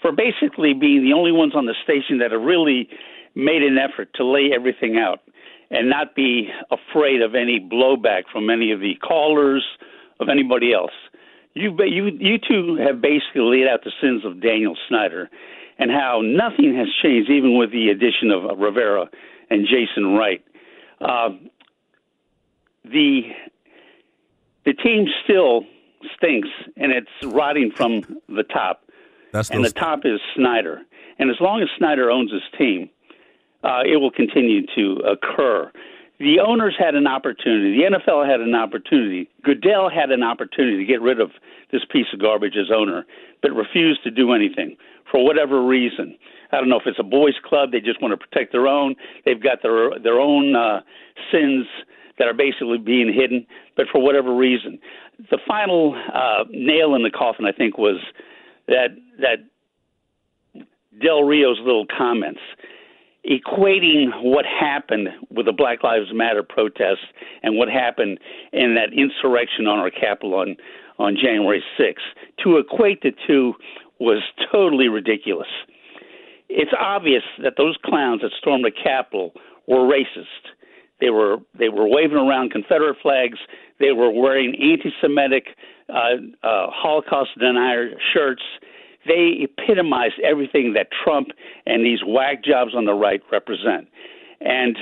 for 0.00 0.12
basically 0.12 0.74
being 0.74 1.02
the 1.02 1.12
only 1.12 1.32
ones 1.32 1.54
on 1.56 1.66
the 1.66 1.74
station 1.82 2.18
that 2.18 2.30
have 2.30 2.40
really 2.40 2.88
made 3.34 3.62
an 3.62 3.78
effort 3.78 4.08
to 4.14 4.24
lay 4.24 4.50
everything 4.54 4.96
out 4.96 5.20
and 5.70 5.90
not 5.90 6.14
be 6.14 6.48
afraid 6.70 7.20
of 7.20 7.34
any 7.34 7.60
blowback 7.60 8.22
from 8.32 8.48
any 8.48 8.70
of 8.70 8.80
the 8.80 8.94
callers 8.96 9.64
of 10.20 10.28
anybody 10.28 10.72
else. 10.72 10.92
You 11.54 11.76
you 11.84 12.06
you 12.18 12.38
two 12.38 12.76
have 12.76 13.00
basically 13.00 13.42
laid 13.42 13.66
out 13.66 13.82
the 13.84 13.92
sins 14.00 14.24
of 14.24 14.40
Daniel 14.40 14.76
Snyder 14.88 15.28
and 15.78 15.90
how 15.90 16.20
nothing 16.22 16.74
has 16.76 16.88
changed 17.02 17.30
even 17.30 17.56
with 17.56 17.72
the 17.72 17.88
addition 17.88 18.30
of 18.30 18.58
Rivera 18.58 19.06
and 19.50 19.66
Jason 19.66 20.14
Wright. 20.14 20.44
Uh, 21.00 21.30
the 22.84 23.22
the 24.64 24.74
team 24.74 25.06
still 25.24 25.62
stinks, 26.16 26.48
and 26.76 26.92
it's 26.92 27.34
rotting 27.34 27.70
from 27.70 28.02
the 28.28 28.44
top. 28.44 28.82
That's 29.32 29.50
and 29.50 29.64
the 29.64 29.70
top 29.70 30.00
is 30.04 30.20
Snyder. 30.34 30.80
And 31.18 31.30
as 31.30 31.36
long 31.40 31.60
as 31.62 31.68
Snyder 31.76 32.10
owns 32.10 32.32
his 32.32 32.42
team, 32.56 32.90
uh, 33.64 33.82
it 33.84 33.96
will 33.96 34.10
continue 34.10 34.64
to 34.74 35.02
occur. 35.04 35.70
The 36.20 36.40
owners 36.40 36.74
had 36.78 36.94
an 36.94 37.06
opportunity. 37.06 37.78
The 37.78 37.96
NFL 37.96 38.28
had 38.28 38.40
an 38.40 38.54
opportunity. 38.54 39.28
Goodell 39.44 39.88
had 39.88 40.10
an 40.10 40.22
opportunity 40.22 40.78
to 40.78 40.84
get 40.84 41.00
rid 41.00 41.20
of 41.20 41.30
this 41.70 41.82
piece 41.92 42.06
of 42.12 42.20
garbage 42.20 42.56
as 42.56 42.70
owner, 42.74 43.06
but 43.42 43.52
refused 43.52 44.02
to 44.04 44.10
do 44.10 44.32
anything 44.32 44.76
for 45.10 45.24
whatever 45.24 45.64
reason. 45.64 46.16
I 46.50 46.56
don't 46.56 46.68
know 46.68 46.78
if 46.78 46.86
it's 46.86 46.98
a 46.98 47.04
boys' 47.04 47.34
club; 47.44 47.72
they 47.72 47.80
just 47.80 48.00
want 48.00 48.18
to 48.18 48.26
protect 48.26 48.52
their 48.52 48.66
own. 48.66 48.96
They've 49.24 49.42
got 49.42 49.62
their 49.62 49.98
their 49.98 50.18
own 50.18 50.56
uh, 50.56 50.80
sins 51.30 51.66
that 52.18 52.26
are 52.26 52.34
basically 52.34 52.78
being 52.78 53.12
hidden, 53.12 53.46
but 53.76 53.86
for 53.92 54.00
whatever 54.02 54.34
reason, 54.34 54.78
the 55.30 55.38
final 55.46 55.94
uh, 56.12 56.44
nail 56.50 56.94
in 56.94 57.02
the 57.02 57.10
coffin, 57.10 57.44
I 57.44 57.52
think, 57.52 57.78
was 57.78 58.00
that 58.66 58.88
that 59.20 59.38
Del 61.00 61.22
Rio's 61.22 61.58
little 61.60 61.86
comments 61.86 62.40
equating 63.28 64.08
what 64.22 64.44
happened 64.46 65.08
with 65.30 65.46
the 65.46 65.52
Black 65.52 65.82
Lives 65.82 66.06
Matter 66.14 66.42
protests 66.42 67.06
and 67.42 67.56
what 67.56 67.68
happened 67.68 68.18
in 68.52 68.74
that 68.76 68.92
insurrection 68.92 69.66
on 69.66 69.78
our 69.78 69.90
Capitol 69.90 70.34
on, 70.34 70.56
on 70.98 71.16
January 71.20 71.62
6th. 71.78 71.96
To 72.44 72.56
equate 72.56 73.02
the 73.02 73.12
two 73.26 73.54
was 73.98 74.22
totally 74.50 74.88
ridiculous. 74.88 75.48
It's 76.48 76.70
obvious 76.78 77.22
that 77.42 77.54
those 77.58 77.76
clowns 77.84 78.22
that 78.22 78.30
stormed 78.38 78.64
the 78.64 78.70
Capitol 78.70 79.32
were 79.66 79.80
racist. 79.80 80.52
They 81.00 81.10
were 81.10 81.36
they 81.58 81.68
were 81.68 81.88
waving 81.88 82.18
around 82.18 82.50
Confederate 82.50 82.96
flags. 83.02 83.38
They 83.78 83.92
were 83.92 84.10
wearing 84.10 84.54
anti-Semitic, 84.60 85.46
uh, 85.88 85.92
uh, 86.42 86.66
Holocaust 86.70 87.30
denier 87.38 87.90
shirts 88.12 88.42
they 89.08 89.40
epitomized 89.42 90.20
everything 90.24 90.74
that 90.74 90.88
Trump 91.04 91.28
and 91.66 91.84
these 91.84 92.00
whack 92.06 92.44
jobs 92.44 92.74
on 92.76 92.84
the 92.84 92.92
right 92.92 93.20
represent. 93.32 93.88
And 94.40 94.76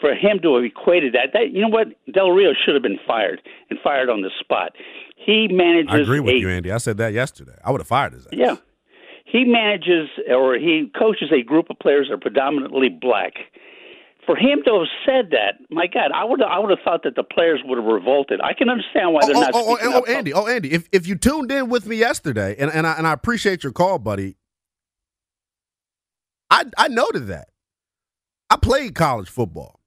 for 0.00 0.14
him 0.14 0.38
to 0.42 0.56
have 0.56 0.64
equated 0.64 1.12
that, 1.14 1.32
that 1.34 1.52
you 1.52 1.60
know 1.60 1.68
what, 1.68 1.88
Del 2.12 2.30
Rio 2.30 2.52
should 2.52 2.74
have 2.74 2.82
been 2.82 2.98
fired 3.06 3.40
and 3.70 3.78
fired 3.82 4.08
on 4.08 4.22
the 4.22 4.30
spot. 4.40 4.72
He 5.16 5.48
manages. 5.50 5.90
I 5.92 5.98
agree 5.98 6.20
with 6.20 6.34
a, 6.34 6.38
you, 6.38 6.48
Andy. 6.48 6.72
I 6.72 6.78
said 6.78 6.96
that 6.98 7.12
yesterday. 7.12 7.56
I 7.64 7.70
would 7.70 7.80
have 7.80 7.88
fired 7.88 8.14
his 8.14 8.26
ass. 8.26 8.32
Yeah, 8.32 8.56
he 9.24 9.44
manages 9.44 10.08
or 10.28 10.54
he 10.54 10.90
coaches 10.98 11.30
a 11.32 11.42
group 11.42 11.68
of 11.70 11.78
players 11.78 12.08
that 12.08 12.14
are 12.14 12.18
predominantly 12.18 12.88
black 12.88 13.34
for 14.28 14.36
him 14.36 14.58
to 14.66 14.80
have 14.80 14.88
said 15.06 15.30
that, 15.30 15.54
my 15.70 15.86
God, 15.86 16.10
I 16.14 16.22
would 16.22 16.42
I 16.42 16.58
would 16.58 16.68
have 16.68 16.80
thought 16.84 17.02
that 17.04 17.16
the 17.16 17.22
players 17.22 17.62
would 17.64 17.78
have 17.78 17.86
revolted. 17.86 18.42
I 18.42 18.52
can 18.52 18.68
understand 18.68 19.14
why 19.14 19.20
oh, 19.22 19.26
they're 19.26 19.36
oh, 19.36 19.40
not. 19.40 19.50
Oh, 19.54 19.78
oh, 19.80 20.02
oh 20.06 20.12
Andy, 20.12 20.34
oh, 20.34 20.46
Andy, 20.46 20.70
if 20.70 20.86
if 20.92 21.06
you 21.06 21.16
tuned 21.16 21.50
in 21.50 21.70
with 21.70 21.86
me 21.86 21.96
yesterday, 21.96 22.54
and 22.58 22.70
and 22.70 22.86
I, 22.86 22.92
and 22.98 23.06
I 23.06 23.14
appreciate 23.14 23.64
your 23.64 23.72
call, 23.72 23.98
buddy. 23.98 24.36
I 26.50 26.64
I 26.76 26.88
noted 26.88 27.28
that. 27.28 27.48
I 28.50 28.56
played 28.56 28.94
college 28.94 29.30
football. 29.30 29.80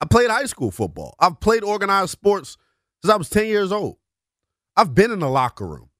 I 0.00 0.06
played 0.06 0.30
high 0.30 0.46
school 0.46 0.70
football. 0.70 1.14
I've 1.20 1.38
played 1.38 1.62
organized 1.62 2.12
sports 2.12 2.56
since 3.02 3.12
I 3.12 3.16
was 3.16 3.28
ten 3.28 3.48
years 3.48 3.70
old. 3.70 3.98
I've 4.78 4.94
been 4.94 5.10
in 5.10 5.18
the 5.18 5.28
locker 5.28 5.66
room 5.66 5.90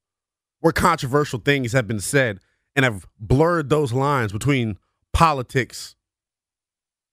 where 0.60 0.72
controversial 0.72 1.38
things 1.38 1.72
have 1.72 1.86
been 1.86 2.00
said 2.00 2.40
and 2.74 2.86
have 2.86 3.06
blurred 3.20 3.68
those 3.68 3.92
lines 3.92 4.32
between 4.32 4.78
politics 5.12 5.95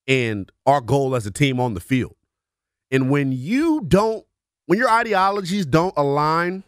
and 0.08 0.52
our 0.66 0.82
goal 0.82 1.16
as 1.16 1.26
a 1.26 1.32
team 1.32 1.60
on 1.60 1.74
the 1.74 1.80
field. 1.80 2.16
And 2.92 3.10
when 3.10 3.32
you 3.32 3.82
don't, 3.82 4.26
when 4.66 4.78
your 4.80 4.90
ideologies 4.90 5.66
don't 5.66 5.94
align 5.98 6.64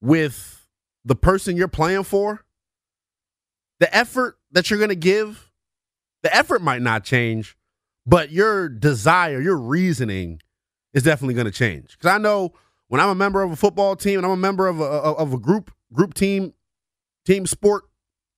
with 0.00 0.66
the 1.04 1.16
person 1.16 1.56
you're 1.56 1.68
playing 1.68 2.04
for, 2.04 2.44
the 3.80 3.94
effort 3.94 4.38
that 4.52 4.70
you're 4.70 4.78
going 4.78 4.90
to 4.90 4.94
give, 4.94 5.50
the 6.22 6.34
effort 6.34 6.62
might 6.62 6.82
not 6.82 7.04
change, 7.04 7.56
but 8.06 8.30
your 8.30 8.68
desire, 8.68 9.40
your 9.40 9.56
reasoning 9.56 10.40
is 10.92 11.02
definitely 11.02 11.34
going 11.34 11.46
to 11.46 11.52
change. 11.52 11.92
Because 11.92 12.14
I 12.14 12.18
know 12.18 12.52
when 12.88 13.00
I'm 13.00 13.08
a 13.08 13.14
member 13.14 13.42
of 13.42 13.50
a 13.50 13.56
football 13.56 13.96
team 13.96 14.18
and 14.18 14.26
I'm 14.26 14.32
a 14.32 14.36
member 14.36 14.68
of 14.68 14.80
a, 14.80 14.84
of 14.84 15.32
a 15.32 15.38
group 15.38 15.70
group 15.92 16.14
team, 16.14 16.54
team 17.24 17.46
sport, 17.46 17.84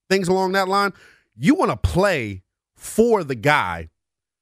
things 0.08 0.28
along 0.28 0.52
that 0.52 0.68
line, 0.68 0.92
you 1.36 1.54
want 1.54 1.70
to 1.70 1.76
play 1.76 2.42
for 2.86 3.24
the 3.24 3.34
guy 3.34 3.90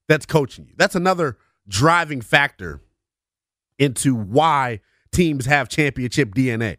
that's 0.09 0.27
coaching 0.27 0.67
you. 0.67 0.75
That's 0.77 0.95
another 0.95 1.39
driving 1.67 2.21
factor 2.21 2.81
into 3.79 4.15
why 4.15 4.81
teams 5.13 5.47
have 5.47 5.69
championship 5.69 6.35
DNA. 6.35 6.77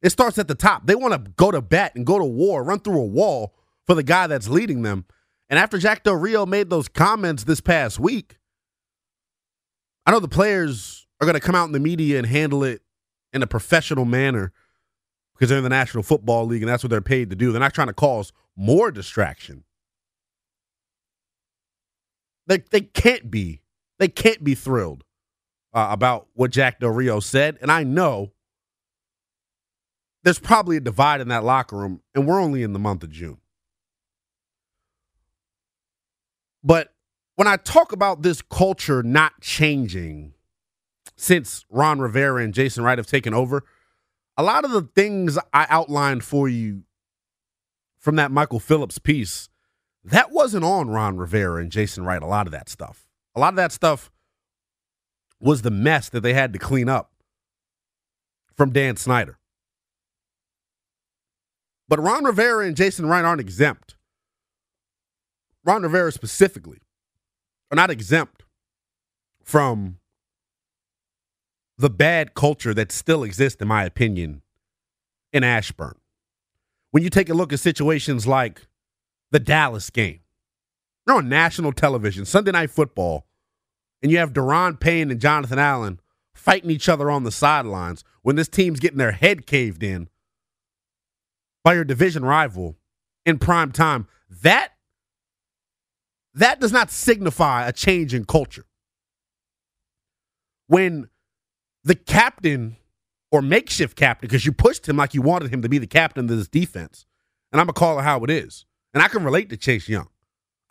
It 0.00 0.10
starts 0.10 0.38
at 0.38 0.48
the 0.48 0.54
top. 0.54 0.86
They 0.86 0.94
want 0.94 1.12
to 1.12 1.30
go 1.32 1.50
to 1.50 1.60
bat 1.60 1.94
and 1.94 2.04
go 2.04 2.18
to 2.18 2.24
war, 2.24 2.64
run 2.64 2.80
through 2.80 3.00
a 3.00 3.06
wall 3.06 3.54
for 3.86 3.94
the 3.94 4.02
guy 4.02 4.26
that's 4.26 4.48
leading 4.48 4.82
them. 4.82 5.04
And 5.48 5.58
after 5.58 5.78
Jack 5.78 6.02
Del 6.02 6.14
Rio 6.16 6.46
made 6.46 6.70
those 6.70 6.88
comments 6.88 7.44
this 7.44 7.60
past 7.60 8.00
week, 8.00 8.38
I 10.06 10.10
know 10.10 10.18
the 10.18 10.28
players 10.28 11.06
are 11.20 11.26
going 11.26 11.34
to 11.34 11.40
come 11.40 11.54
out 11.54 11.66
in 11.66 11.72
the 11.72 11.80
media 11.80 12.18
and 12.18 12.26
handle 12.26 12.64
it 12.64 12.82
in 13.32 13.42
a 13.42 13.46
professional 13.46 14.04
manner 14.04 14.52
because 15.34 15.48
they're 15.48 15.58
in 15.58 15.64
the 15.64 15.70
National 15.70 16.02
Football 16.02 16.46
League 16.46 16.62
and 16.62 16.68
that's 16.68 16.82
what 16.82 16.90
they're 16.90 17.00
paid 17.00 17.30
to 17.30 17.36
do. 17.36 17.52
They're 17.52 17.60
not 17.60 17.74
trying 17.74 17.86
to 17.88 17.92
cause 17.92 18.32
more 18.56 18.90
distraction. 18.90 19.64
They 22.46 22.58
they 22.70 22.80
can't 22.80 23.30
be 23.30 23.60
they 23.98 24.08
can't 24.08 24.42
be 24.42 24.54
thrilled 24.54 25.04
uh, 25.72 25.88
about 25.90 26.28
what 26.34 26.50
Jack 26.50 26.80
Del 26.80 26.90
Rio 26.90 27.20
said, 27.20 27.58
and 27.62 27.70
I 27.70 27.84
know 27.84 28.32
there's 30.24 30.38
probably 30.38 30.76
a 30.76 30.80
divide 30.80 31.20
in 31.20 31.28
that 31.28 31.44
locker 31.44 31.76
room, 31.76 32.00
and 32.14 32.26
we're 32.26 32.40
only 32.40 32.62
in 32.62 32.72
the 32.72 32.78
month 32.78 33.02
of 33.02 33.10
June. 33.10 33.38
But 36.62 36.94
when 37.36 37.48
I 37.48 37.56
talk 37.56 37.92
about 37.92 38.22
this 38.22 38.40
culture 38.42 39.02
not 39.02 39.40
changing 39.40 40.34
since 41.16 41.64
Ron 41.70 41.98
Rivera 41.98 42.42
and 42.42 42.54
Jason 42.54 42.84
Wright 42.84 42.98
have 42.98 43.06
taken 43.06 43.34
over, 43.34 43.64
a 44.36 44.42
lot 44.42 44.64
of 44.64 44.70
the 44.70 44.82
things 44.94 45.38
I 45.52 45.66
outlined 45.68 46.24
for 46.24 46.48
you 46.48 46.82
from 47.98 48.16
that 48.16 48.30
Michael 48.30 48.60
Phillips 48.60 48.98
piece 48.98 49.48
that 50.04 50.32
wasn't 50.32 50.64
on 50.64 50.90
Ron 50.90 51.16
Rivera 51.16 51.60
and 51.60 51.70
Jason 51.70 52.04
Wright, 52.04 52.22
a 52.22 52.26
lot 52.26 52.46
of 52.46 52.52
that 52.52 52.68
stuff. 52.68 53.06
A 53.34 53.40
lot 53.40 53.52
of 53.52 53.56
that 53.56 53.72
stuff 53.72 54.10
was 55.40 55.62
the 55.62 55.70
mess 55.70 56.08
that 56.08 56.20
they 56.20 56.34
had 56.34 56.52
to 56.52 56.58
clean 56.58 56.88
up 56.88 57.12
from 58.56 58.72
Dan 58.72 58.96
Snyder. 58.96 59.38
But 61.88 62.00
Ron 62.00 62.24
Rivera 62.24 62.66
and 62.66 62.76
Jason 62.76 63.06
Wright 63.06 63.24
aren't 63.24 63.40
exempt. 63.40 63.96
Ron 65.64 65.82
Rivera 65.82 66.10
specifically 66.10 66.78
are 67.70 67.76
not 67.76 67.90
exempt 67.90 68.44
from 69.42 69.98
the 71.78 71.90
bad 71.90 72.34
culture 72.34 72.74
that 72.74 72.92
still 72.92 73.24
exists, 73.24 73.60
in 73.60 73.68
my 73.68 73.84
opinion, 73.84 74.42
in 75.32 75.44
Ashburn. 75.44 75.96
When 76.90 77.02
you 77.02 77.10
take 77.10 77.28
a 77.28 77.34
look 77.34 77.52
at 77.52 77.60
situations 77.60 78.26
like 78.26 78.66
the 79.32 79.40
Dallas 79.40 79.90
game. 79.90 80.20
They're 81.04 81.16
on 81.16 81.28
national 81.28 81.72
television, 81.72 82.24
Sunday 82.24 82.52
Night 82.52 82.70
Football, 82.70 83.26
and 84.02 84.12
you 84.12 84.18
have 84.18 84.32
Daron 84.32 84.78
Payne 84.78 85.10
and 85.10 85.20
Jonathan 85.20 85.58
Allen 85.58 85.98
fighting 86.34 86.70
each 86.70 86.88
other 86.88 87.10
on 87.10 87.24
the 87.24 87.32
sidelines 87.32 88.04
when 88.22 88.36
this 88.36 88.48
team's 88.48 88.78
getting 88.78 88.98
their 88.98 89.12
head 89.12 89.46
caved 89.46 89.82
in 89.82 90.08
by 91.64 91.74
your 91.74 91.84
division 91.84 92.24
rival 92.24 92.76
in 93.26 93.38
prime 93.38 93.72
time. 93.72 94.06
That 94.28 94.72
that 96.34 96.60
does 96.60 96.72
not 96.72 96.90
signify 96.90 97.66
a 97.66 97.72
change 97.72 98.14
in 98.14 98.24
culture. 98.24 98.64
When 100.66 101.08
the 101.84 101.94
captain 101.94 102.76
or 103.30 103.42
makeshift 103.42 103.96
captain, 103.96 104.28
because 104.28 104.46
you 104.46 104.52
pushed 104.52 104.88
him 104.88 104.96
like 104.96 105.14
you 105.14 105.22
wanted 105.22 105.52
him 105.52 105.62
to 105.62 105.68
be 105.68 105.78
the 105.78 105.86
captain 105.86 106.24
of 106.24 106.36
this 106.36 106.48
defense, 106.48 107.06
and 107.50 107.60
I'm 107.60 107.66
gonna 107.66 107.74
call 107.74 107.98
it 107.98 108.02
how 108.02 108.22
it 108.24 108.30
is. 108.30 108.66
And 108.94 109.02
I 109.02 109.08
can 109.08 109.24
relate 109.24 109.48
to 109.50 109.56
Chase 109.56 109.88
Young. 109.88 110.08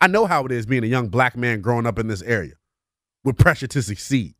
I 0.00 0.06
know 0.06 0.26
how 0.26 0.44
it 0.44 0.52
is 0.52 0.66
being 0.66 0.84
a 0.84 0.88
young 0.88 1.08
black 1.08 1.36
man 1.36 1.60
growing 1.60 1.86
up 1.86 1.98
in 1.98 2.08
this 2.08 2.22
area 2.22 2.54
with 3.24 3.38
pressure 3.38 3.66
to 3.68 3.82
succeed 3.82 4.34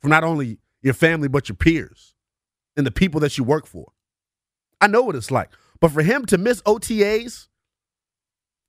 from 0.00 0.10
not 0.10 0.24
only 0.24 0.58
your 0.82 0.94
family, 0.94 1.28
but 1.28 1.48
your 1.48 1.56
peers 1.56 2.14
and 2.76 2.86
the 2.86 2.90
people 2.90 3.20
that 3.20 3.38
you 3.38 3.44
work 3.44 3.66
for. 3.66 3.92
I 4.80 4.86
know 4.86 5.02
what 5.02 5.16
it's 5.16 5.30
like. 5.30 5.50
But 5.80 5.90
for 5.92 6.02
him 6.02 6.24
to 6.26 6.38
miss 6.38 6.62
OTAs 6.62 7.48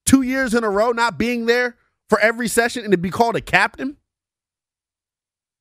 two 0.06 0.22
years 0.22 0.54
in 0.54 0.64
a 0.64 0.70
row, 0.70 0.92
not 0.92 1.18
being 1.18 1.46
there 1.46 1.76
for 2.10 2.20
every 2.20 2.48
session 2.48 2.84
and 2.84 2.92
to 2.92 2.98
be 2.98 3.10
called 3.10 3.36
a 3.36 3.42
captain, 3.42 3.98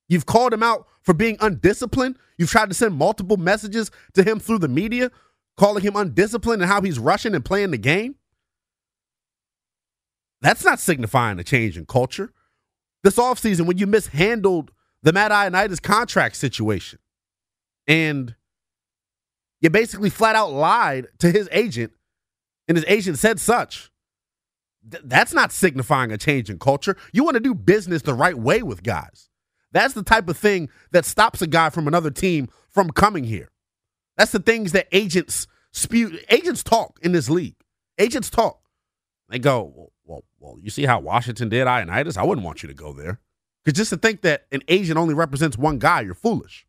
you've 0.07 0.25
called 0.25 0.53
him 0.53 0.63
out 0.63 0.87
for 1.01 1.13
being 1.13 1.37
undisciplined. 1.39 2.17
You've 2.37 2.51
tried 2.51 2.69
to 2.69 2.75
send 2.75 2.95
multiple 2.95 3.37
messages 3.37 3.91
to 4.13 4.23
him 4.23 4.39
through 4.39 4.59
the 4.59 4.67
media, 4.67 5.11
calling 5.57 5.83
him 5.83 5.95
undisciplined 5.95 6.61
and 6.61 6.69
how 6.69 6.81
he's 6.81 6.99
rushing 6.99 7.33
and 7.35 7.43
playing 7.43 7.71
the 7.71 7.77
game. 7.77 8.15
That's 10.41 10.63
not 10.63 10.79
signifying 10.79 11.39
a 11.39 11.43
change 11.43 11.77
in 11.77 11.85
culture. 11.85 12.31
This 13.03 13.15
offseason, 13.15 13.65
when 13.65 13.77
you 13.77 13.87
mishandled 13.87 14.71
the 15.03 15.13
Matt 15.13 15.31
Ioannidis 15.31 15.81
contract 15.81 16.35
situation. 16.35 16.99
And 17.87 18.35
you 19.61 19.69
basically 19.69 20.09
flat 20.09 20.35
out 20.35 20.51
lied 20.51 21.07
to 21.19 21.31
his 21.31 21.47
agent, 21.51 21.93
and 22.67 22.77
his 22.77 22.85
agent 22.87 23.17
said 23.17 23.39
such. 23.39 23.89
Th- 24.89 25.03
that's 25.05 25.33
not 25.33 25.51
signifying 25.51 26.11
a 26.11 26.17
change 26.17 26.49
in 26.49 26.59
culture. 26.59 26.97
You 27.11 27.23
want 27.23 27.35
to 27.35 27.39
do 27.39 27.55
business 27.55 28.01
the 28.01 28.13
right 28.13 28.37
way 28.37 28.61
with 28.61 28.83
guys. 28.83 29.29
That's 29.71 29.93
the 29.93 30.03
type 30.03 30.27
of 30.29 30.37
thing 30.37 30.69
that 30.91 31.05
stops 31.05 31.41
a 31.41 31.47
guy 31.47 31.69
from 31.69 31.87
another 31.87 32.11
team 32.11 32.49
from 32.69 32.91
coming 32.91 33.23
here. 33.23 33.49
That's 34.17 34.31
the 34.31 34.39
things 34.39 34.71
that 34.73 34.87
agents 34.91 35.47
spew. 35.71 36.19
Agents 36.29 36.63
talk 36.63 36.99
in 37.01 37.11
this 37.11 37.29
league. 37.29 37.55
Agents 37.97 38.29
talk. 38.29 38.59
They 39.29 39.39
go, 39.39 39.71
well, 39.75 39.91
well, 40.05 40.23
well 40.39 40.57
you 40.61 40.69
see 40.69 40.85
how 40.85 40.99
Washington 40.99 41.49
did 41.49 41.67
Ioannidis? 41.67 42.17
I 42.17 42.23
wouldn't 42.23 42.45
want 42.45 42.63
you 42.63 42.67
to 42.67 42.75
go 42.75 42.93
there. 42.93 43.19
Because 43.63 43.77
just 43.77 43.89
to 43.89 43.97
think 43.97 44.21
that 44.21 44.45
an 44.51 44.61
agent 44.69 44.97
only 44.97 45.13
represents 45.13 45.57
one 45.57 45.77
guy, 45.77 46.01
you're 46.01 46.13
foolish. 46.13 46.65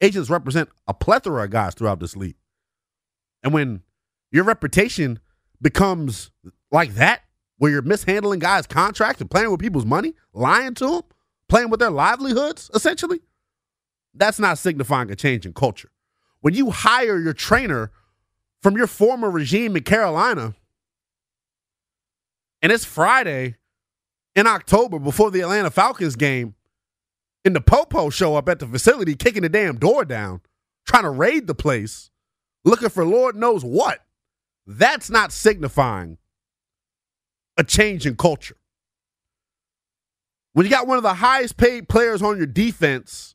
Agents 0.00 0.28
represent 0.28 0.68
a 0.86 0.92
plethora 0.92 1.44
of 1.44 1.50
guys 1.50 1.74
throughout 1.74 2.00
this 2.00 2.16
league. 2.16 2.36
And 3.42 3.54
when 3.54 3.82
your 4.30 4.44
reputation 4.44 5.20
becomes 5.62 6.30
like 6.70 6.94
that, 6.94 7.22
where 7.58 7.70
you're 7.70 7.82
mishandling 7.82 8.40
guys' 8.40 8.66
contracts 8.66 9.20
and 9.20 9.30
playing 9.30 9.50
with 9.50 9.60
people's 9.60 9.86
money, 9.86 10.12
lying 10.32 10.74
to 10.74 10.86
them, 10.86 11.02
playing 11.48 11.70
with 11.70 11.80
their 11.80 11.90
livelihoods, 11.90 12.70
essentially, 12.74 13.20
that's 14.12 14.38
not 14.38 14.58
signifying 14.58 15.10
a 15.10 15.16
change 15.16 15.46
in 15.46 15.52
culture. 15.52 15.90
When 16.40 16.54
you 16.54 16.70
hire 16.70 17.18
your 17.18 17.32
trainer 17.32 17.90
from 18.62 18.76
your 18.76 18.86
former 18.86 19.30
regime 19.30 19.76
in 19.76 19.82
Carolina, 19.82 20.54
and 22.64 22.72
it's 22.72 22.86
Friday 22.86 23.56
in 24.34 24.46
October 24.46 24.98
before 24.98 25.30
the 25.30 25.42
Atlanta 25.42 25.70
Falcons 25.70 26.16
game, 26.16 26.54
and 27.44 27.54
the 27.54 27.60
Popo 27.60 28.08
show 28.08 28.36
up 28.36 28.48
at 28.48 28.58
the 28.58 28.66
facility 28.66 29.14
kicking 29.14 29.42
the 29.42 29.50
damn 29.50 29.76
door 29.76 30.06
down, 30.06 30.40
trying 30.86 31.02
to 31.02 31.10
raid 31.10 31.46
the 31.46 31.54
place, 31.54 32.10
looking 32.64 32.88
for 32.88 33.04
Lord 33.04 33.36
knows 33.36 33.62
what. 33.62 33.98
That's 34.66 35.10
not 35.10 35.30
signifying 35.30 36.16
a 37.58 37.64
change 37.64 38.06
in 38.06 38.16
culture. 38.16 38.56
When 40.54 40.64
you 40.64 40.70
got 40.70 40.86
one 40.86 40.96
of 40.96 41.02
the 41.02 41.12
highest 41.12 41.58
paid 41.58 41.86
players 41.86 42.22
on 42.22 42.38
your 42.38 42.46
defense 42.46 43.34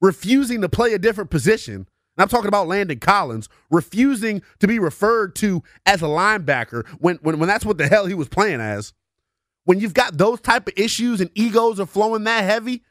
refusing 0.00 0.60
to 0.60 0.68
play 0.68 0.92
a 0.92 1.00
different 1.00 1.30
position, 1.30 1.88
and 2.18 2.24
I'm 2.24 2.28
talking 2.28 2.48
about 2.48 2.66
Landon 2.66 2.98
Collins, 2.98 3.48
refusing 3.70 4.42
to 4.58 4.66
be 4.66 4.80
referred 4.80 5.36
to 5.36 5.62
as 5.86 6.02
a 6.02 6.06
linebacker 6.06 6.84
when, 6.98 7.16
when, 7.22 7.38
when 7.38 7.48
that's 7.48 7.64
what 7.64 7.78
the 7.78 7.86
hell 7.86 8.06
he 8.06 8.14
was 8.14 8.28
playing 8.28 8.60
as, 8.60 8.92
when 9.66 9.78
you've 9.78 9.94
got 9.94 10.18
those 10.18 10.40
type 10.40 10.66
of 10.66 10.74
issues 10.76 11.20
and 11.20 11.30
egos 11.36 11.78
are 11.78 11.86
flowing 11.86 12.24
that 12.24 12.42
heavy 12.42 12.82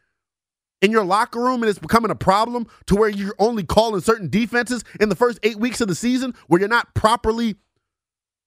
in 0.82 0.92
your 0.92 1.04
locker 1.04 1.42
room 1.42 1.62
and 1.62 1.70
it's 1.70 1.78
becoming 1.78 2.10
a 2.10 2.16
problem 2.16 2.68
to 2.86 2.96
where 2.96 3.10
you're 3.10 3.36
only 3.38 3.66
calling 3.66 4.00
certain 4.00 4.30
defenses 4.30 4.86
in 5.02 5.10
the 5.10 5.16
first 5.16 5.40
eight 5.44 5.58
weeks 5.58 5.82
of 5.82 5.90
the 5.90 5.96
season 5.96 6.34
where 6.48 6.62
you're 6.62 6.70
not 6.70 6.94
properly 6.94 7.56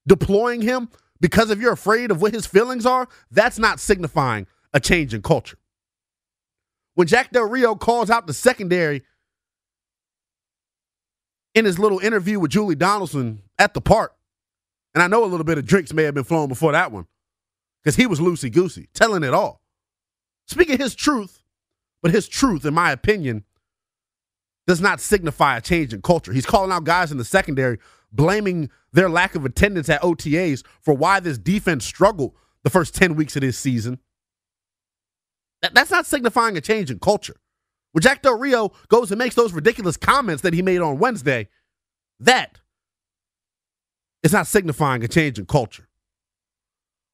deploying 0.07 0.62
him 0.62 0.88
because 1.21 1.51
if 1.51 1.61
you're 1.61 1.73
afraid 1.73 2.11
of 2.11 2.23
what 2.23 2.33
his 2.33 2.47
feelings 2.47 2.87
are, 2.87 3.07
that's 3.31 3.59
not 3.59 3.81
signifying 3.81 4.47
a 4.73 4.81
change 4.81 5.12
in 5.12 5.21
culture. 5.21 5.59
When 6.95 7.07
Jack 7.07 7.33
Del 7.33 7.45
Rio 7.49 7.75
calls 7.75 8.09
out 8.09 8.27
the 8.27 8.33
secondary 8.33 9.03
in 11.61 11.66
his 11.66 11.79
little 11.79 12.01
interview 12.01 12.40
with 12.40 12.51
Julie 12.51 12.75
Donaldson 12.75 13.42
at 13.59 13.75
the 13.75 13.81
park, 13.81 14.16
and 14.94 15.03
I 15.03 15.07
know 15.07 15.23
a 15.23 15.27
little 15.27 15.44
bit 15.44 15.59
of 15.59 15.66
drinks 15.66 15.92
may 15.92 16.03
have 16.03 16.14
been 16.14 16.25
flowing 16.25 16.49
before 16.49 16.73
that 16.73 16.90
one 16.90 17.07
because 17.83 17.96
he 17.96 18.07
was 18.07 18.18
loosey 18.18 18.51
goosey, 18.51 18.88
telling 18.94 19.23
it 19.23 19.35
all. 19.35 19.61
Speaking 20.46 20.79
his 20.79 20.94
truth, 20.94 21.44
but 22.03 22.12
his 22.12 22.27
truth, 22.27 22.64
in 22.64 22.75
my 22.75 22.90
opinion, 22.90 23.44
does 24.66 24.81
not 24.81 25.01
signify 25.01 25.57
a 25.57 25.61
change 25.61 25.92
in 25.92 26.03
culture. 26.03 26.33
He's 26.33 26.46
calling 26.46 26.73
out 26.73 26.85
guys 26.85 27.12
in 27.12 27.18
the 27.18 27.25
secondary, 27.25 27.79
blaming 28.11 28.70
their 28.92 29.11
lack 29.11 29.35
of 29.35 29.44
attendance 29.44 29.88
at 29.88 30.03
OTAs 30.03 30.64
for 30.81 30.94
why 30.94 31.20
this 31.20 31.38
defense 31.38 31.85
struggled 31.85 32.35
the 32.64 32.70
first 32.70 32.94
10 32.94 33.14
weeks 33.14 33.37
of 33.37 33.42
this 33.42 33.59
season. 33.59 33.99
That, 35.62 35.75
that's 35.75 35.90
not 35.90 36.07
signifying 36.07 36.57
a 36.57 36.61
change 36.61 36.90
in 36.90 36.99
culture. 36.99 37.37
When 37.92 38.03
Jack 38.03 38.22
Del 38.22 38.38
Rio 38.38 38.72
goes 38.88 39.11
and 39.11 39.18
makes 39.18 39.35
those 39.35 39.53
ridiculous 39.53 39.96
comments 39.96 40.42
that 40.42 40.55
he 40.55 40.62
made 40.62 40.81
on 40.81 40.98
Wednesday, 40.98 41.48
that 42.20 42.59
is 44.22 44.33
not 44.33 44.46
signifying 44.46 45.03
a 45.03 45.09
change 45.09 45.38
in 45.38 45.46
culture. 45.46 45.88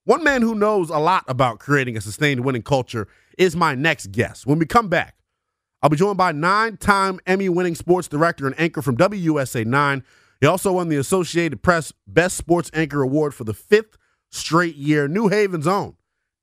One 0.04 0.22
man 0.22 0.42
who 0.42 0.54
knows 0.54 0.90
a 0.90 0.98
lot 0.98 1.24
about 1.28 1.58
creating 1.58 1.96
a 1.96 2.00
sustained 2.00 2.40
winning 2.40 2.62
culture 2.62 3.08
is 3.38 3.56
my 3.56 3.74
next 3.74 4.12
guest. 4.12 4.46
When 4.46 4.58
we 4.58 4.66
come 4.66 4.88
back, 4.88 5.16
I'll 5.82 5.90
be 5.90 5.96
joined 5.96 6.18
by 6.18 6.32
nine 6.32 6.76
time 6.76 7.20
Emmy 7.26 7.48
winning 7.48 7.74
sports 7.74 8.08
director 8.08 8.46
and 8.46 8.58
anchor 8.58 8.82
from 8.82 8.96
WUSA 8.96 9.64
9. 9.64 10.04
He 10.40 10.46
also 10.46 10.72
won 10.72 10.88
the 10.88 10.96
Associated 10.96 11.62
Press 11.62 11.92
Best 12.06 12.36
Sports 12.36 12.70
Anchor 12.74 13.02
Award 13.02 13.34
for 13.34 13.44
the 13.44 13.54
fifth 13.54 13.96
straight 14.30 14.76
year. 14.76 15.08
New 15.08 15.28
Haven's 15.28 15.66
own 15.66 15.96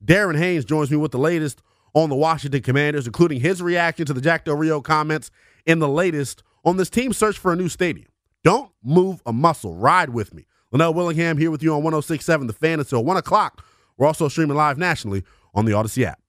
Darren 0.03 0.37
Haynes 0.37 0.65
joins 0.65 0.91
me 0.91 0.97
with 0.97 1.11
the 1.11 1.17
latest 1.17 1.61
on 1.93 2.09
the 2.09 2.15
Washington 2.15 2.61
Commanders, 2.61 3.05
including 3.05 3.39
his 3.39 3.61
reaction 3.61 4.05
to 4.05 4.13
the 4.13 4.21
Jack 4.21 4.45
Del 4.45 4.55
Rio 4.55 4.81
comments 4.81 5.31
in 5.65 5.79
the 5.79 5.87
latest 5.87 6.43
on 6.65 6.77
this 6.77 6.89
team 6.89 7.13
search 7.13 7.37
for 7.37 7.53
a 7.53 7.55
new 7.55 7.69
stadium. 7.69 8.07
Don't 8.43 8.71
move 8.83 9.21
a 9.25 9.33
muscle. 9.33 9.75
Ride 9.75 10.09
with 10.09 10.33
me. 10.33 10.45
Linnell 10.71 10.93
Willingham 10.93 11.37
here 11.37 11.51
with 11.51 11.61
you 11.61 11.69
on 11.73 11.83
1067 11.83 12.47
The 12.47 12.53
Fan 12.53 12.79
until 12.79 13.03
1 13.03 13.17
o'clock. 13.17 13.63
We're 13.97 14.07
also 14.07 14.27
streaming 14.27 14.57
live 14.57 14.77
nationally 14.77 15.23
on 15.53 15.65
the 15.65 15.71
Audacy 15.71 16.03
app. 16.03 16.22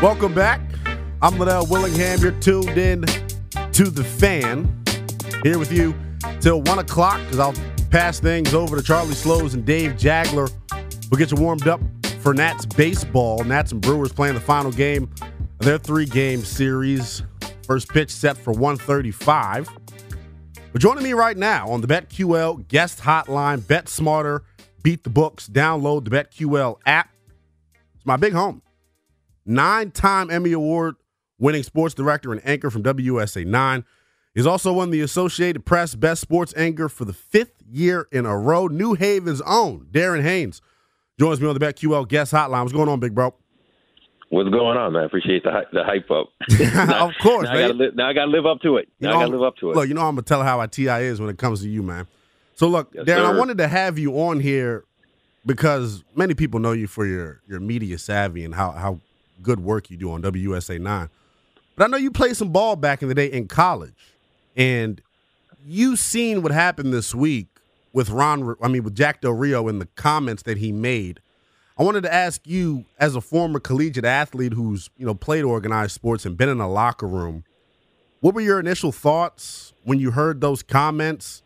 Welcome 0.00 0.32
back. 0.32 0.60
I'm 1.20 1.40
Linnell 1.40 1.66
Willingham. 1.66 2.20
You're 2.20 2.30
tuned 2.30 2.78
in 2.78 3.00
to 3.72 3.90
the 3.90 4.04
fan. 4.04 4.84
Here 5.42 5.58
with 5.58 5.72
you 5.72 5.92
till 6.40 6.62
one 6.62 6.78
o'clock 6.78 7.18
because 7.24 7.40
I'll 7.40 7.54
pass 7.90 8.20
things 8.20 8.54
over 8.54 8.76
to 8.76 8.82
Charlie 8.82 9.16
Slowes 9.16 9.54
and 9.54 9.64
Dave 9.64 9.94
Jageler. 9.94 10.52
We'll 11.10 11.18
get 11.18 11.32
you 11.32 11.36
warmed 11.36 11.66
up 11.66 11.80
for 12.20 12.32
Nats 12.32 12.64
baseball. 12.64 13.42
Nats 13.42 13.72
and 13.72 13.80
Brewers 13.80 14.12
playing 14.12 14.34
the 14.34 14.40
final 14.40 14.70
game 14.70 15.10
of 15.58 15.66
their 15.66 15.78
three-game 15.78 16.44
series. 16.44 17.24
First 17.66 17.88
pitch 17.88 18.12
set 18.12 18.36
for 18.36 18.52
135. 18.52 19.68
But 20.72 20.80
joining 20.80 21.02
me 21.02 21.12
right 21.12 21.36
now 21.36 21.70
on 21.70 21.80
the 21.80 21.88
BetQL 21.88 22.68
guest 22.68 23.00
hotline, 23.00 23.66
Bet 23.66 23.88
Smarter, 23.88 24.44
beat 24.84 25.02
the 25.02 25.10
books, 25.10 25.48
download 25.48 26.04
the 26.04 26.10
BetQL 26.10 26.76
app. 26.86 27.10
It's 27.96 28.06
my 28.06 28.16
big 28.16 28.32
home 28.32 28.62
nine 29.48 29.90
time 29.90 30.30
Emmy 30.30 30.52
Award 30.52 30.96
winning 31.38 31.62
sports 31.62 31.94
director 31.94 32.32
and 32.32 32.46
anchor 32.46 32.70
from 32.70 32.82
WUSA 32.82 33.46
9. 33.46 33.84
He's 34.34 34.46
also 34.46 34.72
won 34.72 34.90
the 34.90 35.00
Associated 35.00 35.64
Press 35.64 35.94
Best 35.94 36.20
Sports 36.20 36.54
Anchor 36.56 36.88
for 36.88 37.04
the 37.04 37.12
fifth 37.12 37.62
year 37.68 38.06
in 38.12 38.26
a 38.26 38.36
row. 38.38 38.66
New 38.68 38.94
Haven's 38.94 39.40
own 39.42 39.86
Darren 39.90 40.22
Haynes 40.22 40.60
joins 41.18 41.40
me 41.40 41.48
on 41.48 41.58
the 41.58 41.60
BetQL 41.60 42.06
guest 42.06 42.32
hotline. 42.32 42.62
What's 42.62 42.72
going 42.72 42.88
on, 42.88 43.00
big 43.00 43.14
bro? 43.14 43.34
What's 44.30 44.50
going 44.50 44.76
on, 44.76 44.92
man? 44.92 45.02
I 45.02 45.06
appreciate 45.06 45.42
the 45.42 45.50
the 45.72 45.82
hype 45.82 46.10
up. 46.10 46.28
now, 46.88 47.08
of 47.08 47.14
course, 47.20 47.48
now 47.48 47.54
I, 47.54 47.60
gotta 47.60 47.74
li- 47.74 47.90
now 47.94 48.08
I 48.08 48.12
gotta 48.12 48.30
live 48.30 48.44
up 48.44 48.60
to 48.60 48.76
it. 48.76 48.88
Now 49.00 49.08
you 49.08 49.12
know, 49.14 49.18
I 49.18 49.22
gotta 49.22 49.36
live 49.36 49.46
up 49.46 49.56
to 49.56 49.70
it. 49.70 49.76
Look, 49.76 49.88
you 49.88 49.94
know 49.94 50.02
I'm 50.02 50.14
gonna 50.14 50.22
tell 50.22 50.42
how 50.42 50.60
our 50.60 50.68
TI 50.68 50.88
is 50.88 51.20
when 51.20 51.30
it 51.30 51.38
comes 51.38 51.62
to 51.62 51.68
you, 51.68 51.82
man. 51.82 52.06
So 52.54 52.68
look, 52.68 52.90
yes, 52.92 53.06
Darren, 53.06 53.24
sir. 53.24 53.34
I 53.34 53.38
wanted 53.38 53.58
to 53.58 53.68
have 53.68 53.98
you 53.98 54.20
on 54.20 54.40
here 54.40 54.84
because 55.46 56.04
many 56.14 56.34
people 56.34 56.60
know 56.60 56.72
you 56.72 56.86
for 56.86 57.06
your 57.06 57.40
your 57.48 57.58
media 57.60 57.98
savvy 57.98 58.44
and 58.44 58.54
how 58.54 58.72
how 58.72 59.00
good 59.42 59.60
work 59.60 59.90
you 59.90 59.96
do 59.96 60.10
on 60.12 60.22
WUSA 60.22 60.80
9. 60.80 61.08
But 61.76 61.84
I 61.84 61.86
know 61.86 61.96
you 61.96 62.10
played 62.10 62.36
some 62.36 62.50
ball 62.50 62.76
back 62.76 63.02
in 63.02 63.08
the 63.08 63.14
day 63.14 63.26
in 63.26 63.46
college, 63.46 64.14
and 64.56 65.00
you 65.64 65.96
seen 65.96 66.42
what 66.42 66.52
happened 66.52 66.92
this 66.92 67.14
week 67.14 67.46
with 67.92 68.10
Ron. 68.10 68.56
I 68.62 68.68
mean, 68.68 68.82
with 68.82 68.94
Jack 68.94 69.20
Del 69.20 69.32
Rio 69.32 69.68
and 69.68 69.80
the 69.80 69.86
comments 69.94 70.42
that 70.44 70.58
he 70.58 70.72
made. 70.72 71.20
I 71.78 71.84
wanted 71.84 72.02
to 72.02 72.12
ask 72.12 72.44
you, 72.44 72.86
as 72.98 73.14
a 73.14 73.20
former 73.20 73.60
collegiate 73.60 74.04
athlete 74.04 74.52
who's 74.52 74.90
you 74.96 75.06
know 75.06 75.14
played 75.14 75.44
organized 75.44 75.92
sports 75.92 76.26
and 76.26 76.36
been 76.36 76.48
in 76.48 76.60
a 76.60 76.68
locker 76.68 77.06
room, 77.06 77.44
what 78.20 78.34
were 78.34 78.40
your 78.40 78.58
initial 78.58 78.90
thoughts 78.90 79.72
when 79.84 80.00
you 80.00 80.10
heard 80.10 80.40
those 80.40 80.62
comments? 80.62 81.42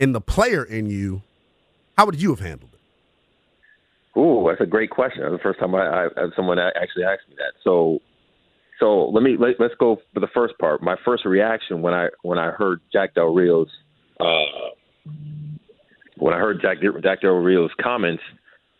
In 0.00 0.12
the 0.12 0.20
player 0.20 0.64
in 0.64 0.86
you, 0.86 1.22
how 1.96 2.06
would 2.06 2.20
you 2.20 2.30
have 2.30 2.40
handled? 2.40 2.73
Ooh, 4.16 4.46
that's 4.48 4.60
a 4.60 4.66
great 4.66 4.90
question. 4.90 5.22
That's 5.22 5.34
the 5.34 5.42
first 5.42 5.58
time 5.58 5.74
I, 5.74 6.06
I 6.06 6.08
someone 6.36 6.58
actually 6.58 7.04
asked 7.04 7.28
me 7.28 7.34
that. 7.36 7.54
So, 7.64 8.00
so 8.78 9.06
let 9.06 9.22
me 9.22 9.36
let, 9.38 9.60
us 9.60 9.76
go 9.78 9.98
for 10.12 10.20
the 10.20 10.28
first 10.32 10.56
part. 10.58 10.82
My 10.82 10.96
first 11.04 11.24
reaction 11.24 11.82
when 11.82 11.94
I 11.94 12.08
when 12.22 12.38
I 12.38 12.50
heard 12.50 12.80
Jack 12.92 13.14
Del 13.14 13.34
Rio's 13.34 13.70
uh, 14.20 15.10
when 16.16 16.32
I 16.32 16.38
heard 16.38 16.60
Jack 16.62 16.78
Jack 17.02 17.22
Del 17.22 17.32
Rio's 17.32 17.72
comments, 17.80 18.22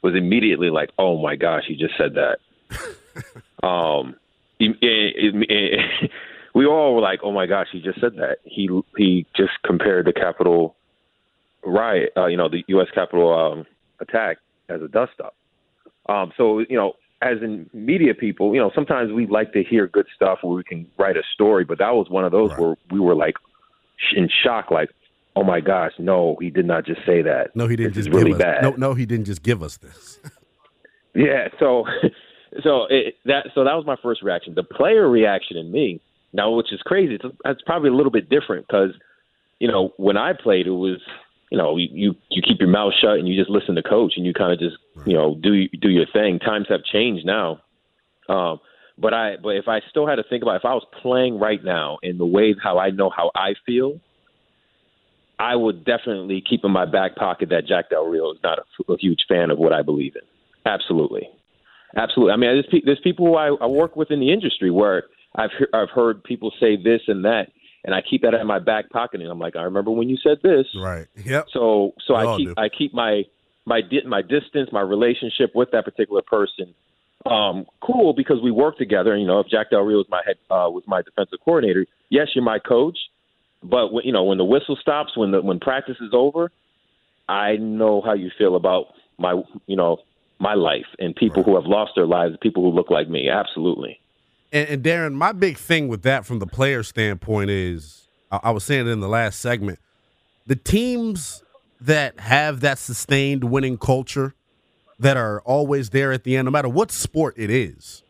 was 0.03 0.15
immediately 0.15 0.71
like, 0.71 0.91
"Oh 0.99 1.21
my 1.21 1.35
gosh, 1.35 1.65
he 1.67 1.77
just 1.77 1.95
said 1.99 2.15
that." 2.15 2.39
um, 3.67 4.15
it, 4.61 4.77
it, 4.81 5.35
it, 5.51 6.11
we 6.55 6.67
all 6.67 6.95
were 6.95 7.01
like, 7.01 7.21
"Oh 7.25 7.33
my 7.33 7.47
gosh, 7.47 7.69
he 7.73 7.81
just 7.81 8.01
said 8.01 8.17
that." 8.17 8.39
He 8.45 8.69
he 8.97 9.27
just 9.37 9.53
compared 9.65 10.07
the 10.07 10.13
Capitol 10.13 10.77
riot, 11.65 12.13
uh, 12.17 12.27
you 12.27 12.37
know, 12.37 12.49
the 12.49 12.63
U.S. 12.69 12.89
Capitol 12.95 13.33
um, 13.33 13.67
attack 14.01 14.39
as 14.69 14.83
a 14.83 14.89
dust 14.89 15.21
up. 15.23 15.35
Um, 16.09 16.33
so 16.37 16.61
you 16.61 16.77
know, 16.77 16.95
as 17.23 17.39
in 17.43 17.69
media 17.73 18.15
people, 18.15 18.55
you 18.55 18.61
know, 18.61 18.71
sometimes 18.75 19.13
we 19.13 19.27
like 19.27 19.53
to 19.53 19.63
hear 19.63 19.87
good 19.87 20.07
stuff 20.15 20.39
where 20.43 20.55
we 20.55 20.65
can 20.65 20.87
write 20.99 21.17
a 21.17 21.23
story, 21.33 21.65
but 21.65 21.79
that 21.79 21.95
was 21.95 22.09
one 22.11 22.25
of 22.25 22.33
those 22.33 22.51
right. 22.51 22.61
where 22.61 22.77
we 22.91 23.01
were 23.01 23.15
like 23.15 23.35
in 24.15 24.29
shock, 24.43 24.71
like, 24.71 24.91
"Oh 25.35 25.45
my 25.45 25.61
gosh, 25.61 25.93
no, 25.99 26.37
he 26.41 26.51
did 26.51 26.67
not 26.67 26.85
just 26.85 27.01
say 27.07 27.23
that. 27.23 27.55
No, 27.55 27.67
he 27.67 27.77
didn't 27.77 27.95
this 27.95 28.05
just 28.07 28.17
really 28.17 28.33
us, 28.33 28.39
bad. 28.39 28.63
No, 28.63 28.71
no, 28.73 28.95
he 28.95 29.07
didn't 29.07 29.27
just 29.27 29.43
give 29.43 29.63
us 29.63 29.79
this." 29.79 30.21
yeah, 31.15 31.49
so 31.59 31.85
so 32.63 32.87
it, 32.91 33.15
that 33.25 33.49
so 33.55 33.65
that 33.65 33.75
was 33.75 33.87
my 33.87 33.97
first 34.03 34.23
reaction. 34.23 34.55
The 34.55 34.63
player 34.63 35.09
reaction 35.09 35.57
in 35.57 35.73
me 35.73 36.01
now, 36.33 36.51
which 36.51 36.73
is 36.73 36.81
crazy, 36.83 37.15
it's, 37.15 37.25
it's 37.45 37.63
probably 37.63 37.89
a 37.89 37.95
little 37.95 38.13
bit 38.13 38.29
different 38.29 38.67
because 38.67 38.91
you 39.61 39.69
know 39.69 39.93
when 39.97 40.17
I 40.17 40.33
played, 40.35 40.67
it 40.67 40.71
was 40.71 41.01
you 41.51 41.59
know 41.59 41.77
you 41.77 42.15
you 42.31 42.43
keep 42.43 42.59
your 42.61 42.69
mouth 42.69 42.93
shut 43.01 43.19
and 43.19 43.29
you 43.29 43.39
just 43.39 43.51
listen 43.51 43.75
to 43.75 43.83
coach 43.83 44.15
and 44.17 44.27
you 44.27 44.33
kind 44.33 44.53
of 44.53 44.59
just 44.59 44.77
you 45.07 45.15
know 45.15 45.37
do 45.41 45.69
do 45.81 45.89
your 45.89 46.07
thing. 46.13 46.39
Times 46.39 46.67
have 46.69 46.85
changed 46.85 47.27
now. 47.27 47.61
Um, 48.29 48.61
but 48.99 49.13
I 49.13 49.37
but 49.43 49.57
if 49.57 49.69
I 49.69 49.81
still 49.91 50.07
had 50.07 50.17
to 50.17 50.25
think 50.29 50.43
about 50.43 50.57
if 50.57 50.65
I 50.65 50.75
was 50.75 50.87
playing 51.03 51.39
right 51.39 51.63
now 51.63 51.99
in 52.03 52.19
the 52.19 52.27
way 52.27 52.55
how 52.63 52.79
I 52.79 52.91
know 52.91 53.11
how 53.11 53.31
I 53.35 53.55
feel, 53.67 54.01
I 55.39 55.57
would 55.57 55.85
definitely 55.85 56.43
keep 56.49 56.65
in 56.65 56.71
my 56.71 56.87
back 56.87 57.17
pocket 57.17 57.49
that 57.51 57.67
Jack 57.67 57.91
Del 57.91 58.07
Rio 58.07 58.33
is 58.33 58.39
not 58.43 58.59
a, 58.59 58.93
a 58.93 58.97
huge 58.99 59.25
fan 59.29 59.51
of 59.51 59.59
what 59.59 59.73
I 59.73 59.83
believe 59.83 60.15
in. 60.17 60.23
Absolutely. 60.71 61.29
Absolutely. 61.97 62.33
I 62.33 62.37
mean, 62.37 62.63
there's, 62.71 62.83
there's 62.85 63.01
people 63.03 63.27
who 63.27 63.35
I, 63.37 63.55
I 63.61 63.67
work 63.67 63.95
with 63.97 64.11
in 64.11 64.21
the 64.21 64.33
industry 64.33 64.71
where 64.71 65.05
I've 65.35 65.51
he- 65.59 65.67
I've 65.73 65.91
heard 65.91 66.25
people 66.25 66.53
say 66.59 66.77
this 66.77 67.03
and 67.09 67.25
that, 67.25 67.49
and 67.85 67.95
I 67.95 68.01
keep 68.01 68.23
that 68.23 68.35
in 68.35 68.47
my 68.47 68.59
back 68.59 68.89
pocket, 68.91 69.21
and 69.21 69.31
I'm 69.31 69.39
like, 69.39 69.57
I 69.57 69.63
remember 69.63 69.91
when 69.91 70.09
you 70.09 70.17
said 70.17 70.39
this. 70.43 70.67
Right. 70.75 71.07
Yep. 71.25 71.49
So 71.53 71.95
so 72.07 72.15
I 72.15 72.37
keep 72.37 72.49
do. 72.49 72.55
I 72.57 72.69
keep 72.69 72.95
my 72.95 73.25
my 73.67 73.81
di- 73.83 74.05
my 74.07 74.23
distance, 74.23 74.71
my 74.73 74.81
relationship 74.81 75.55
with 75.55 75.71
that 75.73 75.85
particular 75.85 76.23
person. 76.23 76.75
Um, 77.27 77.67
cool 77.81 78.13
because 78.13 78.43
we 78.43 78.51
work 78.51 78.77
together. 78.77 79.13
And 79.13 79.23
you 79.23 79.27
know, 79.27 79.41
if 79.41 79.49
Jack 79.49 79.71
Del 79.71 79.81
Rio 79.81 79.99
was 79.99 80.07
my 80.11 80.23
head 80.25 80.37
uh, 80.51 80.69
was 80.71 80.85
my 80.87 81.03
defensive 81.03 81.39
coordinator, 81.45 81.87
yes, 82.09 82.29
you're 82.35 82.45
my 82.45 82.59
coach. 82.59 82.99
But 83.63 83.93
when, 83.93 84.05
you 84.05 84.13
know, 84.13 84.25
when 84.25 84.39
the 84.39 84.45
whistle 84.45 84.77
stops, 84.81 85.17
when 85.17 85.31
the 85.31 85.43
when 85.43 85.61
practice 85.61 85.97
is 86.01 86.11
over, 86.13 86.51
I 87.29 87.57
know 87.57 88.03
how 88.03 88.15
you 88.15 88.31
feel 88.37 88.57
about 88.57 88.87
my 89.19 89.43
you 89.67 89.77
know 89.77 89.99
my 90.39 90.55
life 90.55 90.87
and 90.99 91.15
people 91.15 91.43
who 91.43 91.55
have 91.55 91.65
lost 91.65 91.93
their 91.97 92.07
lives, 92.07 92.37
people 92.41 92.63
who 92.63 92.75
look 92.77 92.91
like 92.91 93.09
me. 93.09 93.29
Absolutely. 93.31 94.01
And, 94.55 94.69
and 94.69 94.83
Darren, 94.83 95.13
my 95.13 95.33
big 95.33 95.59
thing 95.59 95.89
with 95.89 96.03
that 96.03 96.25
from 96.25 96.39
the 96.39 96.47
player 96.47 96.83
standpoint 96.83 97.51
is 97.51 98.09
I, 98.31 98.41
I 98.45 98.51
was 98.53 98.65
saying 98.65 98.87
it 98.87 98.91
in 98.91 99.01
the 99.01 99.09
last 99.09 99.41
segment. 99.41 99.81
The 100.47 100.57
teams 100.57 101.43
that 101.81 102.21
have 102.21 102.61
that 102.61 102.79
sustained 102.79 103.45
winning 103.45 103.77
culture 103.77 104.35
that 105.01 105.17
are 105.17 105.41
always 105.43 105.91
there 105.91 106.13
at 106.13 106.23
the 106.23 106.37
end, 106.37 106.47
no 106.47 106.53
matter 106.53 106.69
what 106.69 106.93
sport 106.93 107.35
it 107.37 107.51
is, 107.51 108.03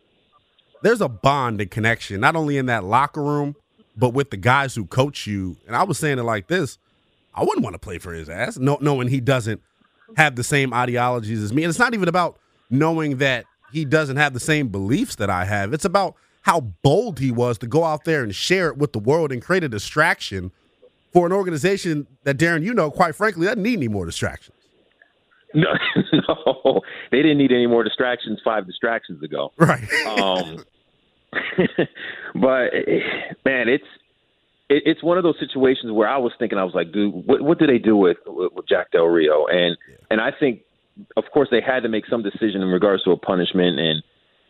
there's 0.82 1.00
a 1.00 1.08
bond 1.08 1.62
and 1.62 1.70
connection, 1.70 2.20
not 2.20 2.36
only 2.36 2.58
in 2.58 2.66
that 2.66 2.84
locker 2.84 3.22
room, 3.22 3.56
but 3.96 4.10
with 4.10 4.30
the 4.30 4.36
guys 4.36 4.74
who 4.74 4.84
coach 4.84 5.26
you. 5.26 5.56
And 5.66 5.74
I 5.74 5.82
was 5.84 5.98
saying 5.98 6.18
it 6.18 6.24
like 6.24 6.48
this 6.48 6.78
I 7.34 7.42
wouldn't 7.42 7.64
want 7.64 7.74
to 7.74 7.80
play 7.80 7.98
for 7.98 8.12
his 8.12 8.28
ass, 8.28 8.58
no, 8.58 8.76
knowing 8.82 9.08
he 9.08 9.20
doesn't 9.20 9.62
have 10.18 10.36
the 10.36 10.44
same 10.44 10.74
ideologies 10.74 11.42
as 11.42 11.54
me. 11.54 11.64
And 11.64 11.70
it's 11.70 11.78
not 11.78 11.94
even 11.94 12.08
about 12.08 12.38
knowing 12.68 13.16
that 13.16 13.46
he 13.72 13.86
doesn't 13.86 14.18
have 14.18 14.34
the 14.34 14.40
same 14.40 14.68
beliefs 14.68 15.16
that 15.16 15.30
I 15.30 15.46
have. 15.46 15.72
It's 15.72 15.86
about 15.86 16.16
how 16.44 16.60
bold 16.60 17.18
he 17.18 17.30
was 17.30 17.58
to 17.58 17.66
go 17.66 17.84
out 17.84 18.04
there 18.04 18.22
and 18.22 18.34
share 18.34 18.68
it 18.68 18.76
with 18.76 18.92
the 18.92 18.98
world 18.98 19.32
and 19.32 19.42
create 19.42 19.64
a 19.64 19.68
distraction 19.68 20.52
for 21.12 21.26
an 21.26 21.32
organization 21.32 22.06
that, 22.24 22.36
Darren, 22.36 22.62
you 22.62 22.74
know, 22.74 22.90
quite 22.90 23.14
frankly, 23.14 23.46
doesn't 23.46 23.62
need 23.62 23.78
any 23.78 23.88
more 23.88 24.04
distractions. 24.04 24.56
No, 25.54 25.72
no, 26.12 26.80
they 27.10 27.22
didn't 27.22 27.38
need 27.38 27.52
any 27.52 27.66
more 27.66 27.82
distractions 27.82 28.40
five 28.44 28.66
distractions 28.66 29.22
ago. 29.22 29.52
Right. 29.56 29.90
Um, 30.06 30.64
but 32.34 32.72
man, 33.44 33.68
it's 33.68 33.84
it, 34.68 34.82
it's 34.84 35.02
one 35.02 35.16
of 35.16 35.24
those 35.24 35.36
situations 35.38 35.92
where 35.92 36.08
I 36.08 36.18
was 36.18 36.32
thinking, 36.38 36.58
I 36.58 36.64
was 36.64 36.74
like, 36.74 36.92
dude, 36.92 37.14
what, 37.26 37.40
what 37.40 37.58
do 37.58 37.66
they 37.66 37.78
do 37.78 37.96
with, 37.96 38.18
with 38.26 38.52
with 38.52 38.68
Jack 38.68 38.90
Del 38.90 39.06
Rio? 39.06 39.46
And 39.46 39.78
and 40.10 40.20
I 40.20 40.30
think, 40.38 40.60
of 41.16 41.24
course, 41.32 41.48
they 41.50 41.60
had 41.60 41.84
to 41.84 41.88
make 41.88 42.04
some 42.06 42.22
decision 42.22 42.60
in 42.60 42.68
regards 42.68 43.02
to 43.04 43.12
a 43.12 43.16
punishment, 43.16 43.78
and 43.78 44.02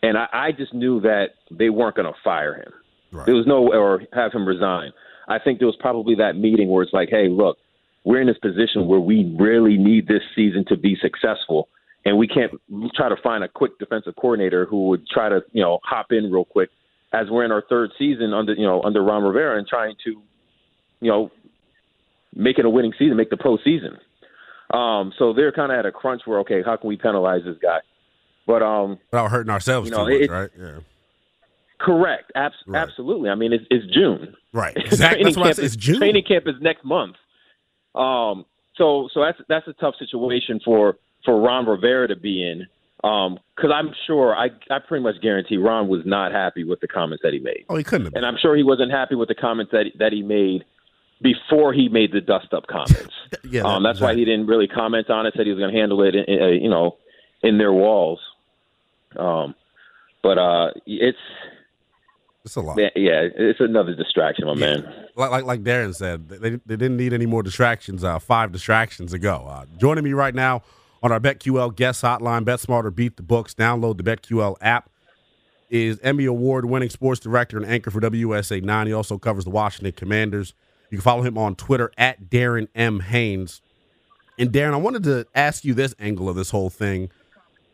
and 0.04 0.18
I, 0.18 0.26
I 0.32 0.52
just 0.52 0.74
knew 0.74 1.00
that 1.00 1.30
they 1.50 1.70
weren't 1.70 1.96
going 1.96 2.12
to 2.12 2.18
fire 2.22 2.54
him. 2.54 2.72
Right. 3.10 3.26
There 3.26 3.34
was 3.34 3.46
no 3.46 3.62
way 3.62 3.76
or 3.76 4.02
have 4.12 4.32
him 4.32 4.46
resign. 4.46 4.92
I 5.28 5.38
think 5.38 5.58
there 5.58 5.66
was 5.66 5.76
probably 5.80 6.16
that 6.16 6.36
meeting 6.36 6.68
where 6.68 6.82
it's 6.82 6.92
like, 6.92 7.08
hey, 7.10 7.28
look, 7.28 7.56
we're 8.04 8.20
in 8.20 8.26
this 8.26 8.38
position 8.38 8.86
where 8.86 9.00
we 9.00 9.34
really 9.38 9.78
need 9.78 10.06
this 10.06 10.22
season 10.36 10.64
to 10.68 10.76
be 10.76 10.96
successful, 11.00 11.68
and 12.04 12.18
we 12.18 12.28
can't 12.28 12.52
try 12.94 13.08
to 13.08 13.16
find 13.22 13.42
a 13.42 13.48
quick 13.48 13.78
defensive 13.78 14.14
coordinator 14.16 14.66
who 14.66 14.88
would 14.88 15.06
try 15.08 15.30
to 15.30 15.40
you 15.52 15.62
know 15.62 15.78
hop 15.82 16.06
in 16.10 16.30
real 16.30 16.44
quick 16.44 16.68
as 17.14 17.28
we're 17.30 17.44
in 17.44 17.52
our 17.52 17.62
third 17.70 17.90
season 17.98 18.34
under 18.34 18.52
you 18.52 18.66
know 18.66 18.82
under 18.82 19.02
Ron 19.02 19.22
Rivera 19.22 19.56
and 19.56 19.66
trying 19.66 19.94
to 20.04 20.10
you 21.00 21.10
know 21.10 21.30
make 22.34 22.58
it 22.58 22.66
a 22.66 22.70
winning 22.70 22.92
season, 22.98 23.16
make 23.16 23.30
the 23.30 23.36
postseason. 23.36 23.96
Um, 24.76 25.12
so 25.18 25.32
they're 25.32 25.52
kind 25.52 25.72
of 25.72 25.78
at 25.78 25.86
a 25.86 25.92
crunch 25.92 26.22
where 26.26 26.40
okay, 26.40 26.62
how 26.62 26.76
can 26.76 26.88
we 26.88 26.96
penalize 26.96 27.42
this 27.46 27.56
guy? 27.62 27.78
But 28.46 28.62
um, 28.62 28.98
Without 29.10 29.30
hurting 29.30 29.50
ourselves 29.50 29.88
You 29.90 29.96
know, 29.96 30.06
too 30.06 30.20
much, 30.20 30.28
right? 30.30 30.50
Yeah. 30.58 30.78
correct, 31.78 32.32
Abs- 32.34 32.54
Right. 32.66 32.80
absolutely. 32.82 33.30
I 33.30 33.34
mean, 33.34 33.52
it's, 33.52 33.64
it's 33.70 33.86
June. 33.92 34.34
Right. 34.52 34.76
Exactly. 34.84 35.24
That's 35.24 35.36
why 35.36 35.48
it's 35.50 35.58
is, 35.58 35.76
June. 35.76 35.98
Training 35.98 36.24
camp 36.24 36.46
is 36.46 36.54
next 36.60 36.84
month. 36.84 37.16
Um, 37.94 38.44
so 38.76 39.08
so 39.14 39.20
that's 39.22 39.38
that's 39.48 39.68
a 39.68 39.72
tough 39.74 39.94
situation 39.98 40.60
for 40.64 40.96
for 41.24 41.40
Ron 41.40 41.66
Rivera 41.66 42.08
to 42.08 42.16
be 42.16 42.42
in. 42.48 42.66
Um, 43.02 43.38
because 43.54 43.70
I'm 43.74 43.92
sure 44.06 44.34
I 44.34 44.46
I 44.70 44.78
pretty 44.78 45.02
much 45.02 45.20
guarantee 45.22 45.56
Ron 45.58 45.88
was 45.88 46.02
not 46.04 46.32
happy 46.32 46.64
with 46.64 46.80
the 46.80 46.88
comments 46.88 47.22
that 47.22 47.32
he 47.32 47.38
made, 47.38 47.64
Oh, 47.68 47.76
he 47.76 47.84
couldn't 47.84 48.06
have 48.06 48.14
been. 48.14 48.24
and 48.24 48.26
I'm 48.26 48.38
sure 48.40 48.56
he 48.56 48.62
wasn't 48.62 48.90
happy 48.92 49.14
with 49.14 49.28
the 49.28 49.34
comments 49.34 49.72
that 49.72 49.86
that 49.98 50.12
he 50.12 50.22
made 50.22 50.64
before 51.22 51.72
he 51.72 51.88
made 51.88 52.12
the 52.12 52.20
dust 52.20 52.52
up 52.52 52.66
comments. 52.66 53.14
yeah, 53.48 53.62
um, 53.62 53.82
that's 53.82 54.00
why 54.00 54.14
he 54.14 54.24
didn't 54.24 54.46
really 54.46 54.66
comment 54.66 55.08
on 55.10 55.26
it. 55.26 55.34
Said 55.36 55.46
he 55.46 55.52
was 55.52 55.60
going 55.60 55.72
to 55.72 55.78
handle 55.78 56.02
it, 56.02 56.14
in, 56.14 56.24
in, 56.24 56.42
uh, 56.42 56.46
you 56.48 56.68
know, 56.68 56.96
in 57.42 57.58
their 57.58 57.72
walls. 57.72 58.18
Um, 59.16 59.54
but 60.22 60.38
uh, 60.38 60.70
it's 60.86 61.18
It's 62.44 62.56
a 62.56 62.60
lot. 62.60 62.78
yeah, 62.78 62.88
yeah, 62.96 63.28
it's 63.36 63.60
another 63.60 63.94
distraction, 63.94 64.46
my 64.46 64.54
man. 64.54 64.84
like 65.16 65.30
like 65.30 65.44
like 65.44 65.62
Darren 65.62 65.94
said, 65.94 66.28
they, 66.28 66.50
they 66.50 66.76
didn't 66.76 66.96
need 66.96 67.12
any 67.12 67.26
more 67.26 67.42
distractions. 67.42 68.02
Uh, 68.04 68.18
five 68.18 68.52
distractions 68.52 69.12
ago. 69.12 69.46
Uh, 69.48 69.64
joining 69.78 70.04
me 70.04 70.12
right 70.12 70.34
now 70.34 70.62
on 71.02 71.12
our 71.12 71.20
BetQL 71.20 71.74
guest 71.74 72.02
hotline, 72.02 72.44
Bet 72.44 72.60
Smarter, 72.60 72.90
beat 72.90 73.16
the 73.16 73.22
books. 73.22 73.54
Download 73.54 73.96
the 73.96 74.02
BetQL 74.02 74.56
app. 74.60 74.90
Is 75.70 75.98
Emmy 76.02 76.24
Award 76.26 76.66
winning 76.66 76.90
sports 76.90 77.20
director 77.20 77.56
and 77.56 77.66
anchor 77.66 77.90
for 77.90 78.00
WUSA 78.00 78.62
Nine. 78.62 78.86
He 78.86 78.92
also 78.92 79.18
covers 79.18 79.44
the 79.44 79.50
Washington 79.50 79.92
Commanders. 79.92 80.54
You 80.90 80.98
can 80.98 81.02
follow 81.02 81.22
him 81.22 81.36
on 81.36 81.56
Twitter 81.56 81.90
at 81.98 82.28
Darren 82.30 82.68
M 82.76 83.00
Haynes. 83.00 83.60
And 84.38 84.52
Darren, 84.52 84.74
I 84.74 84.76
wanted 84.76 85.02
to 85.04 85.26
ask 85.34 85.64
you 85.64 85.74
this 85.74 85.94
angle 85.98 86.28
of 86.28 86.36
this 86.36 86.50
whole 86.50 86.70
thing 86.70 87.10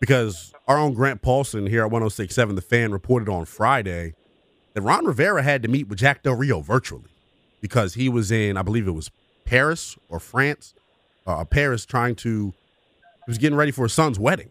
because 0.00 0.52
our 0.66 0.78
own 0.78 0.94
Grant 0.94 1.22
Paulson 1.22 1.66
here 1.66 1.82
at 1.82 1.90
1067 1.90 2.56
The 2.56 2.62
Fan 2.62 2.90
reported 2.90 3.28
on 3.28 3.44
Friday 3.44 4.14
that 4.74 4.82
Ron 4.82 5.04
Rivera 5.04 5.42
had 5.42 5.62
to 5.62 5.68
meet 5.68 5.88
with 5.88 5.98
Jack 5.98 6.22
Del 6.22 6.34
Rio 6.34 6.60
virtually 6.60 7.10
because 7.60 7.94
he 7.94 8.08
was 8.08 8.32
in, 8.32 8.56
I 8.56 8.62
believe 8.62 8.88
it 8.88 8.92
was 8.92 9.10
Paris 9.44 9.96
or 10.08 10.18
France, 10.18 10.74
uh, 11.26 11.44
Paris, 11.44 11.84
trying 11.84 12.14
to, 12.16 12.54
he 13.26 13.30
was 13.30 13.38
getting 13.38 13.58
ready 13.58 13.72
for 13.72 13.84
his 13.84 13.92
son's 13.92 14.18
wedding. 14.18 14.50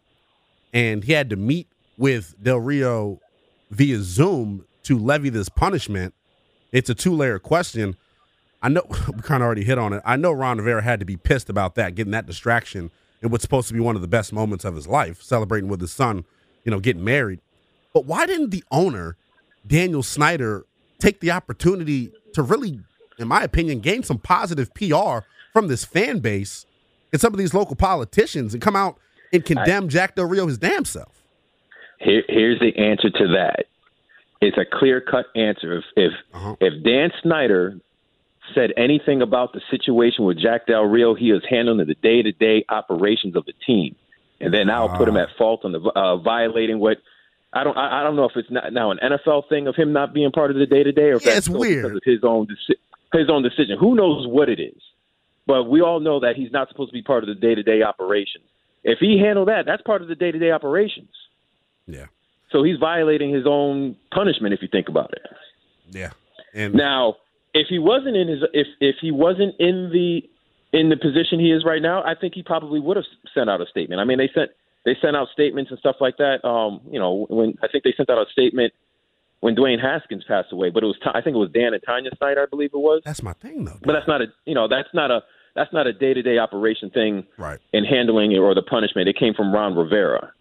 And 0.71 1.03
he 1.03 1.13
had 1.13 1.29
to 1.31 1.35
meet 1.35 1.67
with 1.97 2.35
Del 2.41 2.59
Rio 2.59 3.19
via 3.71 3.99
Zoom 4.01 4.65
to 4.83 4.97
levy 4.99 5.29
this 5.29 5.49
punishment. 5.49 6.13
It's 6.71 6.89
a 6.89 6.95
two 6.95 7.13
layer 7.13 7.39
question. 7.39 7.95
I 8.61 8.69
know 8.69 8.83
we 8.89 9.21
kind 9.21 9.41
of 9.41 9.47
already 9.47 9.63
hit 9.63 9.79
on 9.79 9.93
it. 9.93 10.03
I 10.05 10.15
know 10.15 10.31
Ron 10.31 10.59
Rivera 10.59 10.83
had 10.83 10.99
to 10.99 11.05
be 11.05 11.17
pissed 11.17 11.49
about 11.49 11.75
that, 11.75 11.95
getting 11.95 12.11
that 12.11 12.27
distraction 12.27 12.91
in 13.21 13.29
what's 13.29 13.41
supposed 13.43 13.67
to 13.67 13.73
be 13.73 13.79
one 13.79 13.95
of 13.95 14.01
the 14.01 14.07
best 14.07 14.31
moments 14.33 14.63
of 14.65 14.75
his 14.75 14.87
life, 14.87 15.21
celebrating 15.21 15.69
with 15.69 15.81
his 15.81 15.91
son, 15.91 16.25
you 16.63 16.71
know, 16.71 16.79
getting 16.79 17.03
married. 17.03 17.39
But 17.93 18.05
why 18.05 18.25
didn't 18.25 18.51
the 18.51 18.63
owner, 18.71 19.17
Daniel 19.65 20.03
Snyder, 20.03 20.65
take 20.99 21.19
the 21.19 21.31
opportunity 21.31 22.11
to 22.33 22.41
really, 22.41 22.79
in 23.17 23.27
my 23.27 23.43
opinion, 23.43 23.79
gain 23.79 24.03
some 24.03 24.19
positive 24.19 24.73
PR 24.73 25.19
from 25.53 25.67
this 25.67 25.83
fan 25.85 26.19
base 26.19 26.65
and 27.11 27.19
some 27.19 27.33
of 27.33 27.39
these 27.39 27.53
local 27.53 27.75
politicians 27.75 28.53
and 28.53 28.61
come 28.61 28.75
out 28.75 28.97
and 29.33 29.43
condemn 29.43 29.89
Jack 29.89 30.15
Del 30.15 30.25
Rio 30.25 30.47
his 30.47 30.57
damn 30.57 30.85
self? 30.85 31.23
Here, 31.99 32.23
here's 32.29 32.59
the 32.59 32.75
answer 32.77 33.09
to 33.09 33.27
that. 33.33 33.65
It's 34.41 34.57
a 34.57 34.63
clear 34.79 35.01
cut 35.01 35.25
answer. 35.35 35.77
If 35.79 35.83
if, 35.97 36.11
Uh-huh. 36.33 36.55
if 36.61 36.83
Dan 36.83 37.11
Snyder 37.21 37.77
said 38.55 38.71
anything 38.77 39.21
about 39.21 39.53
the 39.53 39.61
situation 39.71 40.25
with 40.25 40.37
Jack 40.39 40.67
Del 40.67 40.83
Rio. 40.83 41.15
He 41.15 41.31
is 41.31 41.41
handling 41.49 41.85
the 41.87 41.93
day 41.95 42.21
to 42.21 42.31
day 42.31 42.65
operations 42.69 43.35
of 43.35 43.45
the 43.45 43.53
team, 43.65 43.95
and 44.39 44.53
then 44.53 44.69
I'll 44.69 44.89
put 44.89 45.07
him 45.07 45.17
at 45.17 45.29
fault 45.37 45.65
on 45.65 45.71
the 45.71 45.79
uh, 45.79 46.17
violating 46.17 46.79
what. 46.79 46.97
I 47.51 47.63
don't. 47.63 47.75
I, 47.77 48.01
I 48.01 48.03
don't 48.03 48.15
know 48.15 48.25
if 48.25 48.33
it's 48.35 48.51
not 48.51 48.71
now 48.73 48.91
an 48.91 48.99
NFL 49.01 49.49
thing 49.49 49.67
of 49.67 49.75
him 49.75 49.91
not 49.91 50.13
being 50.13 50.31
part 50.31 50.51
of 50.51 50.57
the 50.57 50.65
day 50.67 50.83
to 50.83 50.91
day, 50.91 51.09
or 51.09 51.15
if 51.15 51.25
Yeah, 51.25 51.33
that's 51.33 51.47
it's 51.47 51.57
weird. 51.57 51.83
because 51.83 51.97
of 51.97 52.03
his 52.05 52.23
own 52.23 52.45
deci- 52.45 53.17
his 53.19 53.29
own 53.29 53.41
decision. 53.41 53.77
Who 53.79 53.95
knows 53.95 54.27
what 54.27 54.49
it 54.49 54.59
is? 54.59 54.79
But 55.47 55.63
we 55.63 55.81
all 55.81 55.99
know 55.99 56.19
that 56.19 56.35
he's 56.35 56.51
not 56.51 56.69
supposed 56.69 56.91
to 56.91 56.93
be 56.93 57.01
part 57.01 57.23
of 57.23 57.27
the 57.27 57.33
day 57.33 57.55
to 57.55 57.63
day 57.63 57.81
operations. 57.81 58.43
If 58.83 58.99
he 58.99 59.17
handled 59.17 59.47
that, 59.47 59.65
that's 59.65 59.81
part 59.81 60.03
of 60.03 60.07
the 60.07 60.15
day 60.15 60.31
to 60.31 60.37
day 60.37 60.51
operations. 60.51 61.09
Yeah. 61.87 62.05
So 62.51 62.61
he's 62.63 62.77
violating 62.77 63.33
his 63.33 63.45
own 63.47 63.95
punishment 64.13 64.53
if 64.53 64.61
you 64.61 64.67
think 64.71 64.89
about 64.89 65.11
it. 65.13 65.21
Yeah. 65.91 66.11
And 66.53 66.75
Now, 66.75 67.15
if 67.53 67.67
he 67.67 67.79
wasn't 67.79 68.15
in 68.15 68.27
his 68.27 68.39
if 68.53 68.67
if 68.79 68.95
he 69.01 69.11
wasn't 69.11 69.55
in 69.59 69.89
the 69.91 70.21
in 70.71 70.89
the 70.89 70.97
position 70.97 71.39
he 71.39 71.51
is 71.51 71.65
right 71.65 71.81
now, 71.81 72.03
I 72.03 72.13
think 72.15 72.35
he 72.35 72.43
probably 72.43 72.79
would 72.79 72.97
have 72.97 73.05
sent 73.33 73.49
out 73.49 73.61
a 73.61 73.65
statement. 73.65 73.99
I 73.99 74.05
mean, 74.05 74.17
they 74.17 74.29
sent 74.33 74.51
they 74.85 74.95
sent 75.01 75.15
out 75.15 75.27
statements 75.33 75.71
and 75.71 75.79
stuff 75.79 75.97
like 75.99 76.17
that. 76.17 76.45
Um, 76.47 76.81
you 76.89 76.99
know, 76.99 77.25
when 77.29 77.57
I 77.63 77.67
think 77.67 77.83
they 77.83 77.93
sent 77.95 78.09
out 78.09 78.17
a 78.17 78.29
statement 78.31 78.73
when 79.41 79.55
Dwayne 79.55 79.81
Haskins 79.81 80.23
passed 80.27 80.51
away, 80.51 80.69
but 80.69 80.83
it 80.83 80.87
was 80.87 80.97
I 81.05 81.21
think 81.21 81.35
it 81.35 81.39
was 81.39 81.51
Dan 81.53 81.73
and 81.73 81.81
Tanya's 81.83 82.13
Snyder, 82.17 82.43
I 82.43 82.45
believe 82.45 82.71
it 82.73 82.77
was. 82.77 83.01
that's 83.05 83.23
my 83.23 83.33
thing 83.33 83.65
though. 83.65 83.77
But 83.81 83.93
that's 83.93 84.07
not 84.07 84.21
a 84.21 84.27
you 84.45 84.55
know 84.55 84.67
that's 84.67 84.89
not 84.93 85.11
a 85.11 85.21
that's 85.55 85.73
not 85.73 85.87
a 85.87 85.93
day 85.93 86.13
to 86.13 86.21
day 86.21 86.37
operation 86.37 86.89
thing 86.89 87.25
right. 87.37 87.59
in 87.73 87.83
handling 87.83 88.37
or 88.37 88.53
the 88.53 88.61
punishment. 88.61 89.09
It 89.09 89.17
came 89.17 89.33
from 89.33 89.53
Ron 89.53 89.75
Rivera. 89.75 90.31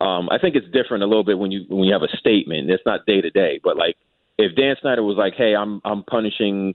Um, 0.00 0.28
I 0.30 0.38
think 0.38 0.56
it's 0.56 0.66
different 0.72 1.02
a 1.02 1.06
little 1.06 1.24
bit 1.24 1.38
when 1.38 1.50
you 1.50 1.64
when 1.68 1.84
you 1.84 1.92
have 1.92 2.02
a 2.02 2.16
statement. 2.16 2.70
It's 2.70 2.82
not 2.86 3.04
day 3.06 3.20
to 3.20 3.30
day, 3.30 3.60
but 3.62 3.76
like 3.76 3.96
if 4.42 4.56
Dan 4.56 4.74
Snyder 4.80 5.02
was 5.02 5.16
like, 5.16 5.34
"Hey, 5.36 5.54
I'm 5.54 5.80
I'm 5.84 6.02
punishing 6.02 6.74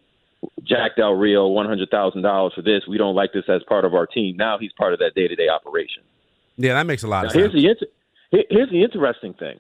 Jack 0.64 0.96
Del 0.98 1.14
Rio 1.14 1.48
one 1.48 1.66
hundred 1.66 1.90
thousand 1.90 2.22
dollars 2.22 2.54
for 2.56 2.62
this. 2.62 2.82
We 2.88 2.98
don't 2.98 3.16
like 3.16 3.34
this 3.34 3.46
as 3.50 3.62
part 3.68 3.86
of 3.86 3.94
our 3.94 4.06
team." 4.08 4.38
Now 4.38 4.58
he's 4.60 4.72
part 4.78 4.94
of 4.94 5.00
that 5.00 5.14
day 5.16 5.28
to 5.28 5.36
day 5.36 5.50
operation. 5.50 6.04
Yeah, 6.58 6.74
that 6.74 6.86
makes 6.86 7.04
a 7.04 7.08
lot 7.08 7.24
Now, 7.24 7.30
of 7.30 7.34
here's 7.36 7.52
sense. 7.52 7.64
the 7.64 7.70
inter- 8.40 8.48
here's 8.50 8.70
the 8.70 8.84
interesting 8.84 9.34
thing. 9.34 9.60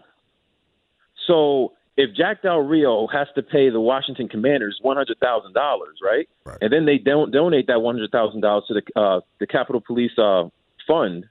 So 1.28 1.74
if 1.98 2.16
Jack 2.16 2.44
Del 2.44 2.60
Rio 2.60 3.08
has 3.08 3.28
to 3.36 3.42
pay 3.44 3.70
the 3.70 3.80
Washington 3.82 4.28
Commanders 4.30 4.78
one 4.82 4.98
hundred 4.98 5.20
thousand 5.20 5.54
dollars, 5.54 5.98
right? 6.04 6.28
Right. 6.46 6.58
And 6.62 6.72
then 6.72 6.86
they 6.86 6.98
don't 6.98 7.32
donate 7.32 7.68
that 7.68 7.82
one 7.82 7.96
hundred 7.96 8.12
thousand 8.12 8.42
dollars 8.42 8.64
to 8.68 8.76
the 8.76 9.00
uh, 9.00 9.22
the 9.40 9.48
Capitol 9.48 9.82
Police 9.86 10.18
uh, 10.18 10.44
fund. 10.88 11.26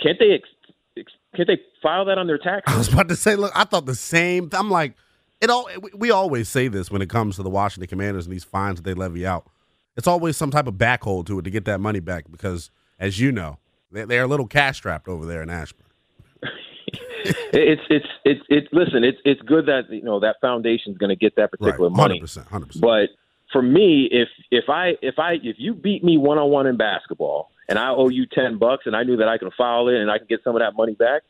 Can't 0.00 0.18
they 0.18 0.32
ex- 0.34 0.48
ex- 0.96 1.12
can't 1.36 1.46
they 1.48 1.60
file 1.82 2.04
that 2.06 2.18
on 2.18 2.26
their 2.26 2.38
taxes? 2.38 2.74
I 2.74 2.78
was 2.78 2.92
about 2.92 3.08
to 3.08 3.16
say, 3.16 3.36
look, 3.36 3.52
I 3.54 3.64
thought 3.64 3.86
the 3.86 3.94
same. 3.94 4.48
I'm 4.52 4.70
like, 4.70 4.94
it 5.42 5.50
all. 5.50 5.68
we- 5.94 6.10
always 6.10 6.48
say 6.48 6.68
this 6.68 6.90
when 6.90 7.02
it 7.02 7.10
comes 7.10 7.36
to 7.36 7.42
the 7.42 7.50
Washington 7.50 7.88
Commanders 7.88 8.26
and 8.26 8.32
these 8.32 8.44
fines 8.44 8.76
that 8.76 8.84
they 8.84 8.94
levy 8.94 9.26
out. 9.26 9.46
It's 9.96 10.06
always 10.06 10.36
some 10.38 10.50
type 10.50 10.66
of 10.66 10.78
back 10.78 11.02
hole 11.02 11.22
to 11.24 11.38
it 11.38 11.42
to 11.42 11.50
get 11.50 11.66
that 11.66 11.80
money 11.80 12.00
back 12.00 12.24
because, 12.30 12.70
as 12.98 13.20
you 13.20 13.30
know, 13.32 13.58
they, 13.90 14.04
they're 14.06 14.22
a 14.24 14.26
little 14.26 14.46
cash 14.46 14.78
strapped 14.78 15.06
over 15.08 15.26
there 15.26 15.42
in 15.42 15.50
Ashburn. 15.50 15.86
it's 17.24 17.82
it's 17.90 18.06
it's 18.24 18.40
it's 18.48 18.68
listen. 18.72 19.04
It's 19.04 19.18
it's 19.24 19.40
good 19.42 19.66
that 19.66 19.90
you 19.90 20.02
know 20.02 20.20
that 20.20 20.36
foundation's 20.40 20.96
going 20.98 21.10
to 21.10 21.16
get 21.16 21.36
that 21.36 21.50
particular 21.50 21.88
Right, 21.88 21.96
money. 21.96 22.20
100%, 22.20 22.48
100%. 22.48 22.80
But 22.80 23.10
for 23.52 23.60
me, 23.62 24.08
if 24.10 24.28
if 24.50 24.64
I 24.68 24.94
if 25.02 25.18
I 25.18 25.34
if 25.42 25.56
you 25.58 25.74
beat 25.74 26.02
me 26.02 26.16
one 26.16 26.38
on 26.38 26.50
one 26.50 26.66
in 26.66 26.76
basketball 26.76 27.50
and 27.68 27.78
I 27.78 27.90
owe 27.90 28.08
you 28.08 28.26
ten 28.26 28.58
bucks 28.58 28.84
and 28.86 28.96
I 28.96 29.02
knew 29.02 29.16
that 29.18 29.28
I 29.28 29.38
could 29.38 29.52
file 29.56 29.88
it 29.88 29.96
and 29.96 30.10
I 30.10 30.18
can 30.18 30.26
get 30.26 30.40
some 30.42 30.56
of 30.56 30.60
that 30.60 30.74
money 30.74 30.94
back, 30.94 31.22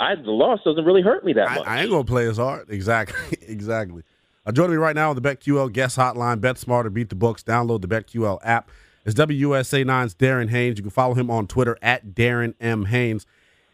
I 0.00 0.14
the 0.14 0.30
loss 0.30 0.60
doesn't 0.64 0.84
really 0.84 1.02
hurt 1.02 1.24
me 1.24 1.34
that 1.34 1.48
I, 1.48 1.54
much. 1.56 1.66
I 1.66 1.80
ain't 1.82 1.90
gonna 1.90 2.04
play 2.04 2.26
as 2.26 2.38
hard. 2.38 2.68
Exactly, 2.70 3.38
exactly. 3.46 4.02
Uh, 4.46 4.52
joining 4.52 4.72
me 4.72 4.76
right 4.78 4.96
now 4.96 5.10
on 5.10 5.16
the 5.16 5.22
BetQL 5.22 5.70
guest 5.70 5.98
hotline, 5.98 6.40
Bet 6.40 6.56
Smarter, 6.56 6.88
Beat 6.88 7.10
the 7.10 7.14
Books. 7.14 7.42
Download 7.42 7.82
the 7.82 7.88
BetQL 7.88 8.38
app. 8.42 8.70
It's 9.04 9.14
WUSA 9.14 9.84
9's 9.84 10.14
Darren 10.14 10.48
Haynes. 10.48 10.78
You 10.78 10.82
can 10.82 10.90
follow 10.90 11.14
him 11.14 11.30
on 11.30 11.46
Twitter 11.46 11.76
at 11.82 12.14
Darren 12.14 12.54
M 12.60 12.86
Haynes. 12.86 13.26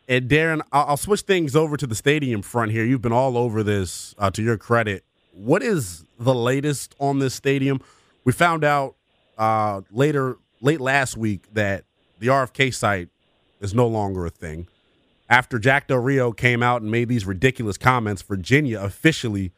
And 0.09 0.29
Darren, 0.29 0.61
I'll, 0.73 0.87
I'll 0.87 0.97
switch 0.97 1.23
things 1.23 1.55
over 1.55 1.77
to 1.77 1.87
the 1.87 1.95
stadium 1.95 2.43
front 2.43 2.73
here. 2.73 2.85
You've 2.85 3.03
been 3.03 3.13
all 3.13 3.39
over 3.39 3.63
this. 3.63 4.15
Uh, 4.19 4.31
to 4.31 4.43
your 4.43 4.57
credit, 4.57 5.05
what 5.33 5.63
is 5.63 6.05
the 6.19 6.35
latest 6.35 6.95
on 6.99 7.21
this 7.21 7.35
stadium? 7.35 7.81
We 8.25 8.33
found 8.33 8.65
out 8.65 8.97
uh, 9.39 9.83
later, 9.93 10.39
late 10.61 10.81
last 10.81 11.17
week, 11.17 11.47
that 11.55 11.85
the 12.19 12.29
RFK 12.29 12.75
site 12.75 13.09
is 13.61 13.75
no 13.75 13.87
longer 13.87 14.27
a 14.27 14.31
thing 14.31 14.67
after 15.29 15.59
Jack 15.59 15.89
Del 15.89 15.99
Rio 15.99 16.33
came 16.33 16.63
out 16.63 16.83
and 16.83 16.91
made 16.91 17.09
these 17.09 17.27
ridiculous 17.27 17.77
comments, 17.77 18.23
Virginia 18.23 18.81
officially 18.81 19.53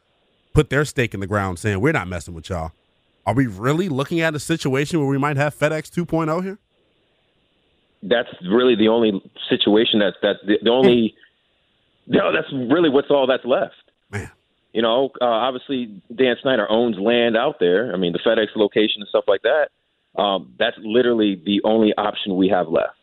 put 0.53 0.71
their 0.71 0.85
stake 0.85 1.15
in 1.15 1.21
the 1.21 1.27
ground 1.27 1.59
saying, 1.59 1.81
We're 1.81 1.93
not 1.93 2.09
messing 2.09 2.35
with 2.35 2.49
y'all. 2.49 2.73
Are 3.27 3.35
we 3.35 3.47
really 3.47 3.89
looking 3.89 4.21
at 4.21 4.35
a 4.35 4.41
situation 4.41 4.99
where 4.99 5.09
we 5.09 5.19
might 5.19 5.37
have 5.37 5.55
FedEx 5.55 5.91
2.0 5.91 6.43
here? 6.43 6.59
that's 8.03 8.29
really 8.49 8.77
the 8.77 8.89
only 8.89 9.23
situation 9.49 10.01
that 10.01 10.15
that 10.23 10.37
the, 10.47 10.59
the 10.63 10.71
only 10.71 11.15
no, 12.07 12.33
that's 12.33 12.51
really 12.53 12.89
what's 12.89 13.11
all 13.11 13.27
that's 13.27 13.45
left. 13.45 13.75
Man. 14.11 14.31
You 14.73 14.83
know, 14.83 15.11
uh, 15.21 15.25
obviously 15.25 16.03
Dan 16.15 16.37
Snyder 16.43 16.71
owns 16.71 16.97
land 16.99 17.37
out 17.37 17.57
there. 17.59 17.93
I 17.93 17.97
mean, 17.97 18.13
the 18.13 18.19
FedEx 18.19 18.49
location 18.55 19.01
and 19.01 19.09
stuff 19.09 19.25
like 19.27 19.43
that. 19.43 19.69
Um, 20.21 20.55
that's 20.59 20.77
literally 20.79 21.41
the 21.45 21.63
only 21.65 21.95
option 21.97 22.37
we 22.37 22.49
have 22.49 22.69
left. 22.69 22.98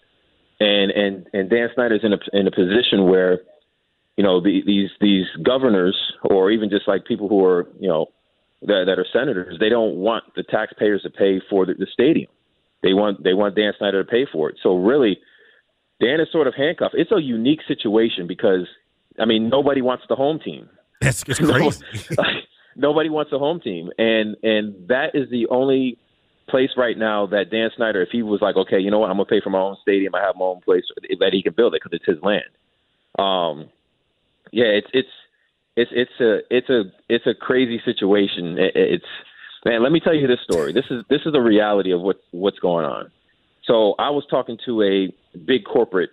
And 0.60 0.92
and 0.92 1.28
and 1.34 1.50
Dan 1.50 1.70
Snyder's 1.76 2.02
in 2.04 2.14
a 2.14 2.18
in 2.34 2.48
a 2.48 2.52
position 2.52 3.06
where, 3.10 3.40
you 4.16 4.24
know, 4.24 4.42
the, 4.42 4.62
these 4.66 4.90
these 5.02 5.26
governors 5.44 5.96
or 6.24 6.52
even 6.52 6.70
just 6.70 6.88
like 6.88 7.06
people 7.06 7.28
who 7.28 7.44
are 7.44 7.68
you 7.80 7.90
know 7.90 8.08
that, 8.62 8.86
that 8.88 9.00
are 9.00 9.06
senators, 9.12 9.58
they 9.60 9.70
don't 9.70 9.96
want 9.96 10.24
the 10.36 10.44
taxpayers 10.44 11.02
to 11.04 11.10
pay 11.10 11.42
for 11.50 11.66
the, 11.66 11.74
the 11.74 11.88
stadium. 11.92 12.32
They 12.84 12.94
want 12.94 13.24
they 13.24 13.34
want 13.34 13.56
Dan 13.56 13.74
Snyder 13.78 14.04
to 14.04 14.10
pay 14.10 14.26
for 14.32 14.50
it. 14.50 14.58
So 14.62 14.78
really, 14.78 15.20
Dan 16.00 16.20
is 16.20 16.28
sort 16.32 16.48
of 16.48 16.54
handcuffed. 16.56 16.96
It's 16.96 17.12
a 17.12 17.22
unique 17.22 17.62
situation 17.68 18.28
because 18.28 18.68
I 19.20 19.26
mean 19.26 19.50
nobody 19.50 19.82
wants 19.82 20.06
the 20.08 20.16
home 20.16 20.40
team. 20.40 20.70
That's 21.02 21.24
crazy. 21.26 21.84
nobody 22.76 23.10
wants 23.10 23.32
a 23.34 23.40
home 23.40 23.60
team, 23.60 23.90
and 23.98 24.36
and 24.44 24.88
that 24.88 25.16
is 25.16 25.30
the 25.30 25.48
only 25.50 25.98
place 26.50 26.72
right 26.78 26.98
now 26.98 27.26
that 27.28 27.52
Dan 27.52 27.70
Snyder, 27.76 28.02
if 28.02 28.10
he 28.12 28.24
was 28.24 28.42
like, 28.42 28.56
okay, 28.56 28.80
you 28.80 28.92
know 28.92 29.00
what, 29.00 29.10
I'm 29.10 29.18
gonna 29.18 29.26
pay 29.26 29.42
for 29.42 29.50
my 29.50 29.60
own 29.60 29.78
stadium, 29.82 30.16
I 30.16 30.22
have 30.22 30.36
my 30.36 30.46
own 30.46 30.62
place 30.62 30.84
that 31.20 31.34
he 31.34 31.42
can 31.42 31.54
build 31.54 31.74
it 31.74 31.82
because 31.84 31.98
it's 31.98 32.06
his 32.06 32.24
land. 32.24 32.44
Um, 33.18 33.70
yeah, 34.52 34.66
it's 34.66 34.88
it's 34.94 35.10
it's 35.76 35.92
it's 35.94 36.20
a 36.20 36.40
it's 36.56 36.70
a 36.70 36.84
it's 37.10 37.28
a 37.28 37.34
crazy 37.34 37.82
situation. 37.84 38.58
It, 38.58 38.74
it's 38.76 39.06
man, 39.66 39.84
let 39.84 39.92
me 39.92 40.00
tell 40.00 40.14
you 40.14 40.28
this 40.28 40.40
story. 40.44 40.74
This 40.74 40.86
is 40.90 41.04
this 41.10 41.22
is 41.26 41.34
the 41.34 41.42
reality 41.42 41.92
of 41.92 42.02
what 42.02 42.18
what's 42.32 42.60
going 42.60 42.86
on. 42.86 43.12
So 43.66 43.96
I 43.98 44.10
was 44.12 44.24
talking 44.30 44.58
to 44.66 44.84
a 44.84 45.14
big 45.38 45.66
corporate 45.66 46.12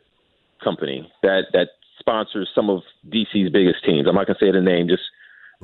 company 0.64 1.10
that 1.22 1.46
that 1.52 1.68
sponsors 1.98 2.48
some 2.54 2.70
of 2.70 2.82
DC's 3.08 3.52
biggest 3.52 3.84
teams. 3.84 4.06
I'm 4.08 4.14
not 4.14 4.26
gonna 4.26 4.38
say 4.40 4.50
the 4.50 4.60
name 4.60 4.88
just 4.88 5.02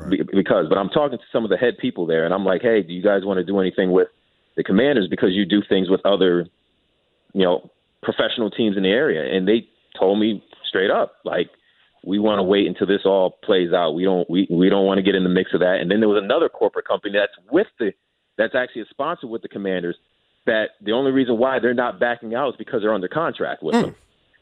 be- 0.09 0.23
because, 0.23 0.67
but 0.69 0.79
I'm 0.79 0.91
talking 0.91 1.19
to 1.19 1.25
some 1.33 1.45
of 1.45 1.51
the 1.51 1.57
head 1.57 1.79
people 1.79 2.07
there, 2.07 2.25
and 2.25 2.35
I'm 2.35 2.45
like, 2.45 2.63
hey, 2.63 2.83
do 2.83 2.93
you 2.93 3.03
guys 3.03 3.25
want 3.25 3.39
to 3.39 3.45
do 3.45 3.59
anything 3.59 3.91
with 3.91 4.09
the 4.59 4.65
Commanders 4.65 5.09
because 5.09 5.31
you 5.33 5.47
do 5.47 5.63
things 5.67 5.89
with 5.89 6.05
other, 6.05 6.47
you 7.33 7.45
know, 7.45 7.71
professional 8.03 8.51
teams 8.51 8.77
in 8.77 8.83
the 8.83 8.91
area? 8.91 9.35
And 9.35 9.49
they 9.49 9.67
told 9.99 10.21
me 10.21 10.45
straight 10.69 10.91
up, 10.91 11.15
like, 11.25 11.49
we 12.05 12.19
want 12.19 12.39
to 12.39 12.43
wait 12.43 12.67
until 12.67 12.87
this 12.87 13.03
all 13.05 13.39
plays 13.43 13.73
out. 13.73 13.93
We 13.93 14.05
don't 14.05 14.29
we 14.31 14.47
we 14.51 14.69
don't 14.69 14.87
want 14.87 14.99
to 14.99 15.03
get 15.03 15.15
in 15.15 15.25
the 15.25 15.31
mix 15.31 15.53
of 15.53 15.61
that. 15.61 15.79
And 15.81 15.91
then 15.91 16.01
there 16.01 16.09
was 16.09 16.23
another 16.23 16.49
corporate 16.49 16.87
company 16.87 17.13
that's 17.13 17.33
with 17.51 17.67
the 17.79 17.93
that's 18.37 18.55
actually 18.55 18.83
a 18.83 18.87
sponsor 18.91 19.27
with 19.27 19.43
the 19.43 19.49
Commanders. 19.49 19.97
That 20.47 20.71
the 20.81 20.93
only 20.93 21.11
reason 21.11 21.39
why 21.39 21.59
they're 21.59 21.75
not 21.75 21.99
backing 21.99 22.35
out 22.35 22.51
is 22.51 22.57
because 22.57 22.83
they're 22.83 22.95
under 22.95 23.09
contract 23.09 23.63
with 23.63 23.75
them. 23.75 23.95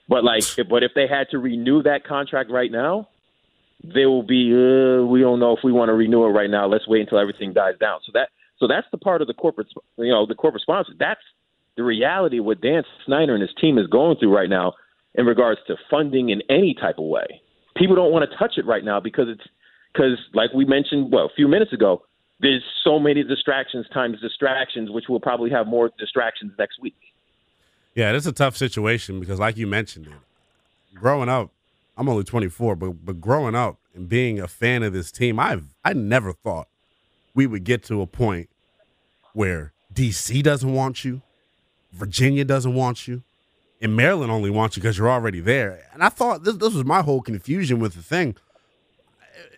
But 0.08 0.22
like, 0.22 0.44
if, 0.58 0.68
but 0.68 0.82
if 0.82 0.92
they 0.94 1.08
had 1.08 1.28
to 1.30 1.38
renew 1.38 1.82
that 1.82 2.04
contract 2.04 2.50
right 2.50 2.70
now, 2.70 3.08
they 3.82 4.06
will 4.06 4.22
be. 4.22 4.52
Uh, 4.52 5.04
we 5.04 5.20
don't 5.20 5.40
know 5.40 5.56
if 5.56 5.64
we 5.64 5.72
want 5.72 5.88
to 5.88 5.94
renew 5.94 6.24
it 6.24 6.28
right 6.28 6.50
now. 6.50 6.66
Let's 6.68 6.86
wait 6.86 7.00
until 7.00 7.18
everything 7.18 7.52
dies 7.52 7.74
down. 7.80 8.00
So 8.06 8.12
that 8.14 8.28
so 8.58 8.66
that's 8.66 8.86
the 8.90 8.98
part 8.98 9.20
of 9.20 9.28
the 9.28 9.34
corporate, 9.34 9.68
you 9.98 10.10
know, 10.10 10.26
the 10.26 10.34
corporate 10.34 10.62
sponsor. 10.62 10.92
That's 10.98 11.20
the 11.76 11.84
reality 11.84 12.40
what 12.40 12.60
Dan 12.60 12.82
Snyder 13.04 13.34
and 13.34 13.42
his 13.42 13.54
team 13.60 13.78
is 13.78 13.86
going 13.86 14.16
through 14.18 14.34
right 14.34 14.48
now 14.48 14.72
in 15.14 15.26
regards 15.26 15.60
to 15.66 15.76
funding 15.90 16.30
in 16.30 16.42
any 16.48 16.74
type 16.74 16.98
of 16.98 17.04
way. 17.04 17.40
People 17.76 17.96
don't 17.96 18.12
want 18.12 18.28
to 18.30 18.36
touch 18.38 18.54
it 18.56 18.66
right 18.66 18.84
now 18.84 19.00
because 19.00 19.26
it's 19.28 19.46
because, 19.92 20.18
like 20.34 20.52
we 20.54 20.64
mentioned, 20.64 21.12
well, 21.12 21.24
a 21.24 21.34
few 21.34 21.48
minutes 21.48 21.72
ago, 21.72 22.02
there's 22.40 22.62
so 22.84 22.98
many 22.98 23.22
distractions 23.22 23.86
times 23.92 24.20
distractions, 24.20 24.90
which 24.90 25.04
will 25.08 25.20
probably 25.20 25.50
have 25.50 25.66
more 25.66 25.90
distractions 25.98 26.52
next 26.58 26.80
week. 26.80 26.96
Yeah, 27.94 28.12
it's 28.12 28.26
a 28.26 28.32
tough 28.32 28.56
situation 28.56 29.20
because, 29.20 29.40
like 29.40 29.56
you 29.56 29.66
mentioned, 29.66 30.06
it 30.06 30.12
growing 30.94 31.28
up, 31.28 31.50
I'm 31.96 32.08
only 32.08 32.24
24, 32.24 32.76
but 32.76 33.04
but 33.04 33.20
growing 33.20 33.54
up 33.54 33.78
and 33.94 34.08
being 34.08 34.38
a 34.40 34.48
fan 34.48 34.82
of 34.82 34.92
this 34.92 35.10
team, 35.10 35.38
I've 35.38 35.68
I 35.84 35.92
never 35.92 36.32
thought 36.32 36.68
we 37.36 37.46
would 37.46 37.64
get 37.64 37.84
to 37.84 38.02
a 38.02 38.06
point 38.06 38.48
where 39.34 39.72
DC 39.94 40.42
doesn't 40.42 40.72
want 40.72 41.04
you, 41.04 41.22
Virginia 41.92 42.44
doesn't 42.44 42.74
want 42.74 43.06
you, 43.06 43.22
and 43.80 43.94
Maryland 43.94 44.32
only 44.32 44.50
wants 44.50 44.76
you 44.76 44.82
because 44.82 44.98
you're 44.98 45.10
already 45.10 45.40
there. 45.40 45.88
And 45.92 46.02
I 46.02 46.08
thought 46.08 46.42
this 46.44 46.56
this 46.56 46.74
was 46.74 46.84
my 46.84 47.02
whole 47.02 47.20
confusion 47.20 47.78
with 47.78 47.94
the 47.94 48.02
thing. 48.02 48.34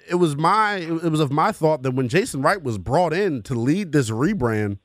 it 0.09 0.17
was 0.17 0.37
my 0.37 0.77
it 0.77 1.11
was 1.11 1.21
of 1.21 1.31
my 1.31 1.53
thought 1.53 1.83
that 1.83 1.93
when 1.93 2.09
Jason 2.09 2.43
Wright 2.43 2.63
was 2.63 2.79
brought 2.79 3.13
in 3.13 3.43
to 3.45 3.55
lead 3.55 3.93
this 3.93 4.11
rebrand, 4.11 4.79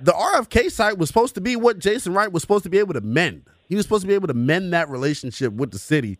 the 0.00 0.12
RFK 0.12 0.70
site 0.70 0.98
was 0.98 1.08
supposed 1.08 1.34
to 1.34 1.40
be 1.40 1.56
what 1.56 1.78
Jason 1.78 2.14
Wright 2.14 2.32
was 2.32 2.42
supposed 2.42 2.64
to 2.64 2.70
be 2.70 2.78
able 2.78 2.94
to 2.94 3.00
mend. 3.00 3.44
He 3.68 3.76
was 3.76 3.84
supposed 3.84 4.02
to 4.02 4.08
be 4.08 4.14
able 4.14 4.28
to 4.28 4.34
mend 4.34 4.72
that 4.72 4.88
relationship 4.88 5.52
with 5.52 5.70
the 5.70 5.78
city, 5.78 6.18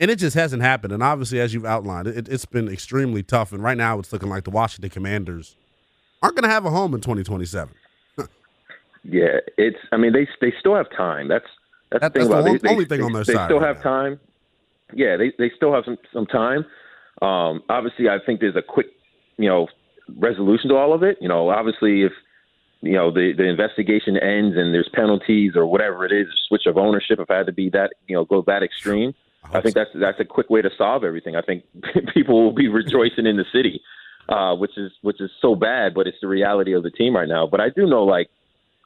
and 0.00 0.10
it 0.10 0.16
just 0.16 0.34
hasn't 0.34 0.62
happened. 0.62 0.92
And 0.92 1.02
obviously, 1.02 1.40
as 1.40 1.54
you've 1.54 1.64
outlined, 1.64 2.08
it, 2.08 2.28
it's 2.28 2.44
been 2.44 2.68
extremely 2.68 3.22
tough. 3.22 3.52
And 3.52 3.62
right 3.62 3.76
now, 3.76 3.98
it's 3.98 4.12
looking 4.12 4.28
like 4.28 4.44
the 4.44 4.50
Washington 4.50 4.90
Commanders 4.90 5.56
aren't 6.22 6.36
going 6.36 6.44
to 6.44 6.48
have 6.50 6.64
a 6.64 6.70
home 6.70 6.94
in 6.94 7.00
2027. 7.00 7.74
yeah, 9.04 9.38
it's. 9.58 9.76
I 9.92 9.96
mean, 9.96 10.12
they 10.12 10.26
they 10.40 10.52
still 10.58 10.74
have 10.76 10.90
time. 10.96 11.28
That's 11.28 11.44
that's, 11.90 12.00
That- 12.02 12.14
the 12.14 12.20
thing 12.20 12.28
that's 12.28 12.28
the 12.28 12.34
about 12.38 12.48
only- 12.48 12.60
it. 12.62 12.66
only 12.72 12.84
thing 12.86 13.02
on 13.02 13.12
their 13.12 13.24
they 13.24 13.34
side 13.34 13.46
still 13.48 13.60
right 13.60 13.66
have 13.68 13.76
now. 13.78 13.82
time. 13.82 14.20
Yeah, 14.92 15.16
they 15.16 15.32
they 15.38 15.50
still 15.56 15.72
have 15.74 15.84
some 15.84 15.98
some 16.12 16.26
time. 16.26 16.64
Um, 17.22 17.62
obviously, 17.68 18.08
I 18.08 18.18
think 18.24 18.40
there's 18.40 18.56
a 18.56 18.62
quick, 18.62 18.86
you 19.38 19.48
know, 19.48 19.68
resolution 20.18 20.68
to 20.70 20.76
all 20.76 20.92
of 20.92 21.02
it. 21.02 21.16
You 21.20 21.28
know, 21.28 21.48
obviously, 21.50 22.02
if 22.02 22.12
you 22.82 22.92
know 22.92 23.10
the 23.10 23.32
the 23.36 23.44
investigation 23.44 24.16
ends 24.16 24.56
and 24.56 24.74
there's 24.74 24.88
penalties 24.92 25.52
or 25.56 25.66
whatever 25.66 26.04
it 26.04 26.12
is, 26.12 26.26
switch 26.48 26.66
of 26.66 26.76
ownership, 26.76 27.18
if 27.20 27.30
I 27.30 27.36
had 27.38 27.46
to 27.46 27.52
be 27.52 27.70
that, 27.70 27.92
you 28.08 28.14
know, 28.16 28.24
go 28.24 28.42
that 28.46 28.62
extreme, 28.62 29.14
I 29.52 29.60
think 29.60 29.74
that's 29.74 29.90
that's 29.94 30.20
a 30.20 30.24
quick 30.24 30.50
way 30.50 30.62
to 30.62 30.70
solve 30.76 31.04
everything. 31.04 31.36
I 31.36 31.42
think 31.42 31.64
people 32.14 32.42
will 32.42 32.54
be 32.54 32.68
rejoicing 32.68 33.26
in 33.26 33.36
the 33.36 33.44
city, 33.52 33.80
uh, 34.28 34.54
which 34.54 34.76
is 34.76 34.92
which 35.02 35.20
is 35.20 35.30
so 35.40 35.54
bad, 35.54 35.94
but 35.94 36.06
it's 36.06 36.18
the 36.20 36.28
reality 36.28 36.72
of 36.72 36.82
the 36.82 36.90
team 36.90 37.14
right 37.14 37.28
now. 37.28 37.46
But 37.46 37.60
I 37.60 37.68
do 37.70 37.86
know, 37.86 38.04
like 38.04 38.28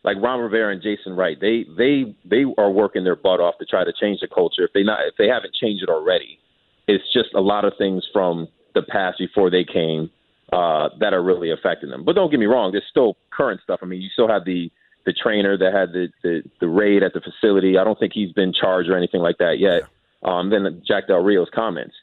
like 0.04 0.16
Ron 0.20 0.40
Rivera 0.40 0.72
and 0.72 0.82
Jason 0.82 1.14
Wright, 1.16 1.38
they 1.40 1.64
they 1.76 2.14
they 2.24 2.44
are 2.56 2.70
working 2.70 3.04
their 3.04 3.16
butt 3.16 3.40
off 3.40 3.58
to 3.58 3.64
try 3.64 3.84
to 3.84 3.92
change 3.92 4.20
the 4.20 4.28
culture. 4.28 4.64
If 4.64 4.72
they 4.72 4.82
not 4.82 5.00
if 5.06 5.14
they 5.16 5.28
haven't 5.28 5.54
changed 5.54 5.82
it 5.82 5.88
already, 5.88 6.38
it's 6.86 7.04
just 7.12 7.34
a 7.34 7.40
lot 7.40 7.64
of 7.64 7.72
things 7.78 8.06
from 8.12 8.48
the 8.74 8.82
past 8.82 9.18
before 9.18 9.50
they 9.50 9.64
came 9.64 10.10
uh, 10.52 10.88
that 11.00 11.12
are 11.12 11.22
really 11.22 11.50
affecting 11.50 11.90
them. 11.90 12.04
But 12.04 12.14
don't 12.14 12.30
get 12.30 12.40
me 12.40 12.46
wrong, 12.46 12.72
there's 12.72 12.86
still 12.90 13.16
current 13.30 13.60
stuff. 13.62 13.80
I 13.82 13.86
mean, 13.86 14.00
you 14.00 14.08
still 14.12 14.28
have 14.28 14.44
the 14.44 14.70
the 15.04 15.12
trainer 15.12 15.56
that 15.56 15.72
had 15.72 15.92
the 15.92 16.08
the, 16.22 16.42
the 16.60 16.68
raid 16.68 17.02
at 17.02 17.12
the 17.12 17.20
facility. 17.20 17.78
I 17.78 17.84
don't 17.84 17.98
think 17.98 18.12
he's 18.12 18.32
been 18.32 18.52
charged 18.52 18.88
or 18.88 18.96
anything 18.96 19.20
like 19.20 19.38
that 19.38 19.58
yet. 19.58 19.82
Um, 20.22 20.50
then 20.50 20.82
Jack 20.86 21.06
Del 21.06 21.22
Rio's 21.22 21.48
comments. 21.54 21.94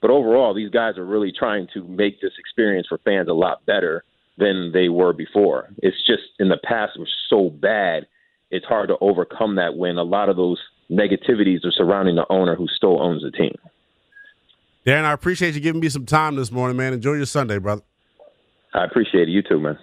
But 0.00 0.10
overall, 0.10 0.54
these 0.54 0.70
guys 0.70 0.96
are 0.96 1.04
really 1.04 1.32
trying 1.36 1.68
to 1.74 1.84
make 1.84 2.20
this 2.20 2.32
experience 2.38 2.86
for 2.88 2.98
fans 3.04 3.28
a 3.28 3.32
lot 3.34 3.64
better 3.66 4.04
than 4.38 4.70
they 4.72 4.88
were 4.88 5.12
before. 5.12 5.68
It's 5.78 5.96
just 6.06 6.22
in 6.38 6.48
the 6.48 6.58
past 6.64 6.98
was 6.98 7.12
so 7.28 7.50
bad, 7.50 8.06
it's 8.50 8.64
hard 8.64 8.88
to 8.88 8.96
overcome 9.00 9.56
that 9.56 9.76
when 9.76 9.98
a 9.98 10.02
lot 10.02 10.28
of 10.28 10.36
those 10.36 10.58
negativities 10.90 11.64
are 11.64 11.70
surrounding 11.70 12.16
the 12.16 12.26
owner 12.30 12.56
who 12.56 12.66
still 12.66 13.00
owns 13.00 13.22
the 13.22 13.30
team. 13.30 13.54
Darren, 14.86 15.04
I 15.04 15.12
appreciate 15.12 15.54
you 15.54 15.60
giving 15.60 15.80
me 15.80 15.90
some 15.90 16.06
time 16.06 16.36
this 16.36 16.50
morning, 16.50 16.76
man. 16.76 16.94
Enjoy 16.94 17.12
your 17.12 17.26
Sunday, 17.26 17.58
brother. 17.58 17.82
I 18.72 18.84
appreciate 18.84 19.28
it. 19.28 19.32
You 19.32 19.42
too, 19.42 19.60
man. 19.60 19.78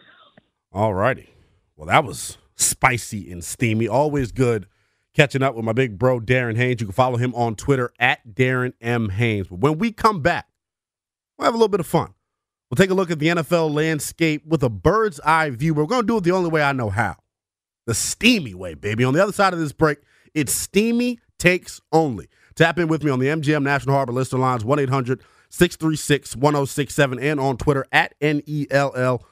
All 0.73 0.93
righty. 0.93 1.29
Well, 1.75 1.88
that 1.88 2.03
was 2.03 2.38
spicy 2.55 3.31
and 3.31 3.43
steamy. 3.43 3.88
Always 3.88 4.31
good 4.31 4.65
catching 5.18 5.41
up 5.41 5.55
with 5.55 5.65
my 5.65 5.74
big 5.74 5.97
bro, 5.97 6.20
Darren 6.20 6.55
Haynes. 6.55 6.80
You 6.80 6.88
can 6.88 6.93
follow 6.93 7.18
him 7.18 7.34
on 7.34 7.55
Twitter 7.55 7.91
at 7.99 8.20
Darren 8.36 8.74
M. 8.80 9.09
Haynes. 9.09 9.47
But 9.47 9.59
when 9.59 9.80
we 9.80 9.91
come 9.91 10.22
back, 10.22 10.47
we'll 11.38 11.45
have 11.45 11.55
a 11.55 11.57
little 11.57 11.68
bit 11.68 11.80
of 11.80 11.88
fun. 11.88 12.13
We'll 12.70 12.76
take 12.76 12.91
a 12.91 12.93
look 12.93 13.09
at 13.09 13.18
the 13.18 13.28
NFL 13.28 13.74
landscape 13.74 14.45
with 14.45 14.61
a 14.61 14.70
bird's 14.70 15.20
eye 15.22 15.49
view. 15.49 15.74
We're 15.74 15.86
going 15.86 16.01
to 16.01 16.07
do 16.07 16.18
it 16.18 16.24
the 16.24 16.32
only 16.32 16.51
way 16.51 16.61
I 16.61 16.72
know 16.72 16.89
how 16.89 17.18
the 17.88 17.95
steamy 17.95 18.53
way, 18.53 18.76
baby. 18.76 19.03
On 19.03 19.13
the 19.13 19.24
other 19.24 19.32
side 19.32 19.53
of 19.53 19.59
this 19.59 19.72
break, 19.72 19.99
it's 20.36 20.53
steamy 20.53 21.20
takes 21.39 21.82
only. 21.91 22.28
Tap 22.55 22.78
in 22.78 22.88
with 22.88 23.03
me 23.03 23.09
on 23.09 23.20
the 23.20 23.28
MGM 23.28 23.63
National 23.63 23.95
Harbor 23.95 24.13
Lister 24.13 24.38
Lines, 24.38 24.63
1 24.63 24.80
800 24.80 25.24
636 25.49 26.36
1067, 26.36 27.20
and 27.20 27.39
on 27.39 27.57
Twitter 27.57 27.88
at 27.91 28.13
NELL 28.22 29.26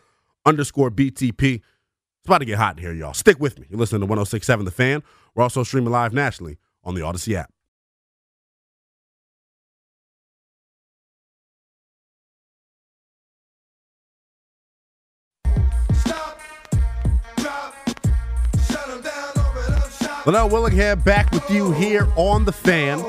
underscore 0.46 0.90
BTP. 0.90 1.56
It's 1.56 2.28
about 2.28 2.40
to 2.40 2.46
get 2.46 2.58
hot 2.58 2.78
in 2.78 2.84
here, 2.84 2.94
y'all. 2.94 3.14
Stick 3.14 3.40
with 3.40 3.60
me. 3.60 3.68
You're 3.70 3.80
listening 3.80 4.02
to 4.02 4.08
1067 4.08 4.66
The 4.66 4.72
Fan. 4.72 5.04
We're 5.36 5.44
also 5.44 5.64
streaming 5.64 5.92
live 5.92 6.14
nationally 6.14 6.58
on 6.84 6.96
the 6.96 7.02
Audacy 7.02 7.36
app. 7.36 7.52
Linnell 20.26 20.50
Willingham 20.50 21.00
back 21.02 21.32
with 21.32 21.48
you 21.52 21.72
here 21.74 22.08
on 22.16 22.46
The 22.46 22.52
Fan, 22.52 23.04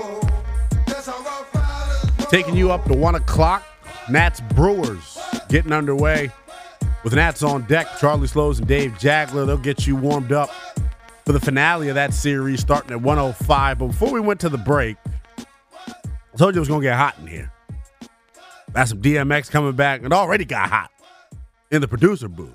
taking 2.29 2.55
you 2.55 2.71
up 2.71 2.85
to 2.87 2.95
1 2.95 3.15
o'clock. 3.15 3.63
Nats 4.11 4.41
Brewers 4.55 5.19
getting 5.49 5.73
underway 5.73 6.31
with 7.05 7.15
Nats 7.15 7.43
on 7.43 7.63
deck. 7.63 7.87
Charlie 7.99 8.27
Slowes 8.27 8.59
and 8.59 8.69
Dave 8.69 8.93
Jageler. 8.93 9.47
They'll 9.47 9.57
get 9.57 9.87
you 9.87 9.97
warmed 9.97 10.31
up 10.31 10.51
for 11.27 11.33
the 11.33 11.41
finale 11.41 11.89
of 11.89 11.97
that 11.97 12.15
series 12.15 12.61
starting 12.61 12.93
at 12.93 13.03
105. 13.03 13.79
But 13.79 13.87
before 13.89 14.13
we 14.13 14.21
went 14.21 14.41
to 14.41 14.49
the 14.49 14.57
break, 14.57 14.97
I 15.37 16.37
told 16.39 16.55
you 16.55 16.61
it 16.61 16.61
was 16.61 16.69
going 16.69 16.81
to 16.81 16.87
get 16.87 16.97
hot 16.97 17.19
in 17.19 17.27
here. 17.27 17.53
Got 18.73 18.89
some 18.89 19.03
DMX 19.03 19.51
coming 19.51 19.73
back 19.73 20.03
and 20.05 20.13
already 20.13 20.45
got 20.45 20.71
hot 20.71 20.91
in 21.71 21.81
the 21.81 21.89
producer 21.89 22.29
booth. 22.29 22.55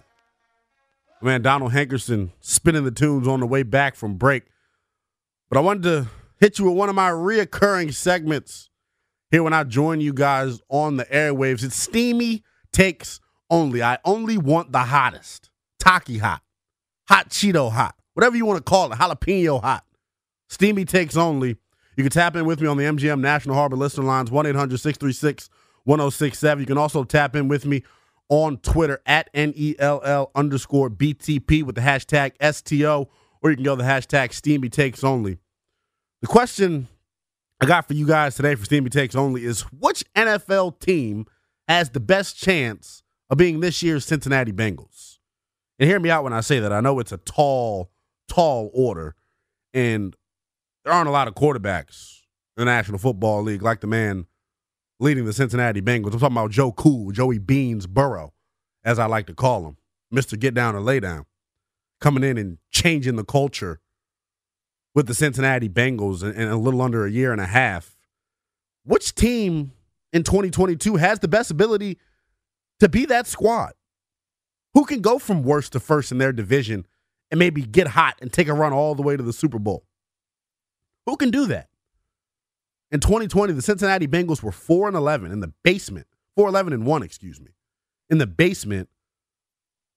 Man, 1.21 1.41
Donald 1.41 1.73
Hankerson 1.73 2.31
spinning 2.39 2.85
the 2.85 2.91
tunes 2.91 3.27
on 3.27 3.41
the 3.41 3.45
way 3.45 3.63
back 3.63 3.95
from 3.95 4.15
break. 4.15 4.43
But 5.49 5.57
I 5.57 5.61
wanted 5.61 5.83
to 5.83 6.07
hit 6.39 6.57
you 6.57 6.65
with 6.65 6.75
one 6.75 6.89
of 6.89 6.95
my 6.95 7.11
reoccurring 7.11 7.93
segments 7.93 8.69
here 9.29 9.43
when 9.43 9.53
I 9.53 9.63
join 9.65 9.99
you 9.99 10.13
guys 10.13 10.61
on 10.69 10.97
the 10.97 11.05
airwaves. 11.05 11.63
It's 11.63 11.75
steamy 11.75 12.43
takes 12.71 13.19
only. 13.49 13.83
I 13.83 13.99
only 14.05 14.37
want 14.37 14.71
the 14.71 14.79
hottest. 14.79 15.49
Taki 15.77 16.19
hot, 16.19 16.41
hot 17.07 17.29
Cheeto 17.29 17.71
hot, 17.71 17.95
whatever 18.13 18.35
you 18.35 18.45
want 18.45 18.57
to 18.57 18.63
call 18.63 18.91
it, 18.91 18.95
jalapeno 18.95 19.61
hot. 19.61 19.85
Steamy 20.47 20.85
takes 20.85 21.15
only. 21.15 21.57
You 21.95 22.03
can 22.03 22.11
tap 22.11 22.35
in 22.35 22.45
with 22.45 22.61
me 22.61 22.67
on 22.67 22.77
the 22.77 22.83
MGM 22.83 23.19
National 23.19 23.55
Harbor 23.55 23.75
Listener 23.75 24.05
Lines, 24.05 24.31
1 24.31 24.45
800 24.45 24.79
636 24.79 25.49
1067. 25.83 26.61
You 26.61 26.65
can 26.65 26.77
also 26.77 27.03
tap 27.03 27.35
in 27.35 27.47
with 27.47 27.65
me 27.65 27.83
on 28.29 28.57
Twitter 28.57 29.01
at 29.05 29.29
NELL 29.33 30.31
underscore 30.35 30.89
BTP 30.89 31.63
with 31.63 31.75
the 31.75 31.81
hashtag 31.81 32.31
STO, 32.41 33.09
or 33.41 33.49
you 33.49 33.57
can 33.57 33.65
go 33.65 33.75
the 33.75 33.83
hashtag 33.83 34.33
Steamy 34.33 34.69
Takes 34.69 35.03
Only. 35.03 35.37
The 36.21 36.27
question 36.27 36.87
I 37.59 37.65
got 37.65 37.87
for 37.87 37.93
you 37.93 38.07
guys 38.07 38.35
today 38.35 38.55
for 38.55 38.63
Steamy 38.65 38.89
Takes 38.89 39.15
Only 39.15 39.43
is 39.43 39.61
which 39.71 40.05
NFL 40.15 40.79
team 40.79 41.25
has 41.67 41.89
the 41.89 41.99
best 41.99 42.37
chance 42.37 43.03
of 43.29 43.37
being 43.37 43.59
this 43.59 43.83
year's 43.83 44.05
Cincinnati 44.05 44.51
Bengals? 44.51 45.17
And 45.77 45.89
hear 45.89 45.99
me 45.99 46.09
out 46.09 46.23
when 46.23 46.33
I 46.33 46.41
say 46.41 46.59
that. 46.59 46.71
I 46.71 46.79
know 46.79 46.99
it's 46.99 47.11
a 47.11 47.17
tall, 47.17 47.91
tall 48.31 48.71
order, 48.73 49.13
and 49.73 50.15
there 50.85 50.93
aren't 50.93 51.09
a 51.09 51.11
lot 51.11 51.27
of 51.27 51.35
quarterbacks 51.35 52.21
in 52.55 52.61
the 52.61 52.65
National 52.65 52.97
Football 52.97 53.43
League 53.43 53.61
like 53.61 53.81
the 53.81 53.87
man 53.87 54.25
leading 54.99 55.25
the 55.25 55.33
Cincinnati 55.33 55.81
Bengals. 55.81 56.13
I'm 56.13 56.19
talking 56.19 56.37
about 56.37 56.51
Joe 56.51 56.71
Cool, 56.71 57.11
Joey 57.11 57.39
Beans 57.39 57.87
Burrow, 57.87 58.33
as 58.85 58.99
I 58.99 59.05
like 59.07 59.27
to 59.27 59.33
call 59.33 59.67
him, 59.67 59.77
Mr. 60.13 60.39
Get 60.39 60.53
Down 60.53 60.75
and 60.75 60.85
Lay 60.85 61.01
Down, 61.01 61.25
coming 61.99 62.23
in 62.23 62.37
and 62.37 62.57
changing 62.71 63.17
the 63.17 63.25
culture 63.25 63.81
with 64.95 65.07
the 65.07 65.13
Cincinnati 65.13 65.67
Bengals 65.67 66.23
in, 66.23 66.31
in 66.31 66.47
a 66.47 66.57
little 66.57 66.81
under 66.81 67.05
a 67.05 67.11
year 67.11 67.33
and 67.33 67.41
a 67.41 67.45
half. 67.45 67.97
Which 68.85 69.13
team 69.13 69.73
in 70.13 70.23
2022 70.23 70.95
has 70.95 71.19
the 71.19 71.27
best 71.27 71.51
ability 71.51 71.97
to 72.79 72.87
be 72.87 73.05
that 73.07 73.27
squad? 73.27 73.73
Who 74.73 74.85
can 74.85 75.01
go 75.01 75.19
from 75.19 75.43
worst 75.43 75.73
to 75.73 75.81
first 75.81 76.13
in 76.13 76.17
their 76.17 76.31
division 76.31 76.85
and 77.31 77.39
maybe 77.39 77.63
get 77.63 77.87
hot 77.87 78.17
and 78.21 78.31
take 78.31 78.47
a 78.47 78.53
run 78.53 78.73
all 78.73 78.93
the 78.93 79.01
way 79.01 79.17
to 79.17 79.23
the 79.23 79.33
Super 79.33 79.57
Bowl? 79.57 79.85
Who 81.07 81.17
can 81.17 81.31
do 81.31 81.47
that? 81.47 81.69
In 82.91 82.99
2020, 82.99 83.53
the 83.53 83.61
Cincinnati 83.61 84.07
Bengals 84.07 84.43
were 84.43 84.51
4 84.51 84.89
and 84.89 84.97
11 84.97 85.31
in 85.31 85.39
the 85.39 85.53
basement, 85.63 86.07
4 86.35 86.49
11 86.49 86.73
and 86.73 86.85
1, 86.85 87.03
excuse 87.03 87.39
me, 87.39 87.51
in 88.09 88.17
the 88.17 88.27
basement 88.27 88.89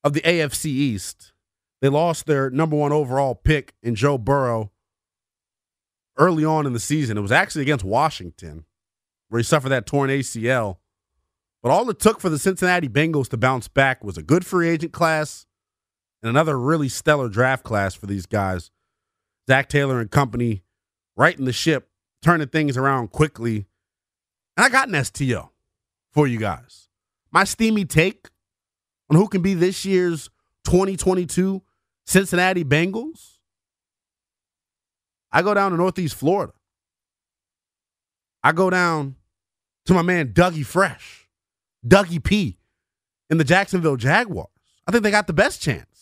of 0.04 0.12
the 0.12 0.20
AFC 0.20 0.66
East. 0.66 1.32
They 1.80 1.88
lost 1.88 2.26
their 2.26 2.50
number 2.50 2.76
one 2.76 2.92
overall 2.92 3.34
pick 3.34 3.74
in 3.82 3.94
Joe 3.94 4.16
Burrow 4.16 4.70
early 6.16 6.44
on 6.44 6.66
in 6.66 6.72
the 6.72 6.80
season. 6.80 7.18
It 7.18 7.22
was 7.22 7.32
actually 7.32 7.62
against 7.62 7.84
Washington, 7.84 8.64
where 9.28 9.40
he 9.40 9.42
suffered 9.42 9.70
that 9.70 9.86
torn 9.86 10.08
ACL. 10.08 10.76
But 11.62 11.70
all 11.70 11.88
it 11.90 11.98
took 11.98 12.20
for 12.20 12.28
the 12.28 12.38
Cincinnati 12.38 12.88
Bengals 12.88 13.28
to 13.30 13.36
bounce 13.36 13.68
back 13.68 14.04
was 14.04 14.16
a 14.16 14.22
good 14.22 14.46
free 14.46 14.68
agent 14.68 14.92
class 14.92 15.46
and 16.24 16.30
another 16.30 16.58
really 16.58 16.88
stellar 16.88 17.28
draft 17.28 17.64
class 17.64 17.94
for 17.94 18.06
these 18.06 18.24
guys. 18.24 18.70
Zac 19.46 19.68
Taylor 19.68 20.00
and 20.00 20.10
company 20.10 20.62
righting 21.16 21.44
the 21.44 21.52
ship, 21.52 21.90
turning 22.22 22.48
things 22.48 22.78
around 22.78 23.10
quickly. 23.10 23.66
And 24.56 24.64
I 24.64 24.70
got 24.70 24.88
an 24.88 25.04
STO 25.04 25.50
for 26.12 26.26
you 26.26 26.38
guys. 26.38 26.88
My 27.30 27.44
steamy 27.44 27.84
take 27.84 28.30
on 29.10 29.18
who 29.18 29.28
can 29.28 29.42
be 29.42 29.52
this 29.52 29.84
year's 29.84 30.30
2022 30.64 31.60
Cincinnati 32.06 32.64
Bengals. 32.64 33.36
I 35.30 35.42
go 35.42 35.52
down 35.52 35.72
to 35.72 35.76
Northeast 35.76 36.14
Florida. 36.14 36.54
I 38.42 38.52
go 38.52 38.70
down 38.70 39.16
to 39.84 39.92
my 39.92 40.02
man 40.02 40.32
Dougie 40.32 40.64
Fresh, 40.64 41.28
Dougie 41.86 42.22
P, 42.22 42.56
in 43.28 43.36
the 43.36 43.44
Jacksonville 43.44 43.96
Jaguars. 43.96 44.48
I 44.86 44.92
think 44.92 45.02
they 45.02 45.10
got 45.10 45.26
the 45.26 45.32
best 45.34 45.60
chance. 45.60 45.93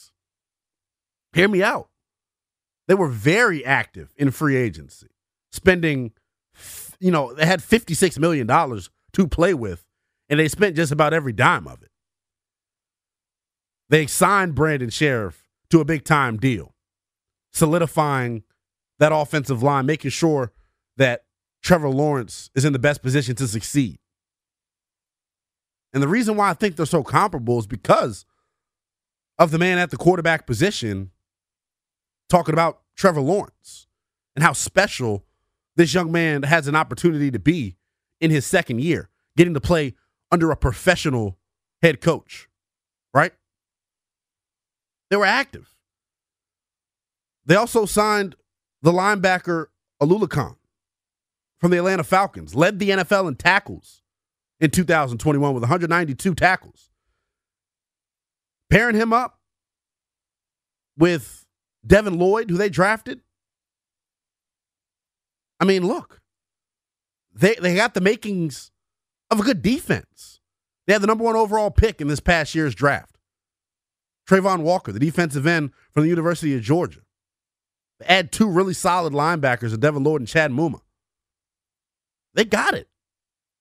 Hear 1.32 1.48
me 1.48 1.62
out. 1.62 1.88
They 2.88 2.94
were 2.94 3.08
very 3.08 3.64
active 3.64 4.12
in 4.16 4.30
free 4.30 4.56
agency, 4.56 5.08
spending, 5.50 6.12
you 6.98 7.10
know, 7.10 7.32
they 7.32 7.46
had 7.46 7.60
$56 7.60 8.18
million 8.18 8.46
to 8.46 9.28
play 9.28 9.54
with, 9.54 9.84
and 10.28 10.38
they 10.38 10.48
spent 10.48 10.76
just 10.76 10.92
about 10.92 11.14
every 11.14 11.32
dime 11.32 11.66
of 11.66 11.82
it. 11.82 11.90
They 13.88 14.06
signed 14.06 14.54
Brandon 14.54 14.90
Scherff 14.90 15.44
to 15.70 15.80
a 15.80 15.84
big 15.84 16.04
time 16.04 16.38
deal, 16.38 16.74
solidifying 17.52 18.42
that 18.98 19.12
offensive 19.12 19.62
line, 19.62 19.86
making 19.86 20.10
sure 20.10 20.52
that 20.96 21.24
Trevor 21.62 21.88
Lawrence 21.88 22.50
is 22.54 22.64
in 22.64 22.72
the 22.72 22.78
best 22.78 23.02
position 23.02 23.34
to 23.36 23.46
succeed. 23.46 23.98
And 25.92 26.02
the 26.02 26.08
reason 26.08 26.36
why 26.36 26.50
I 26.50 26.54
think 26.54 26.76
they're 26.76 26.86
so 26.86 27.02
comparable 27.02 27.58
is 27.58 27.66
because 27.66 28.24
of 29.38 29.50
the 29.50 29.58
man 29.58 29.78
at 29.78 29.90
the 29.90 29.96
quarterback 29.96 30.46
position 30.46 31.10
talking 32.32 32.54
about 32.54 32.80
Trevor 32.96 33.20
Lawrence 33.20 33.86
and 34.34 34.42
how 34.42 34.54
special 34.54 35.22
this 35.76 35.92
young 35.92 36.10
man 36.10 36.44
has 36.44 36.66
an 36.66 36.74
opportunity 36.74 37.30
to 37.30 37.38
be 37.38 37.76
in 38.22 38.30
his 38.30 38.46
second 38.46 38.80
year, 38.80 39.10
getting 39.36 39.52
to 39.52 39.60
play 39.60 39.94
under 40.30 40.50
a 40.50 40.56
professional 40.56 41.38
head 41.82 42.00
coach, 42.00 42.48
right? 43.12 43.32
They 45.10 45.16
were 45.16 45.26
active. 45.26 45.74
They 47.44 47.54
also 47.54 47.84
signed 47.84 48.34
the 48.80 48.92
linebacker 48.92 49.66
Oluokun 50.02 50.56
from 51.58 51.70
the 51.70 51.76
Atlanta 51.76 52.02
Falcons, 52.02 52.54
led 52.54 52.78
the 52.78 52.90
NFL 52.90 53.28
in 53.28 53.34
tackles 53.34 54.00
in 54.58 54.70
2021 54.70 55.52
with 55.52 55.62
192 55.62 56.34
tackles. 56.34 56.88
Pairing 58.70 58.96
him 58.96 59.12
up 59.12 59.38
with 60.96 61.41
Devin 61.86 62.18
Lloyd, 62.18 62.50
who 62.50 62.56
they 62.56 62.68
drafted. 62.68 63.20
I 65.60 65.64
mean, 65.64 65.86
look, 65.86 66.20
they 67.34 67.54
they 67.54 67.74
got 67.74 67.94
the 67.94 68.00
makings 68.00 68.70
of 69.30 69.40
a 69.40 69.44
good 69.44 69.62
defense. 69.62 70.40
They 70.86 70.92
had 70.92 71.02
the 71.02 71.06
number 71.06 71.24
one 71.24 71.36
overall 71.36 71.70
pick 71.70 72.00
in 72.00 72.08
this 72.08 72.20
past 72.20 72.54
year's 72.54 72.74
draft. 72.74 73.16
Travon 74.28 74.62
Walker, 74.62 74.92
the 74.92 74.98
defensive 74.98 75.46
end 75.46 75.70
from 75.92 76.02
the 76.02 76.08
University 76.08 76.54
of 76.54 76.62
Georgia. 76.62 77.00
They 77.98 78.06
add 78.06 78.32
two 78.32 78.48
really 78.48 78.74
solid 78.74 79.12
linebackers, 79.12 79.78
Devin 79.78 80.02
Lloyd 80.02 80.20
and 80.20 80.28
Chad 80.28 80.50
Muma. 80.50 80.80
They 82.34 82.44
got 82.44 82.74
it. 82.74 82.88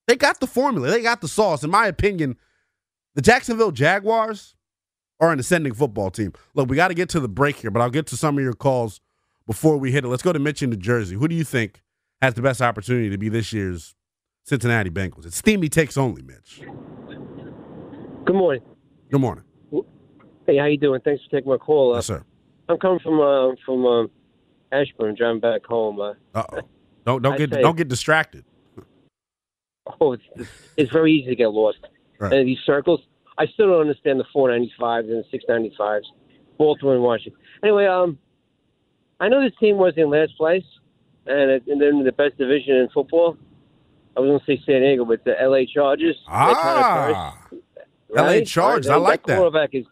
They 0.07 0.15
got 0.15 0.39
the 0.39 0.47
formula. 0.47 0.89
They 0.89 1.01
got 1.01 1.21
the 1.21 1.27
sauce. 1.27 1.63
In 1.63 1.69
my 1.69 1.87
opinion, 1.87 2.37
the 3.15 3.21
Jacksonville 3.21 3.71
Jaguars 3.71 4.55
are 5.21 5.31
an 5.31 5.39
ascending 5.39 5.73
football 5.73 6.09
team. 6.09 6.33
Look, 6.55 6.67
we 6.69 6.75
got 6.75 6.89
to 6.89 6.93
get 6.95 7.07
to 7.09 7.19
the 7.19 7.29
break 7.29 7.57
here, 7.57 7.71
but 7.71 7.79
I'll 7.81 7.89
get 7.91 8.07
to 8.07 8.17
some 8.17 8.37
of 8.37 8.43
your 8.43 8.53
calls 8.53 8.99
before 9.45 9.77
we 9.77 9.91
hit 9.91 10.03
it. 10.03 10.07
Let's 10.07 10.23
go 10.23 10.33
to 10.33 10.39
Mitch 10.39 10.61
in 10.63 10.71
New 10.71 10.75
Jersey. 10.77 11.15
Who 11.15 11.27
do 11.27 11.35
you 11.35 11.43
think 11.43 11.81
has 12.21 12.33
the 12.33 12.41
best 12.41 12.61
opportunity 12.61 13.09
to 13.11 13.17
be 13.17 13.29
this 13.29 13.53
year's 13.53 13.95
Cincinnati 14.43 14.89
Bengals? 14.89 15.25
It's 15.27 15.37
steamy 15.37 15.69
takes 15.69 15.95
only, 15.95 16.23
Mitch. 16.23 16.61
Good 18.25 18.35
morning. 18.35 18.63
Good 19.11 19.21
morning. 19.21 19.43
Hey, 20.47 20.57
how 20.57 20.65
you 20.65 20.77
doing? 20.77 21.01
Thanks 21.01 21.23
for 21.23 21.37
taking 21.37 21.49
my 21.51 21.57
call. 21.57 21.93
Uh, 21.93 21.97
Yes, 21.97 22.07
sir. 22.07 22.23
I'm 22.67 22.77
coming 22.77 22.99
from 22.99 23.19
uh, 23.19 23.53
from 23.65 23.85
uh, 23.85 24.07
Ashburn, 24.71 25.15
driving 25.15 25.39
back 25.39 25.65
home. 25.65 25.99
Uh, 25.99 26.13
Uh 26.33 26.43
oh. 26.53 26.59
Don't 27.05 27.21
don't 27.21 27.33
I 27.33 27.37
get 27.37 27.53
say- 27.53 27.61
don't 27.61 27.77
get 27.77 27.87
distracted. 27.89 28.43
oh, 29.99 30.13
it's, 30.13 30.23
it's 30.77 30.91
very 30.91 31.11
easy 31.13 31.29
to 31.29 31.35
get 31.35 31.47
lost. 31.51 31.77
Right. 32.19 32.33
And 32.33 32.47
these 32.47 32.59
circles, 32.65 33.01
I 33.41 33.47
still 33.47 33.67
don't 33.71 33.81
understand 33.81 34.19
the 34.19 34.25
495s 34.35 35.09
and 35.09 35.23
the 35.23 35.37
695s. 35.37 36.01
Baltimore 36.59 36.93
and 36.93 37.03
Washington. 37.03 37.41
Anyway, 37.63 37.87
um, 37.87 38.19
I 39.19 39.29
know 39.29 39.41
this 39.41 39.57
team 39.59 39.77
was 39.77 39.93
in 39.97 40.11
last 40.11 40.37
place, 40.37 40.63
and, 41.25 41.49
it, 41.49 41.63
and 41.67 41.81
then 41.81 42.03
the 42.03 42.11
best 42.11 42.37
division 42.37 42.75
in 42.75 42.89
football. 42.93 43.35
I 44.15 44.19
was 44.19 44.27
going 44.27 44.39
to 44.39 44.45
say 44.45 44.61
San 44.65 44.81
Diego, 44.81 45.05
but 45.05 45.23
the 45.23 45.41
L.A. 45.41 45.65
Chargers. 45.65 46.17
they're 46.27 46.35
kinda 46.35 46.55
Ah, 46.59 47.37
first, 47.49 47.63
LA? 48.15 48.41
Chargers, 48.41 48.87
Right, 48.89 48.93
I 48.95 48.97
like 48.99 49.25
that. 49.25 49.37
Quarterback 49.37 49.69
is 49.73 49.85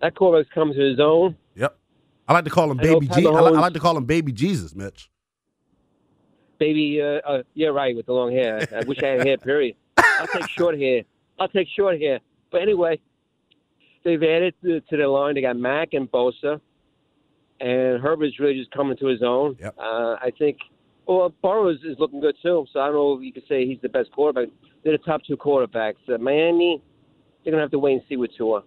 that 0.00 0.16
quarterback's 0.16 0.52
coming 0.52 0.74
to 0.74 0.80
his 0.80 0.98
own. 0.98 1.36
yep. 1.54 1.78
I 2.26 2.32
like 2.32 2.44
to 2.44 2.50
call 2.50 2.70
him 2.72 2.80
I 2.80 2.82
Baby 2.82 3.06
G. 3.06 3.26
I 3.26 3.30
I 3.30 3.40
like 3.50 3.72
to 3.74 3.80
call 3.80 3.96
him 3.96 4.04
Baby 4.04 4.32
Jesus, 4.32 4.74
Mitch. 4.74 5.10
baby. 6.58 7.00
Uh, 7.00 7.20
uh, 7.30 7.42
yeah, 7.54 7.68
right, 7.68 7.94
with 7.94 8.06
the 8.06 8.12
long 8.12 8.32
hair. 8.32 8.66
I 8.74 8.84
wish 8.84 8.98
I 9.02 9.08
had 9.08 9.26
hair. 9.26 9.36
Period. 9.38 9.76
I'll 9.98 10.26
take 10.26 10.48
short 10.48 10.76
hair. 10.78 11.02
I'll 11.38 11.48
take 11.48 11.68
short 11.76 12.00
hair. 12.00 12.20
But 12.54 12.62
anyway, 12.62 13.00
they've 14.04 14.22
added 14.22 14.54
to, 14.62 14.80
to 14.80 14.96
their 14.96 15.08
line. 15.08 15.34
They 15.34 15.40
got 15.40 15.56
Mack 15.56 15.88
and 15.92 16.08
Bosa, 16.08 16.60
and 17.60 18.00
Herbert's 18.00 18.38
really 18.38 18.54
just 18.56 18.70
coming 18.70 18.96
to 18.98 19.06
his 19.08 19.24
own. 19.24 19.56
Yep. 19.60 19.74
Uh, 19.76 20.14
I 20.22 20.30
think. 20.38 20.58
Well, 21.08 21.34
Burrows 21.42 21.80
is 21.84 21.96
looking 21.98 22.20
good 22.20 22.36
too. 22.40 22.64
So 22.72 22.78
I 22.78 22.86
don't 22.86 22.94
know 22.94 23.18
if 23.18 23.24
you 23.24 23.32
could 23.32 23.42
say 23.48 23.66
he's 23.66 23.80
the 23.82 23.88
best 23.88 24.12
quarterback. 24.12 24.54
They're 24.84 24.96
the 24.96 25.02
top 25.02 25.22
two 25.26 25.36
quarterbacks. 25.36 25.96
Uh, 26.08 26.16
Miami, 26.18 26.80
they're 27.42 27.50
gonna 27.50 27.64
have 27.64 27.72
to 27.72 27.78
wait 27.80 27.94
and 27.94 28.02
see 28.08 28.16
with 28.16 28.30
Tua. 28.38 28.62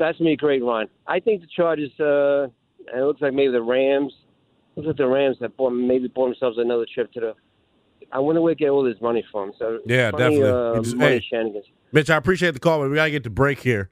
That's 0.00 0.18
gonna 0.18 0.30
be 0.30 0.34
a 0.34 0.36
great 0.36 0.64
run. 0.64 0.88
I 1.06 1.20
think 1.20 1.40
the 1.40 1.46
Chargers. 1.54 1.92
Uh, 2.00 2.48
and 2.92 3.00
it 3.00 3.04
looks 3.04 3.22
like 3.22 3.32
maybe 3.32 3.52
the 3.52 3.62
Rams. 3.62 4.12
Looks 4.74 4.88
like 4.88 4.96
the 4.96 5.06
Rams 5.06 5.36
have 5.40 5.56
bought, 5.56 5.70
maybe 5.70 6.08
bought 6.08 6.30
themselves 6.30 6.58
another 6.58 6.86
trip 6.92 7.12
to 7.12 7.20
the. 7.20 7.34
I 8.12 8.18
wonder 8.18 8.40
where 8.40 8.54
they 8.54 8.58
get 8.58 8.70
all 8.70 8.82
this 8.82 9.00
money 9.00 9.24
from. 9.30 9.52
So 9.58 9.80
Yeah, 9.86 10.10
funny, 10.10 10.36
definitely. 10.36 10.50
Uh, 10.50 10.70
It's- 10.80 10.94
money 10.94 11.10
hey. 11.16 11.20
shenanigans. 11.28 11.66
Mitch, 11.92 12.10
I 12.10 12.16
appreciate 12.16 12.52
the 12.52 12.60
call, 12.60 12.80
but 12.80 12.88
we 12.90 12.96
got 12.96 13.04
to 13.06 13.10
get 13.10 13.24
to 13.24 13.30
break 13.30 13.60
here. 13.60 13.90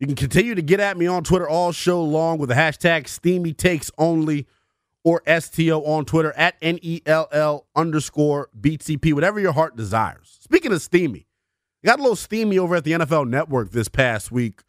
You 0.00 0.06
can 0.06 0.16
continue 0.16 0.54
to 0.54 0.62
get 0.62 0.78
at 0.80 0.96
me 0.98 1.06
on 1.06 1.22
Twitter 1.24 1.48
all 1.48 1.72
show 1.72 2.02
long 2.02 2.38
with 2.38 2.48
the 2.50 2.54
hashtag 2.54 3.08
Steamy 3.08 3.52
Takes 3.54 3.90
Only 3.96 4.46
or 5.04 5.22
STO 5.26 5.82
on 5.84 6.04
Twitter 6.04 6.32
at 6.36 6.56
NELL 6.60 7.66
underscore 7.76 8.48
BTP, 8.60 9.12
whatever 9.12 9.38
your 9.40 9.52
heart 9.52 9.76
desires. 9.76 10.36
Speaking 10.40 10.72
of 10.72 10.82
steamy, 10.82 11.26
it 11.82 11.86
got 11.86 11.98
a 11.98 12.02
little 12.02 12.16
steamy 12.16 12.58
over 12.58 12.74
at 12.76 12.84
the 12.84 12.92
NFL 12.92 13.24
Network 13.28 13.70
this 13.70 13.88
past 13.88 14.30
week 14.32 14.60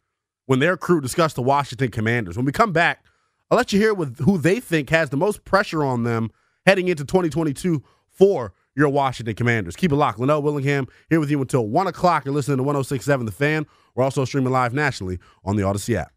when 0.46 0.60
their 0.60 0.76
crew 0.76 1.00
discussed 1.00 1.36
the 1.36 1.42
Washington 1.42 1.90
Commanders. 1.90 2.36
When 2.36 2.46
we 2.46 2.52
come 2.52 2.72
back, 2.72 3.04
I'll 3.50 3.56
let 3.58 3.72
you 3.72 3.80
hear 3.80 3.92
with 3.92 4.20
who 4.20 4.38
they 4.38 4.60
think 4.60 4.90
has 4.90 5.10
the 5.10 5.16
most 5.16 5.44
pressure 5.44 5.82
on 5.84 6.04
them 6.04 6.30
heading 6.66 6.88
into 6.88 7.04
2022 7.04 7.82
for 8.08 8.52
your 8.78 8.88
Washington 8.88 9.34
Commanders. 9.34 9.74
Keep 9.74 9.92
it 9.92 9.96
locked. 9.96 10.20
Linnell 10.20 10.40
Willingham 10.40 10.86
here 11.10 11.18
with 11.18 11.30
you 11.30 11.40
until 11.40 11.66
1 11.66 11.88
o'clock. 11.88 12.24
You're 12.24 12.32
listening 12.32 12.58
to 12.58 12.62
1067 12.62 13.26
The 13.26 13.32
Fan. 13.32 13.66
We're 13.94 14.04
also 14.04 14.24
streaming 14.24 14.52
live 14.52 14.72
nationally 14.72 15.18
on 15.44 15.56
the 15.56 15.62
Audacy 15.62 15.96
app. 15.96 16.12